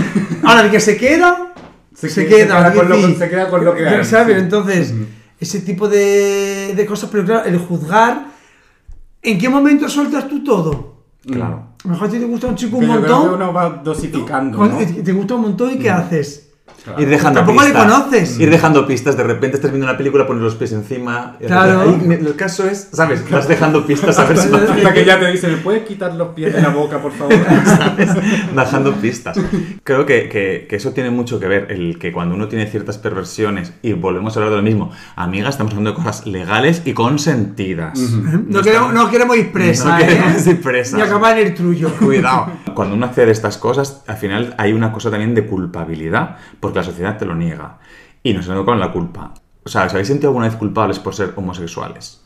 Ahora, 0.44 0.62
el 0.66 0.72
que 0.72 0.80
se 0.80 0.98
queda, 0.98 1.54
se, 1.94 2.10
Se 2.10 2.26
queda. 2.28 2.72
queda 2.72 2.74
con 2.74 2.90
lo- 2.90 3.16
se 3.16 3.30
queda 3.30 3.50
con 3.50 3.64
lo 3.66 3.76
que 3.76 3.88
hay, 3.88 4.04
¿sabes? 4.06 4.38
sí. 4.38 4.42
Entonces, 4.44 4.92
Ujú. 4.92 5.06
ese 5.40 5.62
tipo 5.62 5.88
de, 5.88 6.74
de 6.76 6.86
cosas, 6.86 7.10
pero 7.12 7.24
claro, 7.26 7.46
el 7.46 7.58
juzgar, 7.60 8.26
¿en 9.22 9.38
qué 9.38 9.50
momento 9.50 9.88
sueltas 9.88 10.28
tú 10.28 10.44
todo? 10.44 11.04
Claro. 11.26 11.68
A 11.84 11.88
lo 11.88 11.94
mejor 11.94 12.10
te 12.10 12.20
gusta 12.20 12.48
un 12.48 12.56
chico 12.56 12.78
un 12.78 12.88
montón. 12.88 13.34
uno 13.36 13.54
va 13.54 13.70
dosificando, 13.84 14.58
¿no? 14.66 14.78
Te 14.78 15.12
gusta 15.14 15.36
un 15.36 15.42
montón 15.42 15.72
y 15.74 15.78
¿qué 15.78 15.90
haces? 15.92 16.51
Ir 16.98 17.10
dejando 17.10 17.40
Tampoco 17.42 17.62
le 17.62 17.68
pistas. 17.70 17.86
conoces. 17.92 18.40
Ir 18.40 18.50
dejando 18.50 18.88
pistas. 18.88 19.16
De 19.18 19.24
repente 19.24 19.58
estás 19.58 19.72
viendo 19.72 19.86
una 19.88 19.98
película, 19.98 20.26
pones 20.26 20.42
los 20.44 20.56
pies 20.56 20.72
encima. 20.72 21.38
Claro. 21.46 21.82
ahí 21.82 22.08
el 22.10 22.36
caso 22.36 22.68
es, 22.68 22.90
¿sabes? 22.92 23.30
Vas 23.30 23.48
dejando 23.48 23.86
pistas 23.86 24.18
a 24.18 24.26
ver 24.26 24.38
si 24.38 24.50
no- 24.52 24.58
Hasta 24.58 24.94
que 24.94 25.06
ya 25.06 25.20
te 25.20 25.28
dicen, 25.32 25.52
¿me 25.52 25.58
puedes 25.58 25.84
quitar 25.84 26.14
los 26.16 26.30
pies 26.30 26.54
de 26.54 26.62
la 26.62 26.70
boca, 26.70 27.00
por 27.00 27.12
favor? 27.12 27.36
dejando 28.56 28.94
pistas. 28.96 29.38
Creo 29.84 30.06
que, 30.06 30.30
que- 30.30 30.66
que 30.70 30.76
eso 30.76 30.92
tiene 30.92 31.10
mucho 31.12 31.40
que 31.40 31.48
ver, 31.48 31.68
el 31.72 31.98
que 32.00 32.12
cuando 32.12 32.36
uno 32.36 32.48
tiene 32.48 32.66
ciertas 32.68 32.98
perversiones, 32.98 33.74
y 33.82 33.94
volvemos 33.94 34.36
a 34.36 34.40
hablar 34.40 34.52
de 34.52 34.58
lo 34.58 34.64
mismo, 34.64 34.92
amiga, 35.16 35.50
estamos 35.50 35.72
hablando 35.74 35.92
de 35.92 35.96
cosas 35.98 36.26
legales 36.26 36.82
y 36.86 36.94
consentidas. 36.94 38.00
No, 38.00 38.62
queremos, 38.62 38.94
no 38.94 39.10
queremos 39.10 39.38
ir 39.38 39.52
presa, 39.52 39.90
No 39.90 40.04
¿eh? 40.04 40.08
queremos 40.08 40.48
ir 40.48 40.62
presas. 40.62 41.00
Y 41.00 41.02
acabar 41.02 41.38
en 41.38 41.48
el 41.48 41.54
trullo. 41.54 41.90
Cuidado. 42.00 42.48
Cuando 42.74 42.96
uno 42.96 43.06
accede 43.06 43.30
a 43.30 43.32
estas 43.32 43.58
cosas, 43.58 44.02
al 44.08 44.18
final 44.18 44.56
hay 44.58 44.74
una 44.74 44.92
cosa 44.92 45.10
también 45.12 45.36
de 45.36 45.46
culpabilidad, 45.46 46.38
porque 46.62 46.80
la 46.80 46.86
sociedad 46.86 47.18
te 47.18 47.26
lo 47.26 47.36
niega. 47.36 47.80
Y 48.24 48.34
nos 48.34 48.48
educa 48.48 48.66
con 48.66 48.80
la 48.80 48.92
culpa. 48.94 49.34
O 49.64 49.70
sea, 49.70 49.86
¿os 49.86 49.92
habéis 49.94 50.08
sentido 50.08 50.30
alguna 50.30 50.48
vez 50.48 50.56
culpables 50.56 51.00
por 51.00 51.14
ser 51.14 51.34
homosexuales? 51.36 52.22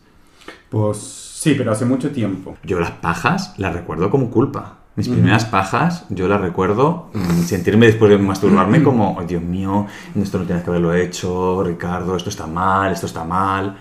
Pues 0.69 0.97
sí, 0.97 1.55
pero 1.57 1.71
hace 1.71 1.85
mucho 1.85 2.11
tiempo. 2.11 2.55
Yo 2.63 2.79
las 2.79 2.91
pajas 2.91 3.55
las 3.57 3.73
recuerdo 3.73 4.09
como 4.09 4.29
culpa. 4.29 4.79
Mis 4.97 5.09
primeras 5.09 5.43
pajas, 5.43 6.05
yo 6.09 6.29
las 6.29 6.39
recuerdo 6.39 7.09
mm, 7.13 7.41
sentirme 7.43 7.87
después 7.87 8.09
de 8.09 8.17
masturbarme 8.17 8.81
como, 8.81 9.17
"Ay, 9.19 9.25
Dios 9.27 9.43
mío, 9.43 9.87
esto 10.15 10.39
no 10.39 10.45
tienes 10.45 10.63
que 10.63 10.69
haberlo 10.69 10.93
hecho, 10.93 11.61
Ricardo, 11.65 12.15
esto 12.15 12.29
está 12.29 12.47
mal, 12.47 12.93
esto 12.93 13.05
está 13.05 13.25
mal. 13.25 13.75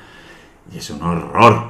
Y 0.72 0.78
es 0.78 0.90
un 0.90 1.00
horror. 1.02 1.66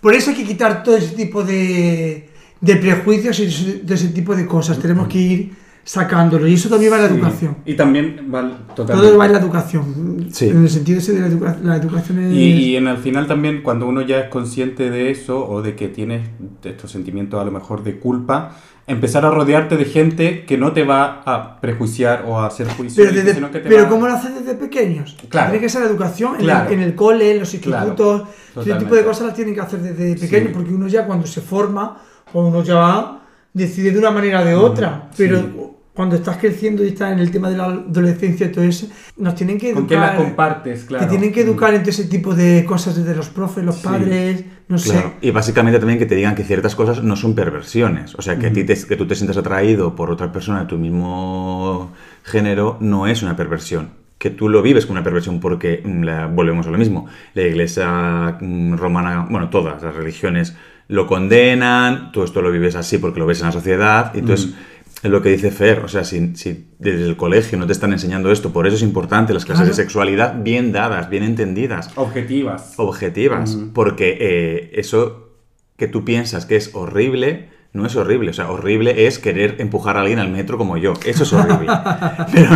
Por 0.00 0.14
eso 0.14 0.30
hay 0.30 0.36
que 0.36 0.44
quitar 0.44 0.82
todo 0.82 0.96
ese 0.96 1.14
tipo 1.14 1.44
de, 1.44 2.28
de 2.60 2.76
prejuicios 2.76 3.38
y 3.38 3.82
de 3.84 3.94
ese 3.94 4.08
tipo 4.08 4.34
de 4.34 4.46
cosas. 4.46 4.80
Tenemos 4.80 5.06
que 5.06 5.18
ir 5.18 5.56
sacándolo. 5.86 6.48
Y 6.48 6.54
eso 6.54 6.68
también 6.68 6.92
va 6.92 6.96
en 6.96 7.02
la 7.04 7.08
Sí. 7.08 7.14
educación. 7.14 7.56
Y 7.64 7.74
también 7.74 8.28
va 8.34 8.42
totalmente. 8.74 9.08
Todo 9.08 9.18
va 9.18 9.26
en 9.26 9.32
la 9.32 9.38
educación. 9.38 10.26
Sí. 10.32 10.48
En 10.48 10.62
el 10.64 10.68
sentido 10.68 10.98
ese 10.98 11.12
de 11.12 11.20
la, 11.20 11.28
educa- 11.28 11.58
la 11.62 11.76
educación 11.76 12.18
es... 12.24 12.32
Y, 12.34 12.38
y 12.72 12.76
en 12.76 12.88
el 12.88 12.96
final 12.98 13.28
también, 13.28 13.62
cuando 13.62 13.86
uno 13.86 14.02
ya 14.02 14.18
es 14.18 14.28
consciente 14.28 14.90
de 14.90 15.10
eso 15.12 15.48
o 15.48 15.62
de 15.62 15.76
que 15.76 15.86
tienes 15.88 16.28
estos 16.64 16.90
sentimientos 16.90 17.40
a 17.40 17.44
lo 17.44 17.52
mejor 17.52 17.84
de 17.84 18.00
culpa, 18.00 18.56
empezar 18.88 19.24
a 19.24 19.30
rodearte 19.30 19.76
de 19.76 19.84
gente 19.84 20.44
que 20.44 20.58
no 20.58 20.72
te 20.72 20.82
va 20.82 21.22
a 21.24 21.60
prejuiciar 21.60 22.24
o 22.26 22.38
a 22.40 22.46
hacer 22.46 22.66
juicio, 22.68 23.04
Pero, 23.04 23.14
desde- 23.16 23.34
sino 23.34 23.50
que 23.52 23.60
te 23.60 23.68
pero 23.68 23.84
va- 23.84 23.88
¿cómo 23.88 24.08
lo 24.08 24.14
haces 24.14 24.34
desde 24.34 24.54
pequeños? 24.56 25.16
Claro. 25.28 25.50
Tiene 25.52 25.62
que 25.64 25.68
ser 25.68 25.82
la 25.82 25.88
educación 25.88 26.34
en, 26.34 26.40
Claro. 26.42 26.68
el, 26.68 26.74
en 26.74 26.80
el 26.82 26.94
cole, 26.96 27.30
en 27.30 27.38
los 27.40 27.50
Claro. 27.50 27.86
institutos. 27.86 28.22
ese 28.22 28.54
Totalmente. 28.54 28.84
tipo 28.84 28.94
de 28.96 29.04
cosas 29.04 29.26
las 29.28 29.34
tienen 29.36 29.54
que 29.54 29.60
hacer 29.60 29.80
desde 29.80 30.16
pequeño, 30.20 30.46
Sí. 30.48 30.52
porque 30.52 30.74
uno 30.74 30.88
ya 30.88 31.06
cuando 31.06 31.26
se 31.28 31.40
forma, 31.42 31.96
o 32.32 32.48
uno 32.48 32.64
ya 32.64 33.20
decide 33.52 33.90
de 33.92 33.98
una 34.00 34.10
manera 34.10 34.40
o 34.40 34.44
de 34.44 34.54
otra. 34.56 35.10
Pero 35.16 35.38
sí. 35.40 35.46
Cuando 35.96 36.14
estás 36.14 36.36
creciendo 36.36 36.84
y 36.84 36.88
estás 36.88 37.12
en 37.12 37.18
el 37.20 37.30
tema 37.30 37.48
de 37.50 37.56
la 37.56 37.64
adolescencia 37.64 38.46
y 38.46 38.52
todo 38.52 38.64
eso, 38.64 38.86
nos 39.16 39.34
tienen 39.34 39.58
que 39.58 39.70
educar. 39.70 39.80
¿Con 39.80 39.88
quién 39.88 40.00
las 40.00 40.14
compartes? 40.16 40.84
Claro. 40.84 41.04
Te 41.06 41.10
tienen 41.10 41.32
que 41.32 41.40
educar 41.40 41.72
en 41.74 41.80
todo 41.80 41.90
ese 41.90 42.04
tipo 42.04 42.34
de 42.34 42.64
cosas 42.66 42.94
desde 42.96 43.16
los 43.16 43.30
profes, 43.30 43.64
los 43.64 43.76
Sí. 43.76 43.84
padres, 43.84 44.44
no 44.68 44.76
Claro. 44.76 45.00
sé. 45.20 45.26
Y 45.26 45.30
básicamente 45.30 45.78
también 45.78 45.98
que 45.98 46.04
te 46.06 46.14
digan 46.14 46.34
que 46.34 46.44
ciertas 46.44 46.76
cosas 46.76 47.02
no 47.02 47.16
son 47.16 47.34
perversiones. 47.34 48.14
O 48.14 48.20
sea, 48.22 48.38
que, 48.38 48.48
a 48.48 48.52
ti 48.52 48.62
te- 48.64 48.76
que 48.86 48.96
tú 48.96 49.06
te 49.06 49.14
sientas 49.14 49.38
atraído 49.38 49.96
por 49.96 50.10
otra 50.10 50.30
persona 50.30 50.60
de 50.60 50.66
tu 50.66 50.76
mismo 50.76 51.92
género 52.24 52.76
no 52.80 53.06
es 53.06 53.22
una 53.22 53.34
perversión. 53.36 53.88
Que 54.18 54.30
tú 54.30 54.48
lo 54.48 54.62
vives 54.62 54.86
como 54.86 54.98
una 54.98 55.04
perversión 55.04 55.40
porque 55.40 55.82
mm, 55.84 56.02
la- 56.02 56.26
volvemos 56.26 56.66
a 56.66 56.70
lo 56.70 56.78
mismo. 56.78 57.06
La 57.34 57.42
iglesia 57.42 58.36
mm, 58.40 58.74
romana, 58.76 59.26
bueno, 59.30 59.48
todas 59.50 59.82
las 59.82 59.94
religiones 59.94 60.56
lo 60.88 61.06
condenan, 61.06 62.12
tú 62.12 62.22
esto 62.22 62.40
lo 62.42 62.50
vives 62.52 62.76
así 62.76 62.98
porque 62.98 63.18
lo 63.18 63.26
ves 63.26 63.40
en 63.40 63.46
la 63.46 63.52
sociedad. 63.52 64.12
Y 64.14 64.18
entonces, 64.20 64.54
es 65.02 65.10
lo 65.10 65.20
que 65.22 65.28
dice 65.30 65.50
Fer, 65.50 65.80
o 65.80 65.88
sea, 65.88 66.04
si, 66.04 66.34
si 66.36 66.68
desde 66.78 67.04
el 67.04 67.16
colegio 67.16 67.58
no 67.58 67.66
te 67.66 67.72
están 67.72 67.92
enseñando 67.92 68.32
esto, 68.32 68.52
por 68.52 68.66
eso 68.66 68.76
es 68.76 68.82
importante 68.82 69.34
las 69.34 69.44
clases 69.44 69.62
Claro. 69.64 69.76
de 69.76 69.82
sexualidad 69.82 70.42
bien 70.42 70.72
dadas, 70.72 71.10
bien 71.10 71.22
entendidas 71.22 71.90
Objetivas. 71.96 72.74
objetivas, 72.78 73.56
porque 73.74 74.16
eh, 74.20 74.70
eso 74.74 75.30
que 75.76 75.86
tú 75.88 76.04
piensas 76.04 76.46
que 76.46 76.56
es 76.56 76.74
horrible, 76.74 77.50
no 77.74 77.84
es 77.84 77.94
horrible. 77.94 78.30
O 78.30 78.32
sea, 78.32 78.50
horrible 78.50 79.06
es 79.06 79.18
querer 79.18 79.56
empujar 79.58 79.98
a 79.98 80.00
alguien 80.00 80.18
al 80.18 80.30
metro 80.30 80.56
como 80.56 80.78
yo. 80.78 80.94
Eso 81.04 81.24
es 81.24 81.32
horrible. 81.34 81.66
pero, 82.32 82.48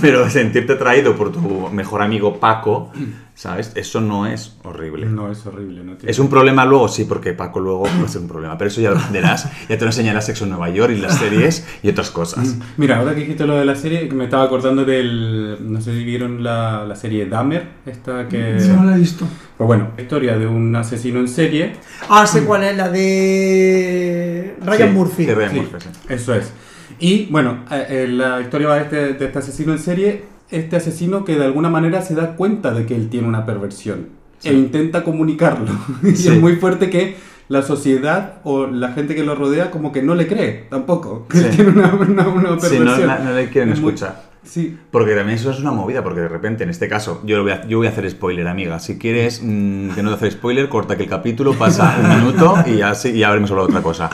pero 0.00 0.28
sentirte 0.30 0.72
atraído 0.72 1.14
por 1.14 1.30
tu 1.30 1.68
mejor 1.70 2.02
amigo 2.02 2.40
Paco, 2.40 2.90
¿sabes? 3.38 3.70
Eso 3.76 4.00
no 4.00 4.26
es 4.26 4.56
horrible. 4.64 5.06
No 5.06 5.30
es 5.30 5.46
horrible, 5.46 5.84
no 5.84 5.96
tiene- 5.96 6.10
Es 6.10 6.18
un 6.18 6.28
problema 6.28 6.64
luego, 6.64 6.88
sí, 6.88 7.04
porque 7.04 7.34
Paco 7.34 7.60
luego 7.60 7.84
va 7.84 8.04
a 8.04 8.08
ser 8.08 8.22
un 8.22 8.26
problema. 8.28 8.58
Pero 8.58 8.66
eso 8.68 8.80
ya 8.80 8.90
lo 8.90 9.00
verás, 9.12 9.48
ya 9.68 9.78
te 9.78 9.84
lo 9.84 9.86
enseñará 9.86 10.20
Sexo 10.20 10.42
en 10.42 10.50
Nueva 10.50 10.68
York 10.70 10.92
y 10.96 10.98
las 11.00 11.16
series 11.18 11.64
y 11.84 11.88
otras 11.88 12.10
cosas. 12.10 12.56
Mira, 12.76 12.98
ahora 12.98 13.14
que 13.14 13.20
dijiste 13.20 13.46
lo 13.46 13.54
de 13.56 13.64
la 13.64 13.76
serie, 13.76 14.08
que 14.08 14.14
me 14.16 14.24
estaba 14.24 14.42
acordando 14.42 14.84
del. 14.84 15.56
No 15.60 15.80
sé 15.80 15.92
si 15.92 16.02
vieron 16.02 16.42
la, 16.42 16.84
la 16.84 16.96
serie 16.96 17.26
Dahmer, 17.26 17.64
esta 17.86 18.26
que. 18.26 18.56
No 18.74 18.82
la 18.84 18.96
he 18.96 18.98
visto. 18.98 19.24
Pues 19.56 19.66
bueno, 19.68 19.90
historia 19.96 20.36
de 20.36 20.46
un 20.48 20.74
asesino 20.74 21.20
en 21.20 21.28
serie. 21.28 21.74
Ah, 22.08 22.26
sé 22.26 22.42
cuál 22.44 22.64
es, 22.64 22.76
la 22.76 22.88
de 22.88 24.54
Ryan 24.64 24.88
Sí, 24.88 24.94
Murphy. 24.94 25.24
de 25.26 25.34
Ryan 25.34 25.50
Sí, 25.52 25.56
Murphy, 25.60 25.76
sí. 25.80 25.88
Eso 26.08 26.34
es. 26.34 26.52
Y 27.00 27.26
bueno, 27.26 27.64
eh, 27.70 27.86
eh, 27.88 28.08
la 28.08 28.40
historia 28.40 28.68
va 28.68 28.74
de 28.76 28.82
este, 28.82 28.96
de 29.14 29.24
este 29.26 29.38
asesino 29.38 29.72
en 29.72 29.78
serie. 29.78 30.24
Este 30.50 30.76
asesino 30.76 31.24
que 31.24 31.36
de 31.36 31.44
alguna 31.44 31.68
manera 31.68 32.00
se 32.02 32.14
da 32.14 32.34
cuenta 32.36 32.72
de 32.72 32.86
que 32.86 32.94
él 32.96 33.08
tiene 33.10 33.28
una 33.28 33.44
perversión 33.44 34.08
e 34.44 34.52
intenta 34.52 35.04
comunicarlo. 35.04 35.66
y 36.02 36.14
Sí. 36.16 36.28
es 36.28 36.40
muy 36.40 36.56
fuerte 36.56 36.88
que 36.90 37.16
la 37.48 37.62
sociedad 37.62 38.34
o 38.44 38.66
la 38.66 38.92
gente 38.92 39.14
que 39.14 39.24
lo 39.24 39.34
rodea 39.34 39.70
como 39.70 39.90
que 39.92 40.02
no 40.02 40.14
le 40.14 40.26
cree 40.26 40.66
tampoco. 40.70 41.26
Que 41.28 41.38
Sí. 41.38 41.48
tiene 41.56 41.70
una, 41.72 41.94
una, 41.94 42.24
perversión. 42.58 42.84
no, 43.06 43.18
no 43.24 43.32
le 43.34 43.48
quieren 43.50 43.72
Es 43.72 43.80
muy- 43.80 43.90
escuchar. 43.92 44.28
Sí. 44.44 44.78
Porque 44.90 45.14
también 45.14 45.36
eso 45.38 45.50
es 45.50 45.60
una 45.60 45.72
movida, 45.72 46.02
porque 46.02 46.20
de 46.20 46.28
repente, 46.28 46.64
en 46.64 46.70
este 46.70 46.88
caso, 46.88 47.20
yo, 47.26 47.36
lo 47.36 47.42
voy, 47.42 47.52
a, 47.52 47.66
yo 47.66 47.76
voy 47.78 47.86
a 47.86 47.90
hacer 47.90 48.08
spoiler, 48.08 48.48
amiga. 48.48 48.78
Si 48.78 48.96
quieres 48.96 49.42
mm, 49.44 49.90
que 49.90 50.02
no 50.02 50.08
te 50.10 50.14
hacer 50.16 50.32
spoiler, 50.32 50.70
corta 50.70 50.96
que 50.96 51.02
el 51.02 51.08
capítulo 51.10 51.52
pasa 51.52 51.98
un 52.02 52.08
minuto 52.20 52.54
y 52.64 52.76
ya, 52.76 52.94
sí, 52.94 53.10
y 53.10 53.18
ya 53.18 53.28
habremos 53.28 53.50
hablado 53.50 53.66
de 53.66 53.72
otra 53.72 53.82
cosa. 53.82 54.08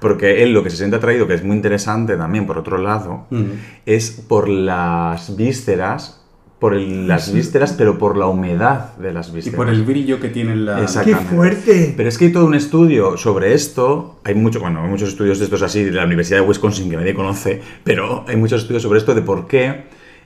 Porque 0.00 0.42
él 0.42 0.52
lo 0.52 0.62
que 0.62 0.70
se 0.70 0.76
siente 0.76 0.96
atraído, 0.96 1.26
que 1.26 1.34
es 1.34 1.42
muy 1.44 1.56
interesante 1.56 2.16
también, 2.16 2.46
por 2.46 2.58
otro 2.58 2.78
lado, 2.78 3.26
Mm. 3.30 3.44
es 3.86 4.10
por 4.10 4.48
las 4.48 5.36
vísceras, 5.36 6.22
por 6.58 6.74
el- 6.74 7.06
las 7.08 7.32
vísceras, 7.32 7.72
pero 7.74 7.98
por 7.98 8.16
la 8.16 8.26
humedad 8.26 8.94
de 8.96 9.12
las 9.12 9.28
Y 9.28 9.32
vísceras. 9.32 9.56
por 9.56 9.68
el 9.68 9.82
brillo 9.84 10.20
que 10.20 10.28
tiene 10.28 10.56
la... 10.56 10.80
Exacto. 10.80 11.10
¡Qué 11.10 11.16
fuerte! 11.16 11.94
Pero 11.96 12.08
es 12.08 12.16
que 12.18 12.26
hay 12.26 12.32
todo 12.32 12.46
un 12.46 12.54
estudio 12.54 13.16
sobre 13.18 13.52
esto. 13.54 14.20
Hay 14.24 14.34
mucho, 14.34 14.60
bueno, 14.60 14.82
hay 14.82 14.88
muchos 14.88 15.10
estudios 15.10 15.38
de 15.38 15.44
estos 15.44 15.62
así 15.62 15.84
de 15.84 15.92
la 15.92 16.04
Universidad 16.04 16.40
de 16.40 16.46
Wisconsin 16.46 16.88
que 16.90 16.96
nadie 16.96 17.14
conoce, 17.14 17.60
pero 17.84 18.24
hay 18.26 18.36
muchos 18.36 18.62
estudios 18.62 18.82
sobre 18.82 18.98
esto 18.98 19.14
de 19.14 19.22
por 19.22 19.46
qué 19.46 19.84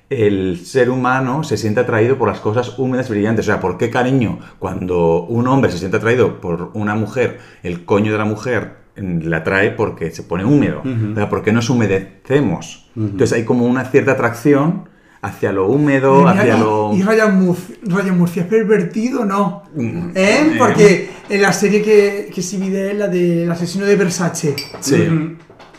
el 0.08 0.58
ser 0.64 0.90
humano 0.90 1.44
se 1.44 1.56
siente 1.56 1.80
atraído 1.80 2.16
por 2.18 2.28
las 2.28 2.40
cosas 2.40 2.76
húmedas 2.78 3.08
y 3.08 3.12
brillantes. 3.12 3.46
O 3.46 3.50
sea, 3.52 3.60
¿por 3.60 3.78
qué 3.78 3.90
cariño? 3.90 4.38
Cuando 4.58 5.22
un 5.22 5.46
hombre 5.46 5.70
se 5.70 5.78
siente 5.78 5.96
atraído 5.98 6.40
por 6.40 6.70
una 6.74 6.94
mujer, 6.96 7.38
el 7.62 7.84
coño 7.84 8.10
de 8.12 8.18
la 8.18 8.24
mujer 8.24 8.79
mm, 9.00 9.18
le 9.28 9.36
atrae 9.36 9.70
porque 9.72 10.10
se 10.10 10.22
pone 10.22 10.44
húmedo. 10.44 10.82
O 10.84 11.14
sea, 11.14 11.28
¿por 11.28 11.42
qué 11.42 11.52
nos 11.52 11.70
humedecemos? 11.70 12.90
Entonces 12.96 13.32
hay 13.32 13.44
como 13.44 13.64
una 13.66 13.84
cierta 13.84 14.12
atracción 14.12 14.88
hacia 15.22 15.52
lo 15.52 15.66
húmedo, 15.68 16.22
Y- 16.22 16.28
hacia 16.28 16.56
y- 16.56 16.60
lo... 16.60 16.92
Y 16.94 17.02
Ryan 17.02 17.44
Murphy, 17.44 17.74
Ryan 17.82 18.18
Murphy 18.18 18.40
es 18.40 18.46
pervertido, 18.46 19.24
¿no? 19.24 19.64
Mm, 19.74 20.08
¿Eh? 20.14 20.14
eh. 20.14 20.54
Porque 20.58 21.10
en 21.28 21.42
la 21.42 21.52
serie 21.52 21.82
que, 21.82 22.30
que 22.34 22.40
sí 22.42 22.56
vi 22.56 22.70
de 22.70 22.92
él, 22.92 22.98
la 23.00 23.08
del 23.08 23.50
asesino 23.50 23.84
de 23.84 23.96
Versace, 23.96 24.56
Sí. 24.80 24.94
Ujú. 25.06 25.36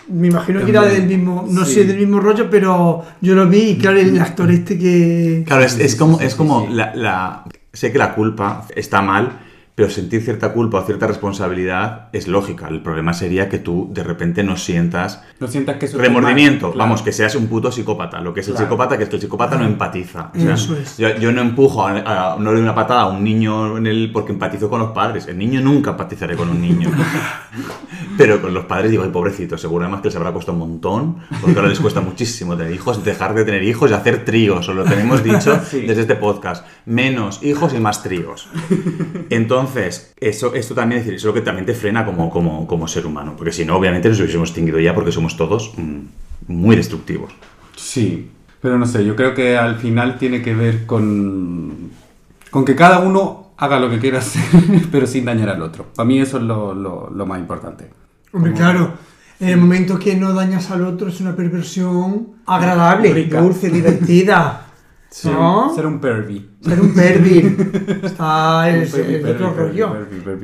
me 0.09 0.27
imagino 0.27 0.63
que 0.63 0.69
era 0.71 0.83
del 0.83 1.07
mismo, 1.07 1.45
no 1.49 1.65
Sí. 1.65 1.73
sé, 1.75 1.85
del 1.85 1.97
mismo 1.97 2.19
rollo, 2.19 2.49
pero 2.51 3.03
yo 3.21 3.33
lo 3.33 3.47
vi 3.47 3.61
y 3.71 3.77
claro, 3.77 3.97
el 3.99 4.19
actor 4.19 4.51
este 4.51 4.77
que... 4.77 5.43
Claro, 5.47 5.63
es, 5.63 5.95
como, 5.95 6.19
es 6.21 6.35
como. 6.35 6.67
La, 6.69 6.93
la- 6.95 7.43
Sé 7.73 7.89
que 7.91 7.97
la 7.97 8.13
culpa 8.13 8.67
está 8.75 9.01
mal, 9.01 9.39
pero 9.81 9.91
sentir 9.91 10.21
cierta 10.21 10.53
culpa 10.53 10.77
o 10.77 10.85
cierta 10.85 11.07
responsabilidad 11.07 12.09
es 12.13 12.27
lógica. 12.27 12.67
El 12.67 12.81
problema 12.83 13.13
sería 13.13 13.49
que 13.49 13.57
tú 13.57 13.89
de 13.91 14.03
repente 14.03 14.43
no 14.43 14.55
sientas 14.55 15.23
No 15.39 15.47
sientas 15.47 15.77
que 15.77 15.87
remordimiento. 15.87 16.67
mal, 16.69 16.77
Vamos, 16.77 16.99
claro. 17.01 17.05
que 17.05 17.11
seas 17.13 17.33
un 17.33 17.47
puto 17.47 17.71
psicópata. 17.71 18.21
Lo 18.21 18.31
que 18.31 18.41
es 18.41 18.47
el 18.47 18.53
Claro. 18.53 18.67
psicópata, 18.67 18.95
que 18.97 19.03
es 19.05 19.09
que 19.09 19.15
el 19.15 19.21
psicópata 19.23 19.55
no 19.57 19.65
empatiza. 19.65 20.29
O 20.35 20.39
sea, 20.39 20.53
Eso 20.53 20.77
es. 20.77 20.97
Yo, 20.99 21.09
yo 21.17 21.31
no 21.31 21.41
empujo, 21.41 21.87
a, 21.87 22.33
a- 22.33 22.37
no 22.37 22.51
le 22.51 22.57
doy 22.57 22.61
una 22.61 22.75
patada 22.75 23.01
a 23.01 23.07
un 23.07 23.23
niño 23.23 23.77
en 23.77 23.87
el, 23.87 24.11
porque 24.13 24.33
empatizo 24.33 24.69
con 24.69 24.79
los 24.81 24.91
padres. 24.91 25.25
El 25.27 25.39
niño 25.39 25.61
nunca 25.61 25.89
empatizaré 25.91 26.35
con 26.35 26.49
un 26.49 26.61
niño. 26.61 26.91
Pero 28.17 28.39
con 28.41 28.53
los 28.53 28.65
padres 28.65 28.91
digo, 28.91 29.03
ay, 29.03 29.09
pobrecito, 29.09 29.57
seguro 29.57 29.83
además 29.85 30.01
que 30.01 30.09
les 30.09 30.15
habrá 30.15 30.31
costado 30.31 30.53
un 30.53 30.59
montón, 30.69 31.15
porque 31.41 31.55
ahora 31.57 31.69
les 31.69 31.79
cuesta 31.79 32.01
muchísimo 32.01 32.55
tener 32.55 32.71
hijos, 32.73 33.03
dejar 33.03 33.33
de 33.33 33.45
tener 33.45 33.63
hijos 33.63 33.89
y 33.89 33.93
hacer 33.93 34.25
tríos, 34.25 34.67
os 34.69 34.75
lo 34.75 34.83
tenemos 34.83 35.23
dicho 35.23 35.59
Sí. 35.69 35.81
desde 35.81 36.01
este 36.01 36.15
podcast. 36.15 36.65
Menos 36.85 37.41
hijos 37.41 37.73
y 37.73 37.79
más 37.79 38.03
tríos. 38.03 38.47
Entonces, 39.29 39.70
eso, 39.75 40.53
esto 40.55 40.75
también 40.75 40.99
es 40.99 41.05
decir, 41.05 41.17
eso 41.17 41.27
es 41.29 41.33
lo 41.35 41.39
que 41.39 41.45
también 41.45 41.65
te 41.65 41.73
frena 41.73 42.05
como, 42.05 42.29
como, 42.29 42.67
como 42.67 42.87
ser 42.87 43.05
humano, 43.05 43.33
porque 43.37 43.51
si 43.51 43.65
no, 43.65 43.75
obviamente 43.77 44.09
nos 44.09 44.19
hubiésemos 44.19 44.49
extinguido 44.49 44.79
ya 44.79 44.93
porque 44.95 45.11
somos 45.11 45.37
todos 45.37 45.73
mm, 45.77 45.99
muy 46.47 46.75
destructivos. 46.75 47.33
Sí, 47.75 48.29
pero 48.61 48.77
no 48.77 48.85
sé, 48.85 49.03
yo 49.05 49.15
creo 49.15 49.33
que 49.33 49.57
al 49.57 49.77
final 49.77 50.17
tiene 50.17 50.41
que 50.41 50.53
ver 50.53 50.85
con, 50.85 51.89
con 52.49 52.65
que 52.65 52.75
cada 52.75 52.99
uno 52.99 53.51
haga 53.57 53.79
lo 53.79 53.89
que 53.89 53.99
quiera 53.99 54.19
hacer, 54.19 54.43
pero 54.91 55.07
sin 55.07 55.25
dañar 55.25 55.49
al 55.49 55.61
otro. 55.61 55.87
Para 55.95 56.07
mí 56.07 56.19
eso 56.19 56.37
es 56.37 56.43
lo, 56.43 56.73
lo- 56.73 57.09
lo 57.09 57.25
más 57.25 57.39
importante. 57.39 57.89
Hombre, 58.33 58.53
claro, 58.53 58.93
en 59.39 59.49
el 59.49 59.57
momento 59.57 59.97
que 59.99 60.15
no 60.15 60.33
dañas 60.33 60.69
al 60.71 60.83
otro 60.85 61.09
es 61.09 61.19
una 61.21 61.35
perversión 61.35 62.33
agradable, 62.45 63.13
Rica. 63.13 63.41
dulce, 63.41 63.69
divertida. 63.69 64.67
¿No? 65.25 65.73
Ser 65.75 65.85
un 65.87 65.99
pervy. 65.99 66.50
Ser 66.63 66.79
un 66.79 66.93
pervir. 66.93 67.99
Está 68.03 68.65
pervy, 68.91 69.15
otro 69.31 69.53
rollo. 69.53 69.95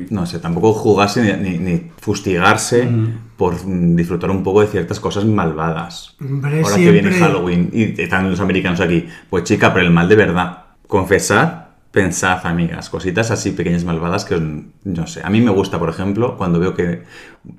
No 0.09 0.25
sé, 0.25 0.39
tampoco 0.39 0.73
jugarse 0.73 1.21
ni, 1.21 1.49
ni- 1.49 1.57
ni 1.59 1.91
fustigarse 1.99 2.89
por 3.37 3.53
mm, 3.65 3.95
disfrutar 3.95 4.31
un 4.31 4.43
poco 4.43 4.61
de 4.61 4.67
ciertas 4.67 4.99
cosas 4.99 5.25
malvadas. 5.25 6.15
Hombre, 6.19 6.61
Ahora 6.63 6.75
que 6.75 6.91
viene 6.91 7.11
Halloween 7.11 7.69
y 7.71 8.01
están 8.01 8.29
los 8.31 8.39
americanos 8.39 8.79
aquí, 8.81 9.07
pues 9.29 9.43
chica, 9.43 9.73
pero 9.73 9.85
el 9.85 9.91
mal 9.93 10.09
de 10.09 10.15
verdad. 10.15 10.57
Confesad, 10.87 11.65
pensad, 11.91 12.39
amigas, 12.45 12.89
cositas 12.89 13.29
así 13.31 13.51
pequeñas 13.51 13.83
malvadas 13.83 14.25
que, 14.25 14.37
mm, 14.37 14.71
no 14.85 15.05
sé, 15.05 15.21
a 15.23 15.29
mí 15.29 15.39
me 15.41 15.51
gusta, 15.51 15.77
por 15.77 15.89
ejemplo, 15.89 16.35
cuando 16.37 16.59
veo 16.59 16.73
que... 16.73 17.03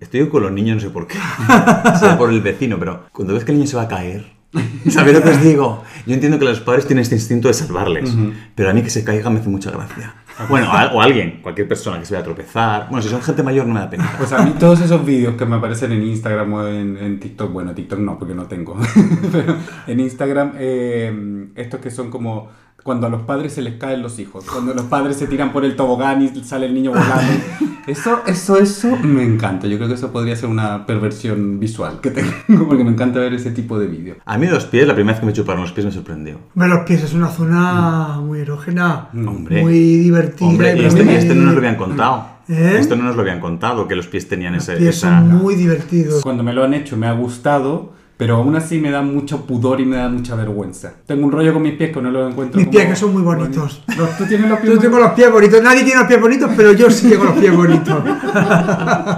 Estoy 0.00 0.28
con 0.28 0.42
los 0.42 0.52
niños, 0.52 0.76
no 0.76 0.80
sé 0.82 0.90
por 0.90 1.06
qué, 1.06 1.16
sea 1.98 2.16
por 2.18 2.30
el 2.30 2.40
vecino, 2.42 2.76
pero 2.78 3.04
cuando 3.12 3.34
ves 3.34 3.44
que 3.44 3.52
el 3.52 3.58
niño 3.58 3.68
se 3.68 3.76
va 3.76 3.82
a 3.82 3.88
caer... 3.88 4.37
¿Sabéis 4.90 5.16
lo 5.18 5.22
que 5.22 5.30
os 5.30 5.42
digo? 5.42 5.82
Yo 6.06 6.14
entiendo 6.14 6.38
que 6.38 6.44
los 6.46 6.60
padres 6.60 6.86
tienen 6.86 7.02
este 7.02 7.14
instinto 7.14 7.48
de 7.48 7.54
salvarles, 7.54 8.14
pero 8.54 8.70
a 8.70 8.72
mí 8.72 8.82
que 8.82 8.88
se 8.90 9.04
caiga 9.04 9.28
me 9.30 9.40
hace 9.40 9.48
mucha 9.48 9.70
gracia. 9.70 10.14
Bueno, 10.48 10.70
a- 10.72 10.92
o 10.94 11.02
alguien, 11.02 11.40
cualquier 11.42 11.66
persona 11.68 11.98
que 11.98 12.06
se 12.06 12.14
vaya 12.14 12.22
a 12.22 12.24
tropezar. 12.24 12.86
Bueno, 12.88 13.02
si 13.02 13.08
son 13.08 13.20
gente 13.20 13.42
mayor 13.42 13.66
no 13.66 13.74
me 13.74 13.80
da 13.80 13.90
pena. 13.90 14.10
Pues 14.16 14.32
a 14.32 14.42
mí 14.44 14.54
todos 14.58 14.80
esos 14.80 15.04
vídeos 15.04 15.34
que 15.34 15.44
me 15.44 15.56
aparecen 15.56 15.92
en 15.92 16.02
Instagram 16.02 16.52
o 16.54 16.66
en, 16.66 16.96
en 16.96 17.20
TikTok, 17.20 17.52
bueno, 17.52 17.74
TikTok 17.74 17.98
no, 17.98 18.18
porque 18.18 18.34
no 18.34 18.44
tengo, 18.46 18.76
pero 19.32 19.56
en 19.86 20.00
Instagram, 20.00 20.52
eh, 20.58 21.48
estos 21.56 21.80
que 21.80 21.90
son 21.90 22.08
como 22.10 22.48
cuando 22.84 23.06
a 23.08 23.10
los 23.10 23.22
padres 23.22 23.52
se 23.52 23.60
les 23.60 23.74
caen 23.74 24.00
los 24.00 24.18
hijos, 24.18 24.44
cuando 24.46 24.72
los 24.72 24.84
padres 24.86 25.16
se 25.16 25.26
tiran 25.26 25.52
por 25.52 25.64
el 25.64 25.76
tobogán 25.76 26.22
y 26.22 26.42
sale 26.44 26.66
el 26.66 26.74
niño 26.74 26.90
volando. 26.92 27.16
Eso, 27.88 28.20
eso, 28.26 28.58
eso 28.58 28.96
me 28.98 29.24
encanta. 29.24 29.66
Yo 29.66 29.76
creo 29.78 29.88
que 29.88 29.94
eso 29.94 30.12
podría 30.12 30.36
ser 30.36 30.48
una 30.48 30.84
perversión 30.86 31.58
visual 31.58 32.00
que 32.02 32.10
tengo, 32.10 32.30
porque 32.68 32.84
me 32.84 32.90
encanta 32.90 33.18
ver 33.18 33.32
ese 33.32 33.50
tipo 33.50 33.78
de 33.78 33.86
vídeos. 33.86 34.18
A 34.26 34.36
mí 34.36 34.46
los 34.46 34.66
pies, 34.66 34.86
la 34.86 34.94
primera 34.94 35.14
vez 35.14 35.20
que 35.20 35.26
me 35.26 35.32
chuparon 35.32 35.62
los 35.62 35.72
pies 35.72 35.86
me 35.86 35.92
sorprendió. 35.92 36.38
Hombre, 36.54 36.68
los 36.68 36.80
pies 36.80 37.02
es 37.02 37.14
una 37.14 37.28
zona 37.28 38.20
muy 38.20 38.40
erógena, 38.40 39.08
Hombre. 39.14 39.62
muy 39.62 39.78
divertida. 39.96 40.48
Hombre, 40.48 40.76
y 40.76 40.84
este, 40.84 41.16
este 41.16 41.34
no 41.34 41.46
nos 41.46 41.54
lo 41.54 41.58
habían 41.58 41.76
contado. 41.76 42.38
¿Eh? 42.48 42.76
Esto 42.78 42.96
no 42.96 43.04
nos 43.04 43.16
lo 43.16 43.22
habían 43.22 43.40
contado, 43.40 43.88
que 43.88 43.94
los 43.96 44.06
pies 44.06 44.28
tenían 44.28 44.54
Los 44.54 44.68
ese, 44.68 44.78
pies 44.78 44.96
esa... 44.96 45.20
son 45.20 45.28
muy 45.28 45.54
divertidos. 45.54 46.22
Cuando 46.22 46.42
me 46.42 46.52
lo 46.52 46.64
han 46.64 46.74
hecho 46.74 46.96
me 46.96 47.06
ha 47.06 47.12
gustado, 47.12 47.92
pero 48.18 48.34
aún 48.36 48.54
así 48.56 48.78
me 48.78 48.90
da 48.90 49.00
mucho 49.00 49.46
pudor 49.46 49.80
y 49.80 49.86
me 49.86 49.96
da 49.96 50.08
mucha 50.08 50.34
vergüenza. 50.34 50.92
Tengo 51.06 51.24
un 51.24 51.32
rollo 51.32 51.54
con 51.54 51.62
mis 51.62 51.74
pies 51.74 51.92
que 51.92 52.02
no 52.02 52.10
lo 52.10 52.28
encuentro 52.28 52.58
Mis 52.58 52.66
como 52.66 52.76
pies 52.78 52.88
que 52.90 52.96
son 52.96 53.12
muy 53.14 53.22
bonitos. 53.22 53.82
Los- 53.96 54.16
¿Tú 54.18 54.24
tienes 54.26 54.50
los 54.50 54.58
pies 54.58 54.74
Yo 54.74 54.78
tengo 54.80 54.98
los 54.98 55.12
pies 55.12 55.32
bonitos. 55.32 55.62
Nadie 55.62 55.84
tiene 55.84 56.00
los 56.00 56.08
pies 56.08 56.20
bonitos, 56.20 56.50
pero 56.56 56.72
yo 56.72 56.90
sí 56.90 57.08
tengo 57.08 57.24
los 57.24 57.38
pies 57.38 57.56
bonitos. 57.56 58.02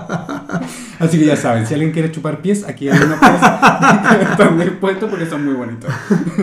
Así 0.98 1.18
que 1.18 1.24
ya 1.24 1.36
saben, 1.36 1.66
si 1.66 1.72
alguien 1.72 1.92
quiere 1.92 2.12
chupar 2.12 2.42
pies, 2.42 2.62
aquí 2.68 2.90
hay 2.90 2.98
unos 3.02 3.18
pies 3.18 3.32
que 4.18 4.24
están 4.32 4.58
dispuestos 4.58 5.08
porque 5.08 5.24
son 5.26 5.46
muy 5.46 5.54
bonitos. 5.54 5.90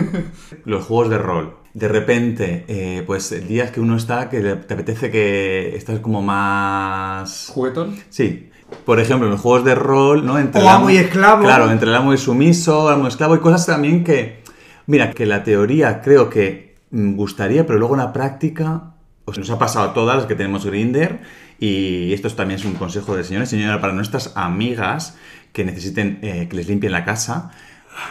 Los 0.64 0.84
juegos 0.84 1.10
de 1.10 1.18
rol. 1.18 1.54
De 1.74 1.86
repente, 1.86 2.64
eh, 2.66 3.04
pues 3.06 3.46
días 3.46 3.70
que 3.70 3.80
uno 3.80 3.96
está 3.96 4.28
que 4.28 4.40
te 4.40 4.74
apetece 4.74 5.12
que 5.12 5.76
estás 5.76 6.00
como 6.00 6.22
más... 6.22 7.46
¿Juguetón? 7.54 7.94
Sí. 8.10 8.50
Por 8.84 9.00
ejemplo, 9.00 9.26
en 9.26 9.32
los 9.32 9.40
juegos 9.40 9.64
de 9.64 9.74
rol, 9.74 10.24
¿no? 10.24 10.38
Entre 10.38 10.60
O 10.60 10.64
el 10.64 10.68
amo 10.68 10.90
y 10.90 10.96
esclavo. 10.96 11.44
Claro, 11.44 11.70
entre 11.70 11.88
el 11.88 11.94
amo 11.94 12.12
y 12.12 12.18
sumiso, 12.18 12.88
amo 12.88 13.04
y 13.04 13.08
esclavo, 13.08 13.34
y 13.34 13.40
cosas 13.40 13.66
también 13.66 14.04
que. 14.04 14.42
Mira, 14.86 15.10
que 15.12 15.26
la 15.26 15.44
teoría 15.44 16.00
creo 16.00 16.30
que 16.30 16.76
mm, 16.90 17.14
gustaría, 17.14 17.66
pero 17.66 17.78
luego 17.78 17.94
en 17.94 18.00
la 18.00 18.12
práctica. 18.12 18.94
Sea, 19.26 19.40
nos 19.40 19.50
ha 19.50 19.58
pasado 19.58 19.90
a 19.90 19.94
todas 19.94 20.16
las 20.16 20.26
que 20.26 20.34
tenemos 20.34 20.64
Grinder. 20.64 21.20
Y 21.60 22.12
esto 22.12 22.30
también 22.30 22.60
es 22.60 22.64
un 22.64 22.74
consejo 22.74 23.16
de 23.16 23.24
señores 23.24 23.52
y 23.52 23.56
señora 23.56 23.80
para 23.80 23.92
nuestras 23.92 24.32
amigas 24.36 25.16
que 25.52 25.64
necesiten 25.64 26.20
eh, 26.22 26.46
que 26.48 26.56
les 26.56 26.68
limpien 26.68 26.92
la 26.92 27.04
casa. 27.04 27.50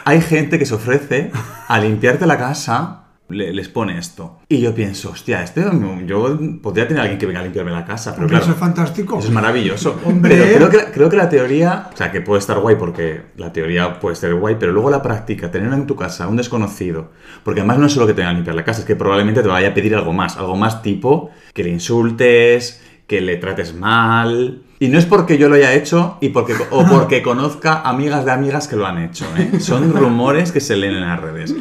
Hay 0.03 0.21
gente 0.21 0.59
que 0.59 0.65
se 0.65 0.75
ofrece 0.75 1.31
a 1.67 1.79
limpiarte 1.79 2.25
la 2.25 2.37
casa, 2.37 3.06
le- 3.29 3.53
les 3.53 3.67
pone 3.69 3.97
esto. 3.97 4.39
Y 4.49 4.59
yo 4.59 4.73
pienso, 4.73 5.09
hostia, 5.11 5.43
este, 5.43 5.63
yo 6.05 6.39
podría 6.61 6.87
tener 6.87 6.99
a 6.99 7.03
alguien 7.03 7.19
que 7.19 7.25
venga 7.25 7.39
a 7.41 7.43
limpiarme 7.43 7.71
la 7.71 7.85
casa, 7.85 8.15
pero 8.15 8.27
claro. 8.27 8.43
eso 8.43 8.53
es 8.53 8.59
fantástico. 8.59 9.19
Eso 9.19 9.27
es 9.27 9.33
maravilloso. 9.33 9.99
Hombre. 10.05 10.35
Pero 10.35 10.69
creo 10.69 10.85
que, 10.85 10.91
creo 10.91 11.09
que 11.09 11.17
la 11.17 11.29
teoría, 11.29 11.89
o 11.93 11.97
sea, 11.97 12.11
que 12.11 12.21
puede 12.21 12.39
estar 12.39 12.59
guay 12.59 12.75
porque 12.75 13.21
la 13.37 13.51
teoría 13.51 13.99
puede 13.99 14.15
ser 14.15 14.35
guay, 14.35 14.55
pero 14.59 14.71
luego 14.71 14.89
la 14.89 15.01
práctica, 15.01 15.51
tener 15.51 15.71
en 15.73 15.85
tu 15.87 15.95
casa 15.95 16.23
a 16.23 16.27
un 16.27 16.37
desconocido, 16.37 17.11
porque 17.43 17.61
además 17.61 17.79
no 17.79 17.85
es 17.87 17.93
solo 17.93 18.07
que 18.07 18.13
te 18.13 18.21
vayan 18.21 18.35
a 18.35 18.37
limpiar 18.37 18.55
la 18.55 18.63
casa, 18.63 18.79
es 18.81 18.85
que 18.85 18.95
probablemente 18.95 19.41
te 19.41 19.47
vaya 19.47 19.69
a 19.69 19.73
pedir 19.73 19.95
algo 19.95 20.13
más, 20.13 20.37
algo 20.37 20.55
más 20.55 20.81
tipo 20.81 21.29
que 21.53 21.63
le 21.63 21.69
insultes, 21.71 22.81
que 23.07 23.21
le 23.21 23.37
trates 23.37 23.73
mal. 23.73 24.63
Y 24.79 24.89
no 24.89 24.99
es 24.99 25.05
porque 25.05 25.37
yo 25.37 25.49
lo 25.49 25.55
haya 25.55 25.73
hecho 25.73 26.17
y 26.21 26.29
porque, 26.29 26.53
o 26.71 26.85
porque 26.89 27.21
conozca 27.23 27.81
amigas 27.81 28.25
de 28.25 28.31
amigas 28.31 28.67
que 28.67 28.75
lo 28.75 28.85
han 28.85 29.01
hecho, 29.03 29.25
¿eh? 29.37 29.59
Son 29.59 29.91
rumores 29.93 30.51
que 30.51 30.59
se 30.59 30.75
leen 30.77 30.93
en 30.95 31.01
las 31.01 31.19
redes. 31.19 31.55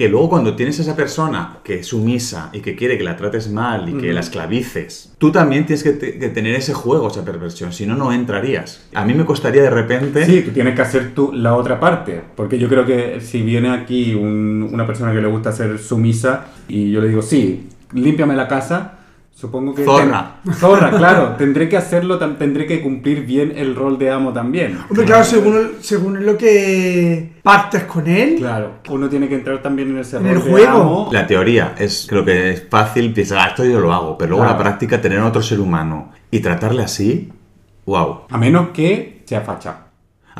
Que 0.00 0.08
luego 0.08 0.30
cuando 0.30 0.56
tienes 0.56 0.78
a 0.78 0.82
esa 0.82 0.96
persona 0.96 1.58
que 1.62 1.80
es 1.80 1.88
sumisa 1.88 2.48
y 2.54 2.60
que 2.60 2.74
quiere 2.74 2.96
que 2.96 3.04
la 3.04 3.16
trates 3.18 3.50
mal 3.52 3.86
y 3.86 3.98
que 4.00 4.14
la 4.14 4.20
esclavices, 4.20 5.12
tú 5.18 5.30
también 5.30 5.66
tienes 5.66 5.82
que, 5.82 5.90
te- 5.92 6.18
que 6.18 6.30
tener 6.30 6.54
ese 6.54 6.72
juego, 6.72 7.08
esa 7.08 7.22
perversión, 7.22 7.70
si 7.74 7.84
no, 7.84 7.94
no 7.96 8.10
entrarías. 8.10 8.82
A 8.94 9.04
mí 9.04 9.12
me 9.12 9.26
costaría 9.26 9.60
de 9.60 9.68
repente... 9.68 10.24
Sí, 10.24 10.40
tú 10.40 10.52
tienes 10.52 10.74
que 10.74 10.80
hacer 10.80 11.14
tú 11.14 11.32
la 11.34 11.54
otra 11.54 11.78
parte. 11.78 12.22
Porque 12.34 12.58
yo 12.58 12.66
creo 12.70 12.86
que 12.86 13.20
si 13.20 13.42
viene 13.42 13.68
aquí 13.68 14.14
un- 14.14 14.70
una 14.72 14.86
persona 14.86 15.12
que 15.12 15.20
le 15.20 15.28
gusta 15.28 15.52
ser 15.52 15.78
sumisa 15.78 16.46
y 16.66 16.90
yo 16.90 17.02
le 17.02 17.08
digo, 17.08 17.20
sí, 17.20 17.68
límpiame 17.92 18.34
la 18.34 18.48
casa, 18.48 18.99
supongo 19.40 19.74
que... 19.74 19.84
Zorra. 19.84 20.36
ten- 20.44 20.54
zorra, 20.54 20.90
claro. 20.90 21.34
Tendré 21.38 21.68
que 21.68 21.76
hacerlo, 21.76 22.18
tam- 22.20 22.36
tendré 22.36 22.66
que 22.66 22.82
cumplir 22.82 23.24
bien 23.24 23.52
el 23.56 23.74
rol 23.74 23.98
de 23.98 24.10
amo 24.10 24.32
también. 24.32 24.78
Hombre, 24.90 25.04
claro, 25.06 25.24
según, 25.24 25.72
según 25.80 26.26
lo 26.26 26.36
que 26.36 27.32
pactes 27.42 27.84
con 27.84 28.06
él. 28.06 28.36
Claro, 28.38 28.74
uno 28.90 29.08
tiene 29.08 29.28
que 29.28 29.36
entrar 29.36 29.62
también 29.62 29.90
en 29.90 29.98
ese 29.98 30.18
En 30.18 30.24
rol 30.24 30.32
el 30.36 30.44
de 30.44 30.50
juego. 30.50 30.68
amo. 30.82 31.08
La 31.12 31.26
teoría 31.26 31.74
es, 31.78 32.06
creo 32.08 32.24
que 32.24 32.50
es 32.50 32.66
fácil 32.68 33.12
pensar, 33.14 33.38
ah, 33.40 33.46
esto 33.48 33.64
yo 33.64 33.80
lo 33.80 33.92
hago, 33.92 34.18
pero 34.18 34.30
luego 34.30 34.44
Claro. 34.44 34.58
la 34.58 34.62
práctica, 34.64 35.00
tener 35.00 35.18
a 35.20 35.26
otro 35.26 35.42
ser 35.42 35.58
humano 35.60 36.12
y 36.30 36.40
tratarle 36.40 36.82
así, 36.82 37.30
wow. 37.86 38.22
A 38.30 38.36
menos 38.38 38.68
que 38.70 39.22
sea 39.24 39.40
facha. 39.40 39.86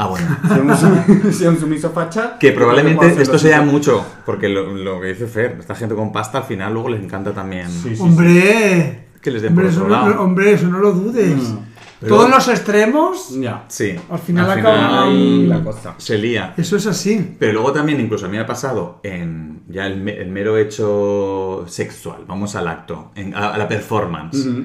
Ah, 0.02 0.06
bueno. 0.06 0.26
Si 0.48 0.58
un, 0.60 0.76
sum- 0.76 1.32
si 1.32 1.46
un 1.46 1.60
sumiso 1.60 1.90
facha... 1.90 2.38
Que 2.38 2.52
probablemente 2.52 3.20
esto 3.20 3.38
sea 3.38 3.60
mucho, 3.62 4.04
porque 4.24 4.48
lo, 4.48 4.72
lo 4.74 5.00
que 5.00 5.08
dice 5.08 5.26
Fer, 5.26 5.56
esta 5.60 5.74
gente 5.74 5.94
con 5.94 6.10
pasta 6.12 6.38
al 6.38 6.44
final 6.44 6.72
luego 6.72 6.88
les 6.88 7.02
encanta 7.02 7.32
también 7.32 7.68
Sí, 7.70 7.90
sí, 7.90 7.96
sí. 7.96 8.02
Hombre. 8.02 9.08
que 9.20 9.30
les 9.30 9.42
den 9.42 9.54
por 9.54 9.64
Hombre 9.64 9.72
eso, 9.74 9.84
otro 9.84 9.96
no, 9.96 10.08
lado. 10.08 10.22
hombre, 10.22 10.52
eso 10.52 10.66
no 10.68 10.78
lo 10.78 10.92
dudes. 10.92 11.36
Mm. 11.36 11.58
Pero- 12.00 12.14
Todos 12.16 12.30
los 12.30 12.48
extremos, 12.48 13.38
Ya. 13.38 13.66
Sí. 13.68 13.94
al 14.10 14.18
final 14.18 14.50
Al 14.50 14.58
acaban... 14.60 15.10
final- 15.12 15.48
la 15.50 15.62
cosa. 15.62 15.94
Se 15.98 16.16
lía. 16.16 16.54
Eso 16.56 16.76
es 16.76 16.86
así. 16.86 17.36
Pero 17.38 17.52
luego 17.52 17.72
también 17.72 18.00
incluso 18.00 18.24
a 18.24 18.28
mí 18.30 18.36
me 18.38 18.42
ha 18.42 18.46
pasado 18.46 19.00
en 19.02 19.64
ya 19.68 19.86
el, 19.86 20.08
el 20.08 20.30
mero 20.30 20.56
hecho 20.56 21.64
sexual, 21.68 22.24
vamos 22.26 22.56
al 22.56 22.68
acto, 22.68 23.10
en- 23.14 23.34
a, 23.34 23.50
a 23.52 23.58
la 23.58 23.68
performance. 23.68 24.46
Ujú. 24.46 24.64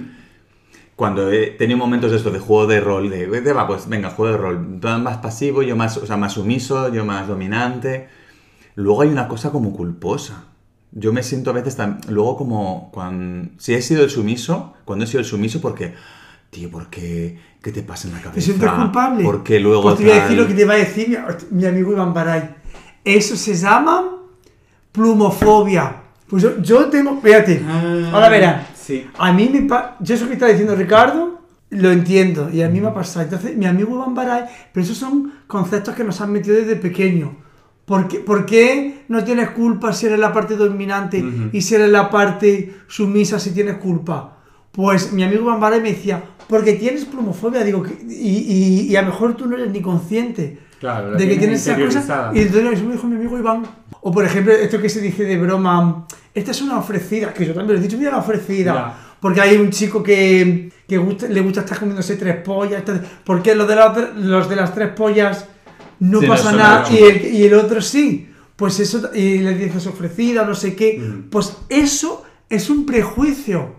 Cuando 0.95 1.29
he 1.29 1.47
tenido 1.47 1.77
momentos 1.77 2.11
de 2.11 2.17
esto 2.17 2.31
de 2.31 2.39
juego 2.39 2.67
de 2.67 2.79
rol, 2.79 3.09
de, 3.09 3.25
"Vete, 3.27 3.51
va, 3.51 3.67
pues 3.67 3.89
venga, 3.89 4.09
juego 4.11 4.31
de 4.31 4.37
rol, 4.37 4.77
tú 4.79 4.87
más 4.87 5.17
pasivo, 5.17 5.61
yo 5.61 5.75
más, 5.75 5.97
o 5.97 6.05
sea, 6.05 6.15
más 6.15 6.33
sumiso, 6.33 6.91
yo 6.93 7.03
más 7.03 7.27
dominante. 7.27 8.07
Luego 8.75 9.01
hay 9.01 9.09
una 9.09 9.27
cosa 9.27 9.51
como 9.51 9.73
culposa. 9.73 10.45
Yo 10.91 11.11
me 11.11 11.21
siento 11.23 11.49
a 11.49 11.53
veces 11.53 11.75
tan, 11.75 11.99
luego 12.07 12.37
como 12.37 12.89
cuando, 12.93 13.49
si 13.57 13.73
he 13.73 13.81
sido 13.81 14.03
el 14.03 14.09
sumiso, 14.09 14.73
cuando 14.85 15.03
he 15.03 15.07
sido 15.07 15.19
el 15.19 15.25
sumiso, 15.25 15.59
porque, 15.59 15.93
tío, 16.49 16.71
¿por 16.71 16.89
qué? 16.89 17.37
¿Qué 17.61 17.71
te 17.73 17.81
pasa 17.83 18.07
en 18.07 18.13
la 18.13 18.19
cabeza? 18.21 18.35
¿Te 18.35 18.41
sientes 18.41 18.71
culpable? 18.71 19.23
Porque 19.25 19.59
luego 19.59 19.81
Pues 19.83 19.97
te 19.97 20.03
voy 20.05 20.13
a 20.13 20.21
decir 20.21 20.37
lo 20.37 20.47
que 20.47 20.53
te 20.53 20.63
va 20.65 20.73
a 20.75 20.77
decir 20.77 21.09
mi, 21.09 21.17
mi 21.59 21.65
amigo 21.65 21.91
Iván 21.91 22.13
Baray. 22.13 22.55
Eso 23.03 23.35
se 23.35 23.53
llama 23.55 24.03
plumofobia. 24.93 25.95
Pues 26.29 26.41
yo, 26.43 26.61
yo 26.61 26.85
tengo... 26.89 27.19
Fíjate, 27.21 27.61
Ah, 27.67 28.09
ahora 28.13 28.29
verás. 28.29 28.67
Sí. 28.85 29.07
A 29.17 29.31
mí 29.33 29.49
me 29.51 29.61
pa- 29.63 29.97
Yo 29.99 30.15
eso 30.15 30.27
que 30.27 30.33
está 30.33 30.47
diciendo 30.47 30.75
Ricardo, 30.75 31.41
lo 31.71 31.91
entiendo. 31.91 32.49
Y 32.51 32.61
a 32.61 32.69
mí 32.69 32.79
me 32.81 32.87
ha 32.87 32.93
pasado. 32.93 33.23
Entonces, 33.25 33.55
mi 33.57 33.65
amigo 33.65 33.95
Iván 33.95 34.13
Baray... 34.15 34.43
Pero 34.71 34.83
esos 34.83 34.97
son 34.97 35.33
conceptos 35.47 35.95
que 35.95 36.03
nos 36.03 36.21
han 36.21 36.31
metido 36.31 36.55
desde 36.55 36.75
pequeño. 36.75 37.37
¿Por 37.85 38.07
qué, 38.07 38.19
por 38.19 38.45
qué 38.45 39.03
no 39.09 39.23
tienes 39.23 39.51
culpa 39.51 39.93
si 39.93 40.07
eres 40.07 40.19
la 40.19 40.31
parte 40.33 40.55
dominante 40.55 41.23
y 41.53 41.61
si 41.61 41.75
eres 41.75 41.89
la 41.89 42.09
parte 42.09 42.73
sumisa 42.87 43.39
si 43.39 43.51
tienes 43.51 43.75
culpa? 43.77 44.37
Pues 44.71 45.11
mi 45.13 45.23
amigo 45.23 45.43
Iván 45.43 45.59
Baray 45.59 45.81
me 45.81 45.89
decía, 45.93 46.21
porque 46.49 46.73
tienes 46.73 47.05
plumofobia, 47.05 47.63
digo, 47.63 47.83
y, 48.09 48.13
y- 48.13 48.81
y 48.91 48.95
a 48.95 49.01
lo 49.03 49.09
mejor 49.09 49.35
tú 49.35 49.45
no 49.47 49.55
eres 49.55 49.69
ni 49.71 49.81
consciente 49.81 50.59
Claro, 50.79 51.11
la 51.11 51.17
de 51.17 51.29
que 51.29 51.37
tienes 51.37 51.61
esa 51.65 51.75
cosa. 51.85 52.31
Y 52.35 52.39
entonces 52.41 52.83
me 52.83 52.93
dijo 52.93 53.07
mi 53.07 53.15
amigo 53.15 53.37
Iván. 53.39 53.63
O 54.07 54.11
por 54.11 54.23
ejemplo, 54.23 54.53
esto 54.53 54.79
que 54.79 54.87
se 54.87 55.01
dice 55.01 55.23
de 55.23 55.35
broma, 55.35 56.05
esta 56.31 56.51
es 56.51 56.61
una 56.61 56.77
ofrecida, 56.77 57.33
que 57.33 57.43
yo 57.43 57.55
también 57.55 57.73
lo 57.75 57.79
he 57.79 57.87
dicho, 57.87 57.97
mira 57.97 58.11
la 58.11 58.19
ofrecida. 58.19 58.95
Porque 59.19 59.41
hay 59.41 59.57
un 59.57 59.71
chico 59.71 60.03
que, 60.03 60.71
que 60.87 60.97
gusta- 60.99 61.27
le 61.27 61.41
gusta 61.41 61.61
estar 61.61 61.79
comiéndose 61.79 62.15
tres 62.15 62.35
pollas. 62.43 62.81
entonces, 62.81 63.07
¿Por 63.23 63.41
qué 63.41 63.55
los 63.55 63.67
de, 63.67 63.75
la- 63.75 64.11
los 64.15 64.47
de 64.47 64.55
las 64.55 64.75
tres 64.75 64.89
pollas 64.89 65.47
no 66.01 66.19
Sí, 66.21 66.27
pasa 66.27 66.51
nada 66.51 66.85
y 66.91 66.97
el, 66.97 67.25
y 67.33 67.43
el 67.45 67.55
otro 67.55 67.81
sí? 67.81 68.29
Pues 68.55 68.79
eso, 68.79 69.09
y 69.11 69.39
le 69.39 69.55
dices 69.55 69.87
ofrecida, 69.87 70.45
no 70.45 70.53
sé 70.53 70.75
qué. 70.75 70.99
Mm. 70.99 71.29
Pues 71.31 71.57
eso 71.67 72.23
es 72.47 72.69
un 72.69 72.85
prejuicio. 72.85 73.73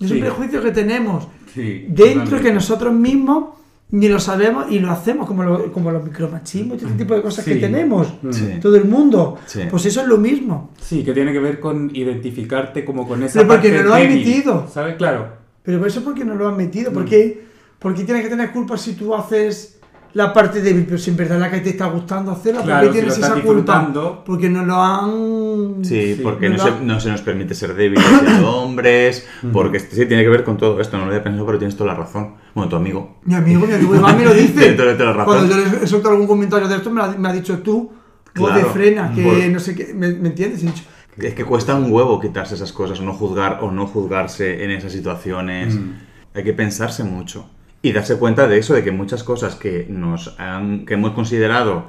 Es 0.00 0.10
un 0.10 0.16
Sí. 0.16 0.20
prejuicio 0.22 0.60
que 0.60 0.72
tenemos 0.72 1.28
Sí, 1.54 1.84
dentro 1.88 2.24
totalmente. 2.24 2.42
que 2.48 2.52
nosotros 2.52 2.92
mismos 2.92 3.44
ni 3.90 4.08
lo 4.08 4.20
sabemos 4.20 4.66
y 4.70 4.80
lo 4.80 4.90
hacemos, 4.90 5.26
como, 5.26 5.42
lo- 5.44 5.72
como 5.72 5.90
los 5.90 6.04
micromachismos 6.04 6.82
y 6.82 6.84
este 6.84 6.98
tipo 6.98 7.14
de 7.14 7.22
cosas 7.22 7.44
Sí. 7.44 7.54
que 7.54 7.56
tenemos, 7.60 8.12
Sí. 8.30 8.58
todo 8.60 8.76
el 8.76 8.84
mundo. 8.84 9.38
Sí. 9.46 9.60
Pues 9.70 9.86
eso 9.86 10.02
es 10.02 10.06
lo 10.08 10.18
mismo. 10.18 10.70
Sí, 10.80 11.02
que 11.04 11.12
tiene 11.14 11.32
que 11.32 11.38
ver 11.38 11.58
con 11.58 11.90
identificarte 11.94 12.84
como 12.84 13.08
con 13.08 13.22
esa 13.22 13.38
Pero 13.40 13.48
porque 13.48 13.68
parte 13.70 13.82
no 13.82 13.88
lo 13.88 13.94
has 13.94 14.00
débil, 14.02 14.18
metido. 14.18 14.66
¿Sabes? 14.70 14.96
Claro. 14.96 15.28
Pero 15.62 15.84
eso 15.86 16.02
porque 16.04 16.24
no 16.24 16.34
lo 16.34 16.48
han 16.48 16.56
metido. 16.56 16.90
Mm. 16.90 16.94
Porque, 16.94 17.44
porque 17.78 18.04
tienes 18.04 18.24
que 18.24 18.28
tener 18.30 18.52
culpa 18.52 18.76
si 18.76 18.92
tú 18.94 19.14
haces 19.14 19.77
la 20.18 20.32
parte 20.32 20.60
débil, 20.60 20.84
pero 20.84 20.98
si 20.98 21.10
en 21.10 21.16
verdad 21.16 21.38
la 21.38 21.48
que 21.50 21.60
te 21.60 21.70
está 21.70 21.86
gustando 21.86 22.32
hacerla, 22.32 22.62
Claro, 22.62 22.86
¿por 22.86 22.92
qué 22.92 23.00
si 23.00 23.06
lo 23.06 23.12
tienes 23.14 23.30
esa 23.32 23.40
culpa? 23.42 24.22
Porque 24.26 24.48
no 24.50 24.64
lo 24.64 24.74
han... 24.82 25.84
Sí, 25.84 26.14
Sí, 26.16 26.20
porque 26.22 26.48
no 26.48 26.58
se, 26.58 26.70
no 26.82 26.98
se 27.00 27.10
nos 27.10 27.22
permite 27.22 27.54
ser 27.54 27.74
débiles 27.74 28.04
siendo 28.04 28.50
hombres, 28.62 29.26
porque 29.52 29.78
sí, 29.80 30.06
tiene 30.06 30.22
que 30.24 30.28
ver 30.28 30.42
con 30.44 30.56
todo 30.56 30.80
esto, 30.80 30.96
no 30.98 31.04
lo 31.04 31.10
había 31.10 31.22
pensado, 31.22 31.46
pero 31.46 31.58
tienes 31.58 31.76
toda 31.76 31.92
la 31.92 31.98
razón. 31.98 32.34
Bueno, 32.54 32.68
tu 32.68 32.76
amigo. 32.76 33.18
Mi 33.24 33.34
amigo, 33.34 33.66
mi 33.66 33.72
amigo 33.74 33.94
Iván 33.94 34.18
me 34.18 34.24
lo 34.24 34.34
dice. 34.34 34.52
Tiene 34.74 34.94
toda 34.94 35.10
la 35.10 35.12
razón. 35.12 35.24
Cuando 35.34 35.54
yo 35.54 35.56
le 35.78 35.84
he 35.84 35.86
soltado 35.86 36.12
algún 36.14 36.26
comentario 36.26 36.66
de 36.68 36.76
esto, 36.76 36.90
me, 36.90 36.96
lo 36.96 37.04
ha- 37.04 37.16
me 37.16 37.28
ha 37.28 37.32
dicho 37.32 37.58
tú, 37.60 37.90
de 38.34 38.40
Claro. 38.44 38.68
frena, 38.70 39.12
que 39.14 39.22
Por- 39.22 39.48
no 39.48 39.60
sé 39.60 39.74
qué, 39.74 39.94
¿me, 39.94 40.08
me 40.12 40.28
entiendes? 40.28 40.62
Y 40.62 40.66
he 40.66 40.70
dicho, 40.70 40.82
Es 41.16 41.34
que 41.34 41.44
cuesta 41.44 41.74
un 41.74 41.90
huevo 41.92 42.20
quitarse 42.20 42.54
esas 42.56 42.72
cosas, 42.72 42.98
o 43.00 43.02
no 43.04 43.12
juzgar 43.12 43.60
o 43.62 43.70
no 43.70 43.86
juzgarse 43.86 44.64
en 44.64 44.70
esas 44.72 44.92
situaciones. 44.92 45.74
Mm. 45.76 45.92
Hay 46.34 46.44
que 46.44 46.52
pensarse 46.52 47.02
mucho. 47.04 47.48
Y 47.82 47.92
darse 47.92 48.16
cuenta 48.16 48.48
de 48.48 48.58
eso, 48.58 48.74
de 48.74 48.82
que 48.82 48.90
muchas 48.90 49.22
cosas 49.22 49.54
que 49.54 49.86
nos 49.88 50.34
han, 50.38 50.84
que 50.84 50.94
hemos 50.94 51.12
considerado 51.12 51.86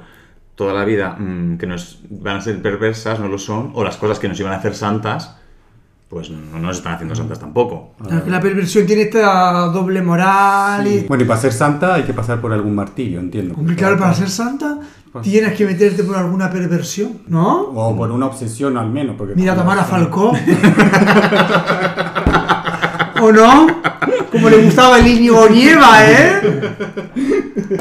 toda 0.54 0.72
la 0.72 0.84
vida 0.84 1.16
mm, 1.18 1.58
que 1.58 1.66
nos 1.66 2.00
van 2.10 2.36
a 2.36 2.40
ser 2.40 2.60
perversas, 2.62 3.18
no 3.18 3.28
lo 3.28 3.38
son, 3.38 3.72
o 3.74 3.82
las 3.82 3.96
cosas 3.96 4.18
que 4.18 4.28
nos 4.28 4.38
iban 4.38 4.52
a 4.52 4.56
hacer 4.56 4.74
santas, 4.74 5.36
pues 6.08 6.28
no 6.30 6.58
nos 6.58 6.78
están 6.78 6.94
haciendo 6.94 7.14
santas 7.14 7.38
tampoco. 7.38 7.94
Claro, 8.04 8.24
que 8.24 8.30
la 8.30 8.40
perversión 8.40 8.84
tiene 8.84 9.02
esta 9.02 9.66
doble 9.66 10.02
moral 10.02 10.86
y... 10.86 11.00
Bueno, 11.06 11.24
y 11.24 11.26
para 11.26 11.40
ser 11.40 11.52
santa 11.52 11.94
hay 11.94 12.02
que 12.02 12.12
pasar 12.12 12.40
por 12.40 12.52
algún 12.52 12.74
martirio, 12.74 13.20
entiendo. 13.20 13.54
Hombre, 13.56 13.76
claro, 13.76 13.96
para 13.96 14.12
ser 14.12 14.28
santa 14.28 14.78
Pues- 15.12 15.24
tienes 15.24 15.52
que 15.54 15.64
meterte 15.66 16.02
por 16.04 16.16
alguna 16.16 16.50
perversión, 16.50 17.18
¿no? 17.28 17.60
O 17.62 17.96
por 17.96 18.10
una 18.10 18.26
obsesión 18.26 18.76
al 18.76 18.90
menos. 18.90 19.14
Porque 19.16 19.34
Mira 19.36 19.54
Tamara 19.54 19.84
son- 19.86 20.10
Falcó. 23.34 23.62
¿O 23.62 23.66
no? 23.66 23.82
Como 24.30 24.48
le 24.48 24.56
gustaba 24.64 24.98
el 24.98 25.06
Íñigo 25.06 25.48
Nieva, 25.48 26.10
¿eh? 26.10 26.40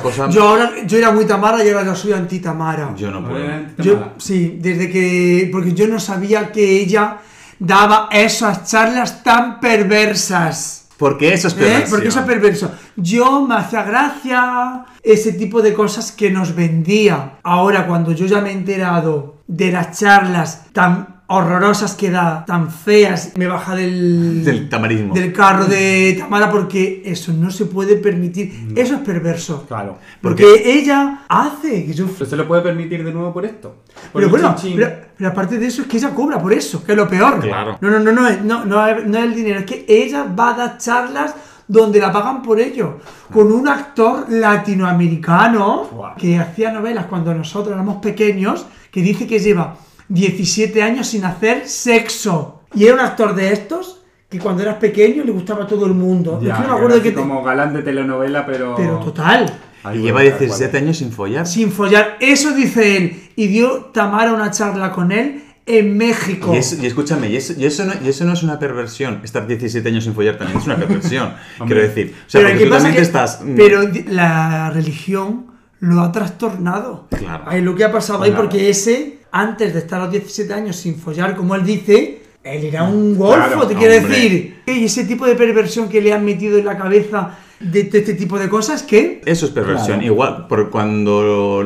Cosa- 0.01 0.29
Yo 0.29 0.47
ahora, 0.49 0.71
yo 0.85 0.97
era 0.97 1.11
muy 1.11 1.25
Tamara 1.25 1.63
y 1.63 1.69
ahora 1.69 1.85
ya 1.85 1.95
soy 1.95 2.13
anti-Tamara. 2.13 2.93
yo 2.95 3.11
no 3.11 3.27
puedo. 3.27 3.45
Yo, 3.77 3.93
Tamara. 3.93 4.13
sí, 4.17 4.57
desde 4.61 4.89
que. 4.89 5.49
Porque 5.51 5.73
yo 5.73 5.87
no 5.87 5.99
sabía 5.99 6.51
que 6.51 6.81
ella 6.81 7.17
daba 7.59 8.07
esas 8.11 8.69
charlas 8.69 9.23
tan 9.23 9.59
perversas. 9.59 10.87
Porque 10.97 11.33
eso 11.33 11.47
es 11.47 11.53
¿eh? 11.53 11.57
perversión. 11.57 11.89
Porque 11.91 12.07
eso 12.09 12.19
es 12.19 12.25
perverso. 12.25 12.71
Yo 12.97 13.41
me 13.47 13.55
hacía 13.55 13.83
gracia 13.83 14.85
ese 15.01 15.31
tipo 15.33 15.61
de 15.61 15.73
cosas 15.73 16.11
que 16.11 16.29
nos 16.29 16.53
vendía. 16.53 17.37
Ahora, 17.43 17.87
cuando 17.87 18.11
yo 18.11 18.25
ya 18.25 18.41
me 18.41 18.49
he 18.49 18.53
enterado 18.53 19.37
de 19.47 19.71
las 19.71 19.97
charlas 19.97 20.65
tan 20.73 21.18
horrorosas 21.31 21.93
que 21.93 22.09
da, 22.09 22.43
tan 22.45 22.71
feas, 22.71 23.33
me 23.37 23.45
baja 23.47 23.75
del, 23.75 24.43
Del 24.43 24.67
tamarismo. 24.67 25.13
del 25.13 25.31
carro 25.31 25.65
de 25.65 26.15
Tamara 26.17 26.49
porque 26.49 27.03
eso 27.05 27.31
no 27.33 27.51
se 27.51 27.65
puede 27.65 27.97
permitir. 27.97 28.73
Eso 28.75 28.95
es 28.95 29.01
perverso. 29.01 29.65
Claro. 29.67 29.97
Porque 30.21 30.63
ella 30.65 31.21
hace 31.29 31.85
que 31.85 31.93
yo 31.93 32.07
¿Pero 32.07 32.29
se 32.29 32.35
lo 32.35 32.47
puede 32.47 32.63
permitir 32.63 33.03
de 33.03 33.11
nuevo 33.13 33.31
por 33.31 33.45
esto? 33.45 33.75
Por 34.11 34.21
pero 34.21 34.29
bueno, 34.29 34.55
chin 34.55 34.71
chin. 34.71 34.75
pero, 34.79 34.91
pero 35.17 35.29
aparte 35.29 35.59
de 35.59 35.67
eso 35.67 35.83
es 35.83 35.87
que 35.87 35.97
ella 35.97 36.09
cobra 36.15 36.41
por 36.41 36.51
eso, 36.51 36.83
que 36.83 36.93
es 36.93 36.97
lo 36.97 37.07
peor. 37.07 37.39
Claro. 37.39 37.77
No, 37.79 37.91
no, 37.91 37.99
no, 37.99 38.11
no, 38.11 38.29
no, 38.43 38.65
no, 38.65 38.87
es- 38.87 39.05
no 39.05 39.17
es 39.19 39.23
el 39.23 39.35
dinero, 39.35 39.59
es 39.59 39.65
que 39.65 39.85
ella 39.87 40.23
va 40.23 40.49
a 40.49 40.57
dar 40.57 40.77
charlas 40.79 41.35
donde 41.67 41.99
la 41.99 42.11
pagan 42.11 42.41
por 42.41 42.59
ello. 42.59 42.97
Con 43.31 43.51
un 43.51 43.67
actor 43.67 44.25
latinoamericano 44.29 46.15
que 46.17 46.37
hacía 46.39 46.71
novelas 46.71 47.05
cuando 47.05 47.33
nosotros 47.33 47.73
éramos 47.73 47.97
pequeños, 47.97 48.65
que 48.91 49.01
dice 49.03 49.27
que 49.27 49.37
lleva 49.39 49.75
17 50.09 50.81
años 50.83 51.07
sin 51.07 51.23
hacer 51.25 51.67
sexo. 51.67 52.61
Y 52.75 52.85
era 52.85 52.93
un 52.95 52.99
actor 52.99 53.33
de 53.35 53.53
estos 53.53 54.01
que 54.29 54.37
cuando 54.39 54.61
eras 54.61 54.75
pequeño 54.75 55.23
le 55.23 55.31
gustaba 55.31 55.63
a 55.63 55.67
todo 55.67 55.85
el 55.87 55.93
mundo. 55.93 56.39
Ya, 56.43 56.53
es 56.53 56.59
que 56.59 56.67
no 56.67 56.69
me 56.69 56.75
acuerdo 56.75 56.95
de 56.95 57.01
así 57.01 57.09
qué 57.09 57.15
te- 57.15 57.15
como 57.21 57.43
galán 57.43 57.73
de 57.73 57.81
telenovela, 57.81 58.45
pero... 58.45 58.75
Pero 58.75 58.99
total. 58.99 59.51
Ahí 59.83 59.99
Y 59.99 60.01
lleva 60.03 60.19
bueno, 60.19 60.31
tal 60.31 60.39
17 60.39 60.71
cual. 60.71 60.83
años 60.83 60.97
sin 60.97 61.11
follar. 61.11 61.47
Sin 61.47 61.71
follar. 61.71 62.17
Eso 62.19 62.51
dice 62.51 62.97
él. 62.97 63.21
Y 63.35 63.47
dio 63.47 63.85
Tamara 63.93 64.33
una 64.33 64.51
charla 64.51 64.91
con 64.91 65.11
él 65.11 65.43
en 65.65 65.97
México. 65.97 66.53
Y, 66.53 66.57
es- 66.57 66.77
y 66.81 66.85
escúchame, 66.85 67.29
y 67.29 67.37
eso, 67.37 67.53
y, 67.57 67.65
eso 67.65 67.85
no, 67.85 67.93
y 68.03 68.09
eso 68.09 68.25
no 68.25 68.33
es 68.33 68.43
una 68.43 68.59
perversión. 68.59 69.21
Estar 69.23 69.47
17 69.47 69.87
años 69.87 70.03
sin 70.03 70.13
follar 70.13 70.37
también 70.37 70.59
es 70.59 70.65
una 70.65 70.75
perversión. 70.75 71.33
quiero 71.65 71.81
decir. 71.81 72.13
O 72.27 72.29
sea, 72.29 72.41
Pero 72.41 72.49
porque 72.49 72.57
¿qué 72.59 72.65
tú 72.69 72.71
también 72.75 72.95
que- 72.95 73.01
estás. 73.01 73.41
mm, 73.43 73.55
Pero 73.55 73.81
la 74.09 74.69
religión 74.71 75.45
lo 75.81 76.01
ha 76.01 76.11
trastornado. 76.11 77.07
Claro. 77.09 77.43
Ahí 77.47 77.61
lo 77.61 77.75
que 77.75 77.83
ha 77.83 77.91
pasado 77.91 78.23
ahí, 78.23 78.31
Claro. 78.31 78.43
porque 78.45 78.69
ese, 78.69 79.19
antes 79.31 79.73
de 79.73 79.79
estar 79.79 79.99
a 80.01 80.03
los 80.05 80.11
17 80.11 80.53
años 80.53 80.75
sin 80.75 80.95
follar, 80.97 81.35
como 81.35 81.55
él 81.55 81.63
dice, 81.65 82.21
él 82.43 82.63
era 82.65 82.83
un 82.83 83.17
golfo, 83.17 83.35
Claro, 83.47 83.67
te 83.67 83.75
quiero 83.75 83.93
decir. 83.93 84.61
Y 84.65 84.85
ese 84.85 85.05
tipo 85.05 85.25
de 85.25 85.35
perversión 85.35 85.89
que 85.89 86.01
le 86.01 86.13
han 86.13 86.23
metido 86.25 86.57
en 86.57 86.65
la 86.65 86.77
cabeza 86.77 87.37
de, 87.59 87.83
de 87.83 87.97
este 87.99 88.13
tipo 88.13 88.37
de 88.39 88.49
cosas, 88.49 88.83
que 88.83 89.21
Eso 89.25 89.45
es 89.45 89.51
perversión. 89.51 90.01
Igual, 90.03 90.47
por 90.47 90.69
cuando 90.69 91.63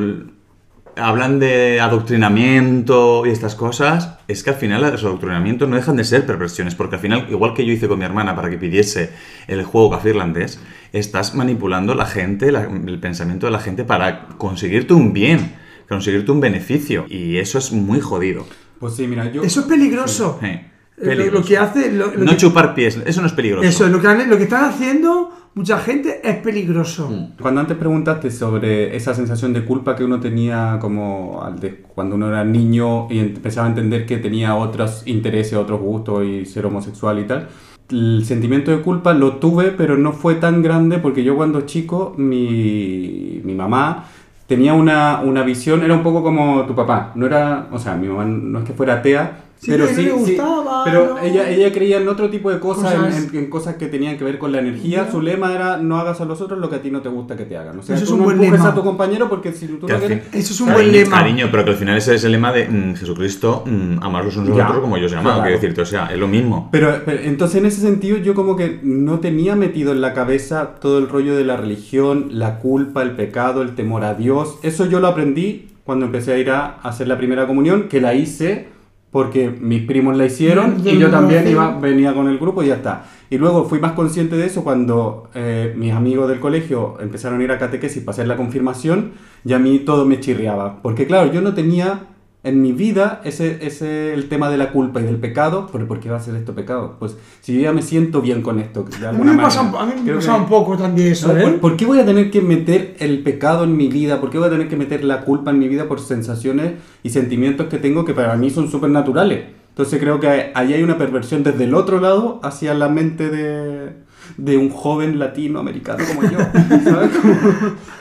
hablan 0.96 1.40
de 1.40 1.80
adoctrinamiento 1.82 3.26
y 3.26 3.30
estas 3.32 3.56
cosas, 3.56 4.18
es 4.28 4.44
que 4.44 4.52
al 4.52 4.56
final 4.58 4.82
los 4.82 5.04
adoctrinamientos 5.04 5.68
no 5.68 5.76
dejan 5.76 5.96
de 5.96 6.04
ser 6.04 6.26
perversiones, 6.26 6.76
porque 6.76 6.96
al 6.96 7.02
final, 7.02 7.28
igual 7.30 7.54
que 7.54 7.66
yo 7.66 7.72
hice 7.74 7.88
con 7.88 8.00
mi 8.00 8.06
hermana 8.06 8.36
para 8.36 8.50
que 8.50 8.58
pidiese 8.58 9.10
el 9.48 9.64
juego 9.64 9.90
café 9.92 10.10
irlandés, 10.10 10.60
estás 10.94 11.36
manipulando 11.36 11.94
la 11.96 12.06
gente, 12.06 12.52
la- 12.52 12.64
el 12.64 13.00
pensamiento 13.00 13.46
de 13.48 13.52
la 13.52 13.60
gente 13.60 13.84
para 13.84 14.28
conseguirte 14.38 14.94
un 14.94 15.12
bien, 15.12 15.54
conseguirte 15.90 16.32
un 16.32 16.40
beneficio, 16.40 17.06
y 17.10 17.38
eso 17.38 17.58
es 17.58 17.72
muy 17.74 18.00
jodido. 18.00 18.46
Pues 18.80 18.96
sí, 18.96 19.08
mira, 19.08 19.30
yo... 19.32 19.44
eso 19.44 19.60
es 19.62 19.66
peligroso. 19.66 20.40
Eh, 20.42 20.70
Eh, 21.02 21.16
Lo, 21.16 21.26
lo 21.40 21.44
que 21.44 21.58
hace... 21.58 21.92
lo- 21.92 22.14
lo 22.14 22.24
no 22.24 22.32
que- 22.32 22.38
chupar 22.38 22.76
pies, 22.76 23.00
eso 23.06 23.20
no 23.22 23.28
es 23.28 23.34
peligroso. 23.34 23.68
Eso 23.68 23.86
es 23.88 23.92
lo 23.92 24.00
que, 24.00 24.08
han- 24.08 24.30
lo 24.30 24.38
que 24.38 24.44
están 24.44 24.66
haciendo 24.66 25.32
mucha 25.56 25.80
gente 25.80 26.22
es 26.24 26.36
peligroso. 26.38 27.10
Mm. 27.10 27.42
Cuando 27.42 27.62
antes 27.62 27.76
preguntaste 27.78 28.30
sobre 28.30 28.96
esa 28.96 29.16
sensación 29.16 29.54
de 29.54 29.66
culpa 29.66 29.96
que 29.96 30.04
uno 30.04 30.20
tenía 30.20 30.78
como 30.80 31.42
al 31.44 31.60
de- 31.60 31.78
cuando 31.82 32.16
uno 32.16 32.28
era 32.28 32.44
niño 32.44 33.08
y 33.10 33.20
empezaba 33.20 33.66
a 33.66 33.70
entender 33.72 34.06
que 34.06 34.18
tenía 34.18 34.56
otros 34.56 35.02
intereses, 35.08 35.54
otros 35.54 35.82
gustos 35.82 36.26
y 36.26 36.46
ser 36.46 36.68
homosexual 36.68 37.18
y 37.20 37.24
tal, 37.26 37.50
el 37.90 38.24
sentimiento 38.26 38.72
de 38.72 38.82
culpa 38.82 39.14
lo 39.14 39.38
tuve, 39.38 39.72
pero 39.72 39.98
no 39.98 40.14
fue 40.14 40.36
tan 40.36 40.62
grande 40.62 40.98
porque 41.00 41.24
yo 41.24 41.36
cuando 41.36 41.62
chico, 41.62 42.14
mi, 42.18 43.42
mi 43.44 43.54
mamá 43.54 44.06
tenía 44.48 44.74
una, 44.74 45.22
una 45.22 45.44
visión, 45.44 45.84
era 45.84 45.94
un 45.94 46.04
poco 46.04 46.24
como 46.24 46.66
tu 46.66 46.76
papá. 46.76 47.12
No 47.16 47.26
era, 47.26 47.68
o 47.72 47.80
sea, 47.80 47.96
mi 47.96 48.08
mamá 48.08 48.26
no 48.26 48.60
es 48.60 48.66
que 48.66 48.74
fuera 48.74 48.96
atea, 48.96 49.44
Sí, 49.64 49.72
pero 49.72 49.88
sí, 49.88 49.96
le 49.96 50.04
sí, 50.04 50.10
gustaba, 50.10 50.84
pero 50.84 51.14
¿no? 51.16 51.20
ella, 51.20 51.50
ella 51.50 51.72
creía 51.72 51.98
en 51.98 52.08
otro 52.10 52.30
tipo 52.30 52.52
de 52.52 52.60
cosas, 52.60 52.94
en- 52.94 53.02
Cosas. 53.02 53.30
En, 53.34 53.40
en 53.40 53.50
cosas 53.50 53.76
que 53.76 53.88
tenían 53.88 54.18
que 54.18 54.24
ver 54.26 54.38
con 54.38 54.52
la 54.52 54.60
energía. 54.60 55.06
Ya. 55.06 55.12
Su 55.12 55.22
lema 55.22 55.54
era 55.54 55.78
no 55.78 55.98
hagas 55.98 56.20
a 56.22 56.26
los 56.26 56.42
otros 56.42 56.60
lo 56.60 56.70
que 56.70 56.76
a 56.76 56.82
ti 56.82 56.92
no 56.92 57.02
te 57.02 57.08
gusta 57.10 57.38
que 57.38 57.46
te 57.46 57.56
hagan. 57.56 57.80
O 57.80 57.82
sea, 57.82 57.96
Eso 57.96 58.04
es 58.04 58.10
tú 58.10 58.16
un 58.16 58.20
no 58.22 58.26
buen 58.26 58.42
lema. 58.42 58.68
a 58.68 58.76
tu 58.76 58.84
compañero 58.84 59.30
porque 59.30 59.54
si 59.54 59.68
tú 59.68 59.86
Que 59.88 59.94
no 59.94 60.00
quieres... 60.00 60.24
Eso 60.34 60.54
es 60.54 60.60
un 60.62 60.68
Cariño, 60.68 60.90
buen 60.92 61.04
lema. 61.04 61.18
Cariño, 61.18 61.48
pero 61.52 61.64
que 61.64 61.70
al 61.72 61.78
final 61.78 61.98
ese 61.98 62.16
es 62.16 62.24
el 62.26 62.34
lema 62.34 62.52
de 62.52 62.68
mm, 62.68 62.96
Jesucristo, 62.96 63.64
mm, 63.66 64.04
amar 64.04 64.26
los 64.26 64.36
unos 64.36 64.60
a 64.60 64.66
otros 64.68 64.82
como 64.82 64.98
yo 64.98 65.06
os 65.06 65.14
he 65.14 65.16
amado. 65.16 65.36
claro. 65.38 65.44
Quiero 65.44 65.62
decirte, 65.62 65.82
o 65.82 65.86
sea, 65.86 66.08
es 66.12 66.18
lo 66.20 66.28
mismo. 66.28 66.70
Pero, 66.72 67.02
pero, 67.06 67.22
entonces 67.24 67.58
en 67.62 67.66
ese 67.66 67.80
sentido 67.82 68.18
yo 68.18 68.34
como 68.34 68.56
que 68.58 68.80
no 68.84 69.20
tenía 69.20 69.56
metido 69.56 69.92
en 69.94 70.02
la 70.02 70.14
cabeza 70.14 70.76
todo 70.82 70.98
el 70.98 71.08
rollo 71.08 71.36
de 71.38 71.46
la 71.46 71.56
religión, 71.58 72.28
la 72.32 72.60
culpa, 72.60 73.02
el 73.04 73.12
pecado, 73.12 73.62
el 73.62 73.76
temor 73.76 74.04
a 74.04 74.14
Dios. 74.16 74.58
Eso 74.64 74.86
yo 74.86 75.00
lo 75.00 75.08
aprendí 75.08 75.70
cuando 75.84 76.06
empecé 76.06 76.34
a 76.34 76.38
ir 76.38 76.50
a 76.50 76.78
hacer 76.82 77.08
la 77.08 77.18
primera 77.18 77.46
comunión, 77.46 77.90
que 77.90 78.00
la 78.00 78.14
hice 78.14 78.68
porque 79.14 79.50
mis 79.50 79.84
primos 79.84 80.18
la 80.18 80.26
hicieron 80.26 80.82
Y 80.84 80.90
y 80.90 80.98
yo 80.98 81.12
también 81.12 81.48
iba, 81.48 81.80
venía 81.80 82.16
con 82.16 82.28
el 82.28 82.40
grupo 82.40 82.64
y 82.64 82.68
ya 82.68 82.76
está. 82.76 83.06
Y 83.30 83.38
luego 83.38 83.66
fui 83.66 83.80
más 83.80 83.92
consciente 83.94 84.36
de 84.36 84.48
eso 84.48 84.64
cuando 84.64 85.30
eh, 85.36 85.72
mis 85.78 85.94
amigos 85.94 86.28
del 86.28 86.40
colegio 86.40 86.98
empezaron 87.00 87.40
a 87.40 87.44
ir 87.44 87.52
a 87.52 87.60
catequesis 87.60 88.02
para 88.04 88.14
hacer 88.14 88.28
la 88.28 88.36
confirmación 88.36 89.12
y 89.46 89.54
a 89.54 89.60
mí 89.60 89.80
todo 89.80 90.06
me 90.06 90.20
chirriaba. 90.20 90.82
Porque 90.82 91.06
claro, 91.06 91.32
yo 91.32 91.42
no 91.42 91.54
tenía 91.54 92.08
en 92.44 92.62
mi 92.62 92.74
vida 92.74 93.22
ese, 93.24 93.66
ese 93.66 94.14
el 94.14 94.28
tema 94.28 94.50
de 94.50 94.58
la 94.58 94.72
culpa 94.72 95.00
y 95.00 95.04
del 95.04 95.16
pecado. 95.16 95.68
¿Por, 95.68 95.88
¿por 95.88 96.00
qué 96.00 96.10
va 96.10 96.18
a 96.18 96.20
ser 96.20 96.36
esto 96.36 96.54
pecado? 96.54 96.98
Pues 97.00 97.16
si 97.42 97.54
yo 97.56 97.62
ya 97.62 97.72
me 97.72 97.82
siento 97.82 98.22
bien 98.22 98.42
con 98.42 98.60
esto, 98.60 98.84
de 98.84 98.96
A 98.98 99.00
mí 99.00 99.06
alguna 99.18 99.34
me 99.34 99.44
pasa, 99.44 99.64
manera. 99.64 99.82
a 99.82 99.96
mí 99.96 100.02
me 100.10 100.14
pasa 100.16 100.34
que- 100.36 100.42
un 100.42 100.48
poco 100.48 100.78
también 100.78 101.08
eso, 101.14 101.32
¿no? 101.34 101.40
¿eh? 101.40 101.44
¿Por, 101.44 101.60
por 101.62 101.78
qué 101.78 101.86
voy 101.86 102.00
a 102.00 102.06
tener 102.06 102.30
que 102.32 102.42
meter 102.42 102.96
el 103.00 103.24
pecado 103.24 103.64
en 103.64 103.78
mi 103.78 103.88
vida? 103.88 104.20
¿Por 104.20 104.30
qué 104.30 104.38
voy 104.38 104.48
a 104.48 104.52
tener 104.52 104.68
que 104.68 104.76
meter 104.76 105.04
la 105.04 105.22
culpa 105.22 105.52
en 105.52 105.60
mi 105.60 105.68
vida 105.70 105.88
por 105.88 106.00
sensaciones 106.02 106.74
y 107.02 107.10
sentimientos 107.10 107.68
que 107.68 107.78
tengo 107.78 108.04
que 108.06 108.14
para 108.14 108.36
mí 108.36 108.50
son 108.50 108.70
súper 108.70 108.90
naturales? 108.90 109.46
Entonces 109.70 110.00
creo 110.00 110.20
que 110.20 110.28
ahí 110.54 110.74
hay 110.74 110.84
una 110.84 110.98
perversión 111.00 111.44
desde 111.44 111.64
el 111.64 111.74
otro 111.74 112.00
lado 112.00 112.40
hacia 112.44 112.74
la 112.76 112.90
mente 112.90 113.30
de, 113.30 113.90
de 114.38 114.58
un 114.58 114.70
joven 114.70 115.20
latinoamericano 115.20 116.04
como 116.08 116.30
yo. 116.30 116.38
¿sabes? 116.84 117.12
Como- 117.18 117.36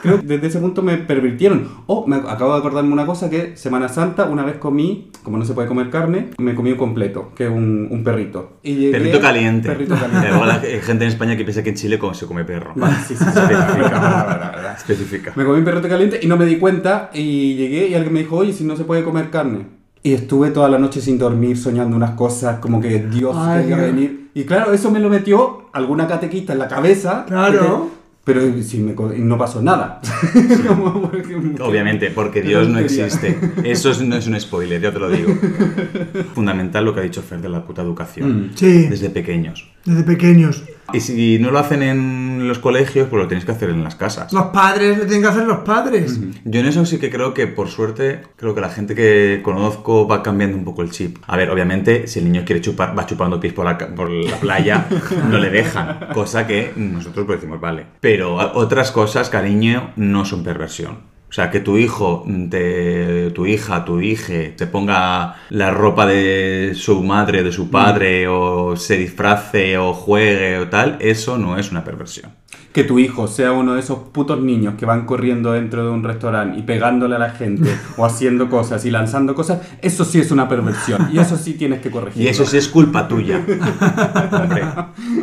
creo 0.03 0.21
que 0.21 0.27
desde 0.27 0.47
ese 0.49 0.59
punto 0.61 0.83
me 0.83 0.97
pervirtieron. 0.99 1.69
Oh, 1.87 2.07
me 2.07 2.17
acabo 2.17 2.53
de 2.55 2.59
acordarme 2.59 2.93
una 2.93 3.07
cosa 3.07 3.29
que 3.31 3.57
Semana 3.57 3.89
Santa 3.89 4.25
una 4.25 4.45
vez 4.45 4.57
comí, 4.57 5.11
como 5.23 5.39
no 5.39 5.45
se 5.45 5.53
puede 5.55 5.69
comer 5.69 5.91
carne, 5.91 6.31
me 6.39 6.55
comí 6.55 6.73
un 6.73 6.79
completo, 6.79 7.33
que 7.37 7.45
es 7.47 7.51
un, 7.51 7.89
un 7.91 8.03
perrito. 8.05 8.59
Y 8.63 8.75
llegué- 8.75 8.93
Perrito 8.93 9.21
caliente. 9.21 9.69
Perrito 9.69 9.95
caliente. 9.95 10.29
hay 10.75 10.81
gente 10.81 11.05
en 11.05 11.11
España 11.11 11.37
que 11.37 11.45
piensa 11.45 11.63
que 11.63 11.71
en 11.71 11.77
Chile 11.77 11.99
como 11.99 12.15
se 12.15 12.27
come 12.27 12.45
perro. 12.45 12.73
Vale, 12.77 12.97
sí, 13.07 13.15
sí, 13.17 13.25
sí, 13.25 13.41
especifica. 13.41 14.75
Especifica. 14.77 15.33
Me 15.37 15.45
comí 15.45 15.59
un 15.59 15.65
perrito 15.65 15.89
caliente 15.89 16.19
y 16.23 16.27
no 16.27 16.37
me 16.37 16.47
di 16.47 16.57
cuenta 16.57 17.11
y 17.13 17.55
llegué 17.57 17.89
y 17.89 17.95
alguien 17.95 18.13
me 18.13 18.21
dijo, 18.21 18.37
oye, 18.37 18.53
si 18.53 18.65
no 18.65 18.77
se 18.77 18.85
puede 18.85 19.05
comer 19.05 19.31
carne. 19.31 19.82
Y 20.05 20.15
estuve 20.15 20.51
toda 20.51 20.69
la 20.69 20.79
noche 20.79 21.01
sin 21.01 21.17
dormir, 21.19 21.57
soñando 21.57 21.97
unas 21.97 22.13
cosas, 22.13 22.59
como 22.59 22.81
que 22.81 22.99
Dios 23.07 23.37
Ay, 23.39 23.63
quería 23.63 23.77
Dios. 23.77 23.95
venir. 23.95 24.31
Y 24.35 24.45
claro, 24.45 24.73
eso 24.73 24.91
me 24.91 24.99
lo 24.99 25.09
metió 25.09 25.69
alguna 25.73 26.09
catequista 26.09 26.53
en 26.55 26.59
la 26.59 26.67
cabeza. 26.69 27.25
Claro. 27.27 27.91
Pero 28.25 28.41
si 28.63 28.79
me 28.79 28.95
no 29.19 29.37
pasó 29.37 29.61
nada. 29.63 30.01
Como 30.69 31.03
porque- 31.11 31.57
Obviamente, 31.61 32.11
porque 32.11 32.41
Dios 32.41 32.69
no 32.69 32.79
existe. 32.79 33.37
Eso 33.65 33.91
es- 33.91 34.01
no 34.01 34.15
es 34.17 34.29
un 34.29 34.39
spoiler, 34.41 34.81
ya 34.81 34.93
te 34.93 35.01
lo 35.01 35.11
digo. 35.11 35.35
Fundamental 36.35 36.85
lo 36.85 36.95
que 36.95 37.01
ha 37.01 37.03
dicho 37.03 37.21
Fer 37.23 37.41
de 37.41 37.49
la 37.49 37.65
puta 37.65 37.83
educación. 37.83 38.47
Mm. 38.47 38.51
Sí, 38.55 38.87
Desde 38.89 39.11
pequeños. 39.11 39.69
desde 39.85 40.05
pequeños. 40.05 40.63
Y 40.93 41.01
si 41.01 41.39
no 41.39 41.51
lo 41.51 41.59
hacen 41.59 41.83
en 41.83 42.49
los 42.49 42.59
colegios, 42.59 43.09
pues 43.09 43.23
lo 43.23 43.29
tenéis 43.29 43.45
que 43.45 43.53
hacer 43.53 43.71
en 43.71 43.83
las 43.83 43.95
casas. 43.95 44.33
Los 44.33 44.47
padres, 44.47 44.99
lo 44.99 45.05
tienen 45.05 45.23
que 45.23 45.29
hacer 45.29 45.47
los 45.47 45.61
padres. 45.61 46.21
Yo 46.45 46.61
en 46.61 46.67
eso 46.67 46.85
sí 46.85 46.99
que 46.99 47.11
creo 47.11 47.35
que, 47.35 47.47
por 47.47 47.69
suerte, 47.69 48.23
creo 48.37 48.55
que 48.55 48.61
la 48.61 48.69
gente 48.69 48.95
que 48.95 49.41
conozco 49.43 50.07
va 50.07 50.23
cambiando 50.23 50.57
un 50.57 50.65
poco 50.65 50.83
el 50.83 50.91
chip. 50.91 51.19
A 51.27 51.37
ver, 51.37 51.51
obviamente, 51.51 52.07
si 52.09 52.19
el 52.19 52.27
niño 52.27 52.43
quiere 52.45 52.61
chupar, 52.61 52.99
va 52.99 53.07
chupando 53.07 53.41
pies 53.41 53.53
por 53.53 53.65
la, 53.65 53.79
por 53.79 54.11
la 54.11 54.37
playa, 54.37 54.87
no 55.31 55.39
le 55.39 55.51
dejan. 55.51 56.09
Cosa 56.13 56.47
que 56.47 56.73
nosotros 56.77 57.27
pues 57.27 57.41
decimos, 57.41 57.61
vale. 57.61 57.87
Pero 58.01 58.35
otras 58.35 58.91
cosas, 58.91 59.31
cariño, 59.31 59.93
no 59.97 60.25
son 60.25 60.45
perversión. 60.45 61.13
O 61.33 61.35
sea, 61.35 61.51
que 61.51 61.61
tu 61.61 61.79
hijo, 61.79 62.27
te, 62.51 63.31
tu 63.31 63.47
hija, 63.47 63.87
tu 63.87 64.03
hija, 64.03 64.55
te 64.55 64.67
ponga 64.67 65.37
la 65.49 65.71
ropa 65.71 66.05
de 66.05 66.75
su 66.75 67.03
madre, 67.03 67.43
de 67.43 67.51
su 67.51 67.71
padre, 67.71 68.29
o 68.29 68.77
se 68.77 68.99
disfrace, 68.99 69.79
o 69.79 69.95
juegue, 69.95 70.59
o 70.59 70.69
tal, 70.69 70.99
eso 71.01 71.39
no 71.39 71.59
es 71.59 71.71
una 71.71 71.85
perversión. 71.85 72.33
Que 72.73 72.85
tu 72.85 72.99
hijo 72.99 73.29
sea 73.29 73.53
uno 73.53 73.75
de 73.75 73.81
esos 73.81 73.99
putos 73.99 74.41
niños 74.41 74.75
que 74.79 74.87
van 74.87 75.05
corriendo 75.05 75.53
dentro 75.53 75.85
de 75.85 75.91
un 75.91 76.03
restaurante 76.03 76.59
y 76.59 76.63
pegándole 76.63 77.17
a 77.17 77.19
la 77.19 77.31
gente 77.31 77.71
o 77.97 78.05
haciendo 78.05 78.49
cosas 78.49 78.85
y 78.85 78.91
lanzando 78.91 79.35
cosas, 79.35 79.61
eso 79.83 80.05
sí 80.05 80.21
es 80.21 80.31
una 80.31 80.49
perversión 80.49 81.09
y 81.13 81.19
eso 81.19 81.37
sí 81.37 81.55
tienes 81.55 81.81
que 81.81 81.91
corregir. 81.91 82.23
Y 82.23 82.29
eso 82.29 82.45
sí 82.47 82.57
es 82.57 82.69
culpa 82.69 83.09
tuya. 83.09 83.45
Hombre, 84.33 84.63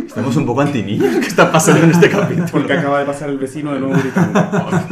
estamos 0.05 0.35
un 0.35 0.45
poco 0.45 0.61
anti 0.61 0.83
niños. 0.83 1.15
¿Qué 1.17 1.27
está 1.27 1.51
pasando 1.51 1.83
en 1.83 1.91
este 1.91 2.09
capítulo? 2.09 2.47
Porque 2.51 2.73
acaba 2.73 2.99
de 2.99 3.05
pasar 3.05 3.29
el 3.29 3.37
vecino 3.37 3.73
de 3.73 3.79
nuevo 3.79 3.95
gritando. 3.99 4.39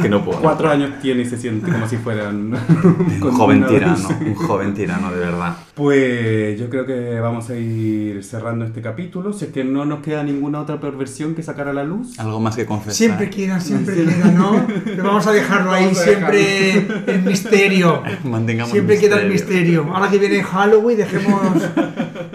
que 0.00 0.08
no 0.08 0.24
puedo. 0.24 0.40
Cuatro 0.40 0.70
años 0.70 0.92
tiene 1.00 1.22
y 1.22 1.26
se 1.26 1.36
siente 1.36 1.70
como 1.70 1.88
si 1.88 1.96
fueran 1.96 2.52
Un 2.52 3.30
joven 3.32 3.66
tirano, 3.66 4.08
un 4.20 4.34
joven 4.34 4.74
tirano, 4.74 5.10
de 5.12 5.18
verdad. 5.18 5.56
Pues 5.74 6.58
yo 6.58 6.68
creo 6.68 6.86
que 6.86 7.20
vamos 7.20 7.50
a 7.50 7.56
ir 7.56 8.24
cerrando 8.24 8.64
este 8.64 8.80
capítulo. 8.80 9.32
Si 9.32 9.44
es 9.44 9.52
que 9.52 9.64
no 9.64 9.84
nos 9.84 10.00
queda 10.00 10.22
ninguna 10.22 10.60
otra 10.60 10.80
perversión 10.80 11.34
que 11.34 11.42
sacar 11.42 11.68
a 11.68 11.72
la 11.72 11.84
luz. 11.84 12.18
Algo 12.18 12.40
más 12.40 12.47
que 12.56 12.66
confesar. 12.66 12.94
Siempre 12.94 13.30
queda, 13.30 13.60
siempre 13.60 13.94
queda, 13.96 14.30
¿no? 14.32 14.66
Pero 14.84 15.04
vamos 15.04 15.26
a 15.26 15.32
dejarlo 15.32 15.72
ahí, 15.72 15.84
Vamos 15.84 15.98
siempre 15.98 16.86
el 17.06 17.22
misterio. 17.22 18.02
Mantengamos 18.24 18.72
Siempre 18.72 18.98
queda 18.98 19.20
el 19.20 19.30
misterio. 19.30 19.86
Ahora 19.92 20.10
que 20.10 20.18
viene 20.18 20.42
Halloween, 20.42 20.98
dejemos 20.98 21.62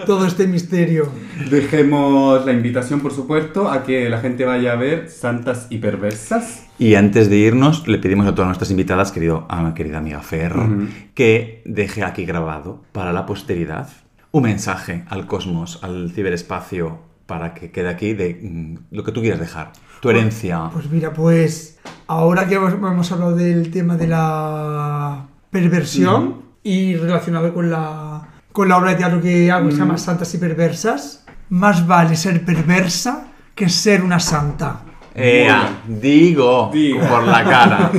todo 0.06 0.26
este 0.26 0.48
misterio. 0.48 1.10
Dejemos 1.50 2.46
la 2.46 2.52
invitación, 2.52 3.00
por 3.00 3.14
supuesto, 3.14 3.70
a 3.70 3.84
que 3.84 4.10
la 4.10 4.20
gente 4.20 4.46
vaya 4.46 4.74
a 4.74 4.76
ver 4.76 5.10
Santas 5.10 5.68
y 5.70 5.78
Perversas. 5.78 6.64
Y 6.80 6.96
antes 6.96 7.30
de 7.30 7.38
irnos, 7.38 7.88
le 7.88 8.00
pedimos 8.00 8.26
a 8.28 8.34
todas 8.34 8.48
nuestras 8.48 8.72
invitadas, 8.72 9.12
querido, 9.12 9.46
a 9.50 9.62
mi 9.62 9.74
querida 9.74 10.00
amiga 10.00 10.22
Fer, 10.22 10.58
Ujú. 10.58 10.88
que 11.14 11.62
deje 11.66 12.04
aquí 12.04 12.26
grabado 12.26 12.84
para 12.92 13.14
la 13.14 13.26
posteridad 13.26 13.90
un 14.32 14.44
mensaje 14.44 15.04
al 15.10 15.28
cosmos, 15.28 15.80
al 15.84 16.12
ciberespacio, 16.12 17.00
para 17.26 17.54
que 17.54 17.72
quede 17.72 17.90
aquí 17.90 18.14
de 18.14 18.40
mm, 18.42 18.96
lo 18.96 19.04
que 19.04 19.12
tú 19.12 19.22
quieras 19.22 19.40
dejar. 19.40 19.72
Tu 20.02 20.10
herencia. 20.10 20.70
Pues 20.74 20.90
mira, 20.90 21.14
pues 21.14 21.80
ahora 22.08 22.48
que 22.48 22.56
hemos, 22.56 22.74
hemos 22.74 23.12
hablado 23.12 23.36
del 23.36 23.72
tema 23.72 23.96
de 23.96 24.08
la 24.08 25.26
perversión 25.50 26.42
y 26.64 26.96
relacionado 26.96 27.54
con 27.54 27.70
la, 27.70 28.28
con 28.52 28.68
la 28.68 28.78
obra 28.78 28.92
de 28.92 28.98
teatro 28.98 29.22
que 29.22 29.50
hago, 29.52 29.68
que 29.68 29.74
se 29.74 29.80
llama 29.80 29.98
Santas 29.98 30.34
y 30.34 30.38
Perversas, 30.38 31.26
más 31.50 31.88
vale 31.88 32.16
ser 32.16 32.44
perversa 32.44 33.28
que 33.56 33.70
ser 33.70 34.04
una 34.04 34.20
santa. 34.20 34.82
Ea, 35.16 35.82
digo, 35.88 36.72
Digo. 36.74 37.06
por 37.08 37.24
la 37.28 37.44
cara. 37.44 37.92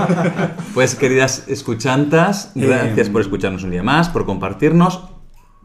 Pues 0.75 0.97
queridas 0.97 1.45
escuchantas, 1.47 2.51
gracias 2.57 3.07
Eh, 3.07 3.11
por 3.11 3.21
escucharnos 3.21 3.63
un 3.63 3.71
día 3.71 3.85
más, 3.85 4.09
por 4.09 4.27
compartirnos. 4.27 5.05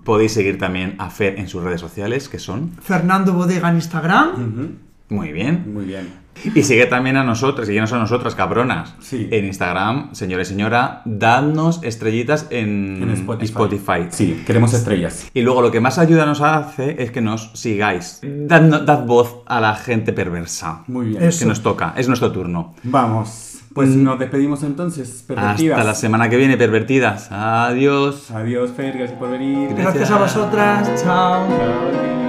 Podéis 0.10 0.32
seguir 0.32 0.58
también 0.58 0.96
a 0.98 1.12
Fer 1.12 1.38
en 1.38 1.48
sus 1.48 1.62
redes 1.62 1.80
sociales, 1.80 2.30
que 2.30 2.40
son 2.40 2.72
Fernando 2.82 3.32
Bodega 3.32 3.70
en 3.70 3.76
Instagram. 3.76 4.78
Muy 5.10 5.32
bien. 5.32 5.72
Muy 5.72 5.86
bien. 5.86 6.08
Y 6.56 6.64
sigue 6.64 6.88
también 6.88 7.16
a 7.16 7.24
nosotras, 7.24 7.68
síguenos 7.68 7.94
a 7.94 8.00
nosotras, 8.00 8.34
cabronas. 8.34 8.96
Sí. 9.02 9.28
En 9.30 9.46
Instagram, 9.46 10.16
señora 10.16 10.42
y 10.42 10.46
señora, 10.46 11.04
dadnos 11.06 11.82
estrellitas 11.84 12.48
en, 12.50 13.04
En 13.04 13.12
Spotify. 13.12 13.46
Spotify. 13.46 14.08
Sí, 14.10 14.44
queremos 14.48 14.74
estrellas. 14.74 15.30
Y 15.32 15.44
luego 15.44 15.62
lo 15.62 15.70
que 15.70 15.80
más 15.80 16.00
ayuda 16.00 16.26
nos 16.26 16.42
hace 16.42 17.04
es 17.04 17.12
que 17.12 17.22
nos 17.22 17.52
sigáis. 17.54 18.22
Dad, 18.24 18.82
dad 18.82 19.06
voz 19.06 19.44
a 19.46 19.62
la 19.62 19.76
gente 19.76 20.12
perversa. 20.12 20.86
Muy 20.88 21.10
bien. 21.10 21.22
Eso. 21.22 21.42
Que 21.42 21.46
nos 21.46 21.62
toca, 21.62 21.94
es 21.96 22.08
nuestro 22.08 22.32
turno. 22.32 22.74
Vamos. 22.82 23.49
Pues 23.74 23.90
nos 23.90 24.18
despedimos 24.18 24.64
entonces. 24.64 25.24
Pervertidas. 25.28 25.78
Hasta 25.78 25.88
la 25.90 25.96
semana 25.96 26.30
que 26.30 26.38
viene, 26.38 26.58
pervertidas. 26.58 27.32
Adiós. 27.32 28.32
Adiós, 28.32 28.72
Fer. 28.72 28.98
Gracias 28.98 29.20
por 29.20 29.30
venir. 29.30 29.74
Gracias 29.76 30.10
a 30.10 30.18
vosotras. 30.18 31.04
Chao. 31.04 31.48
Chao. 31.48 32.29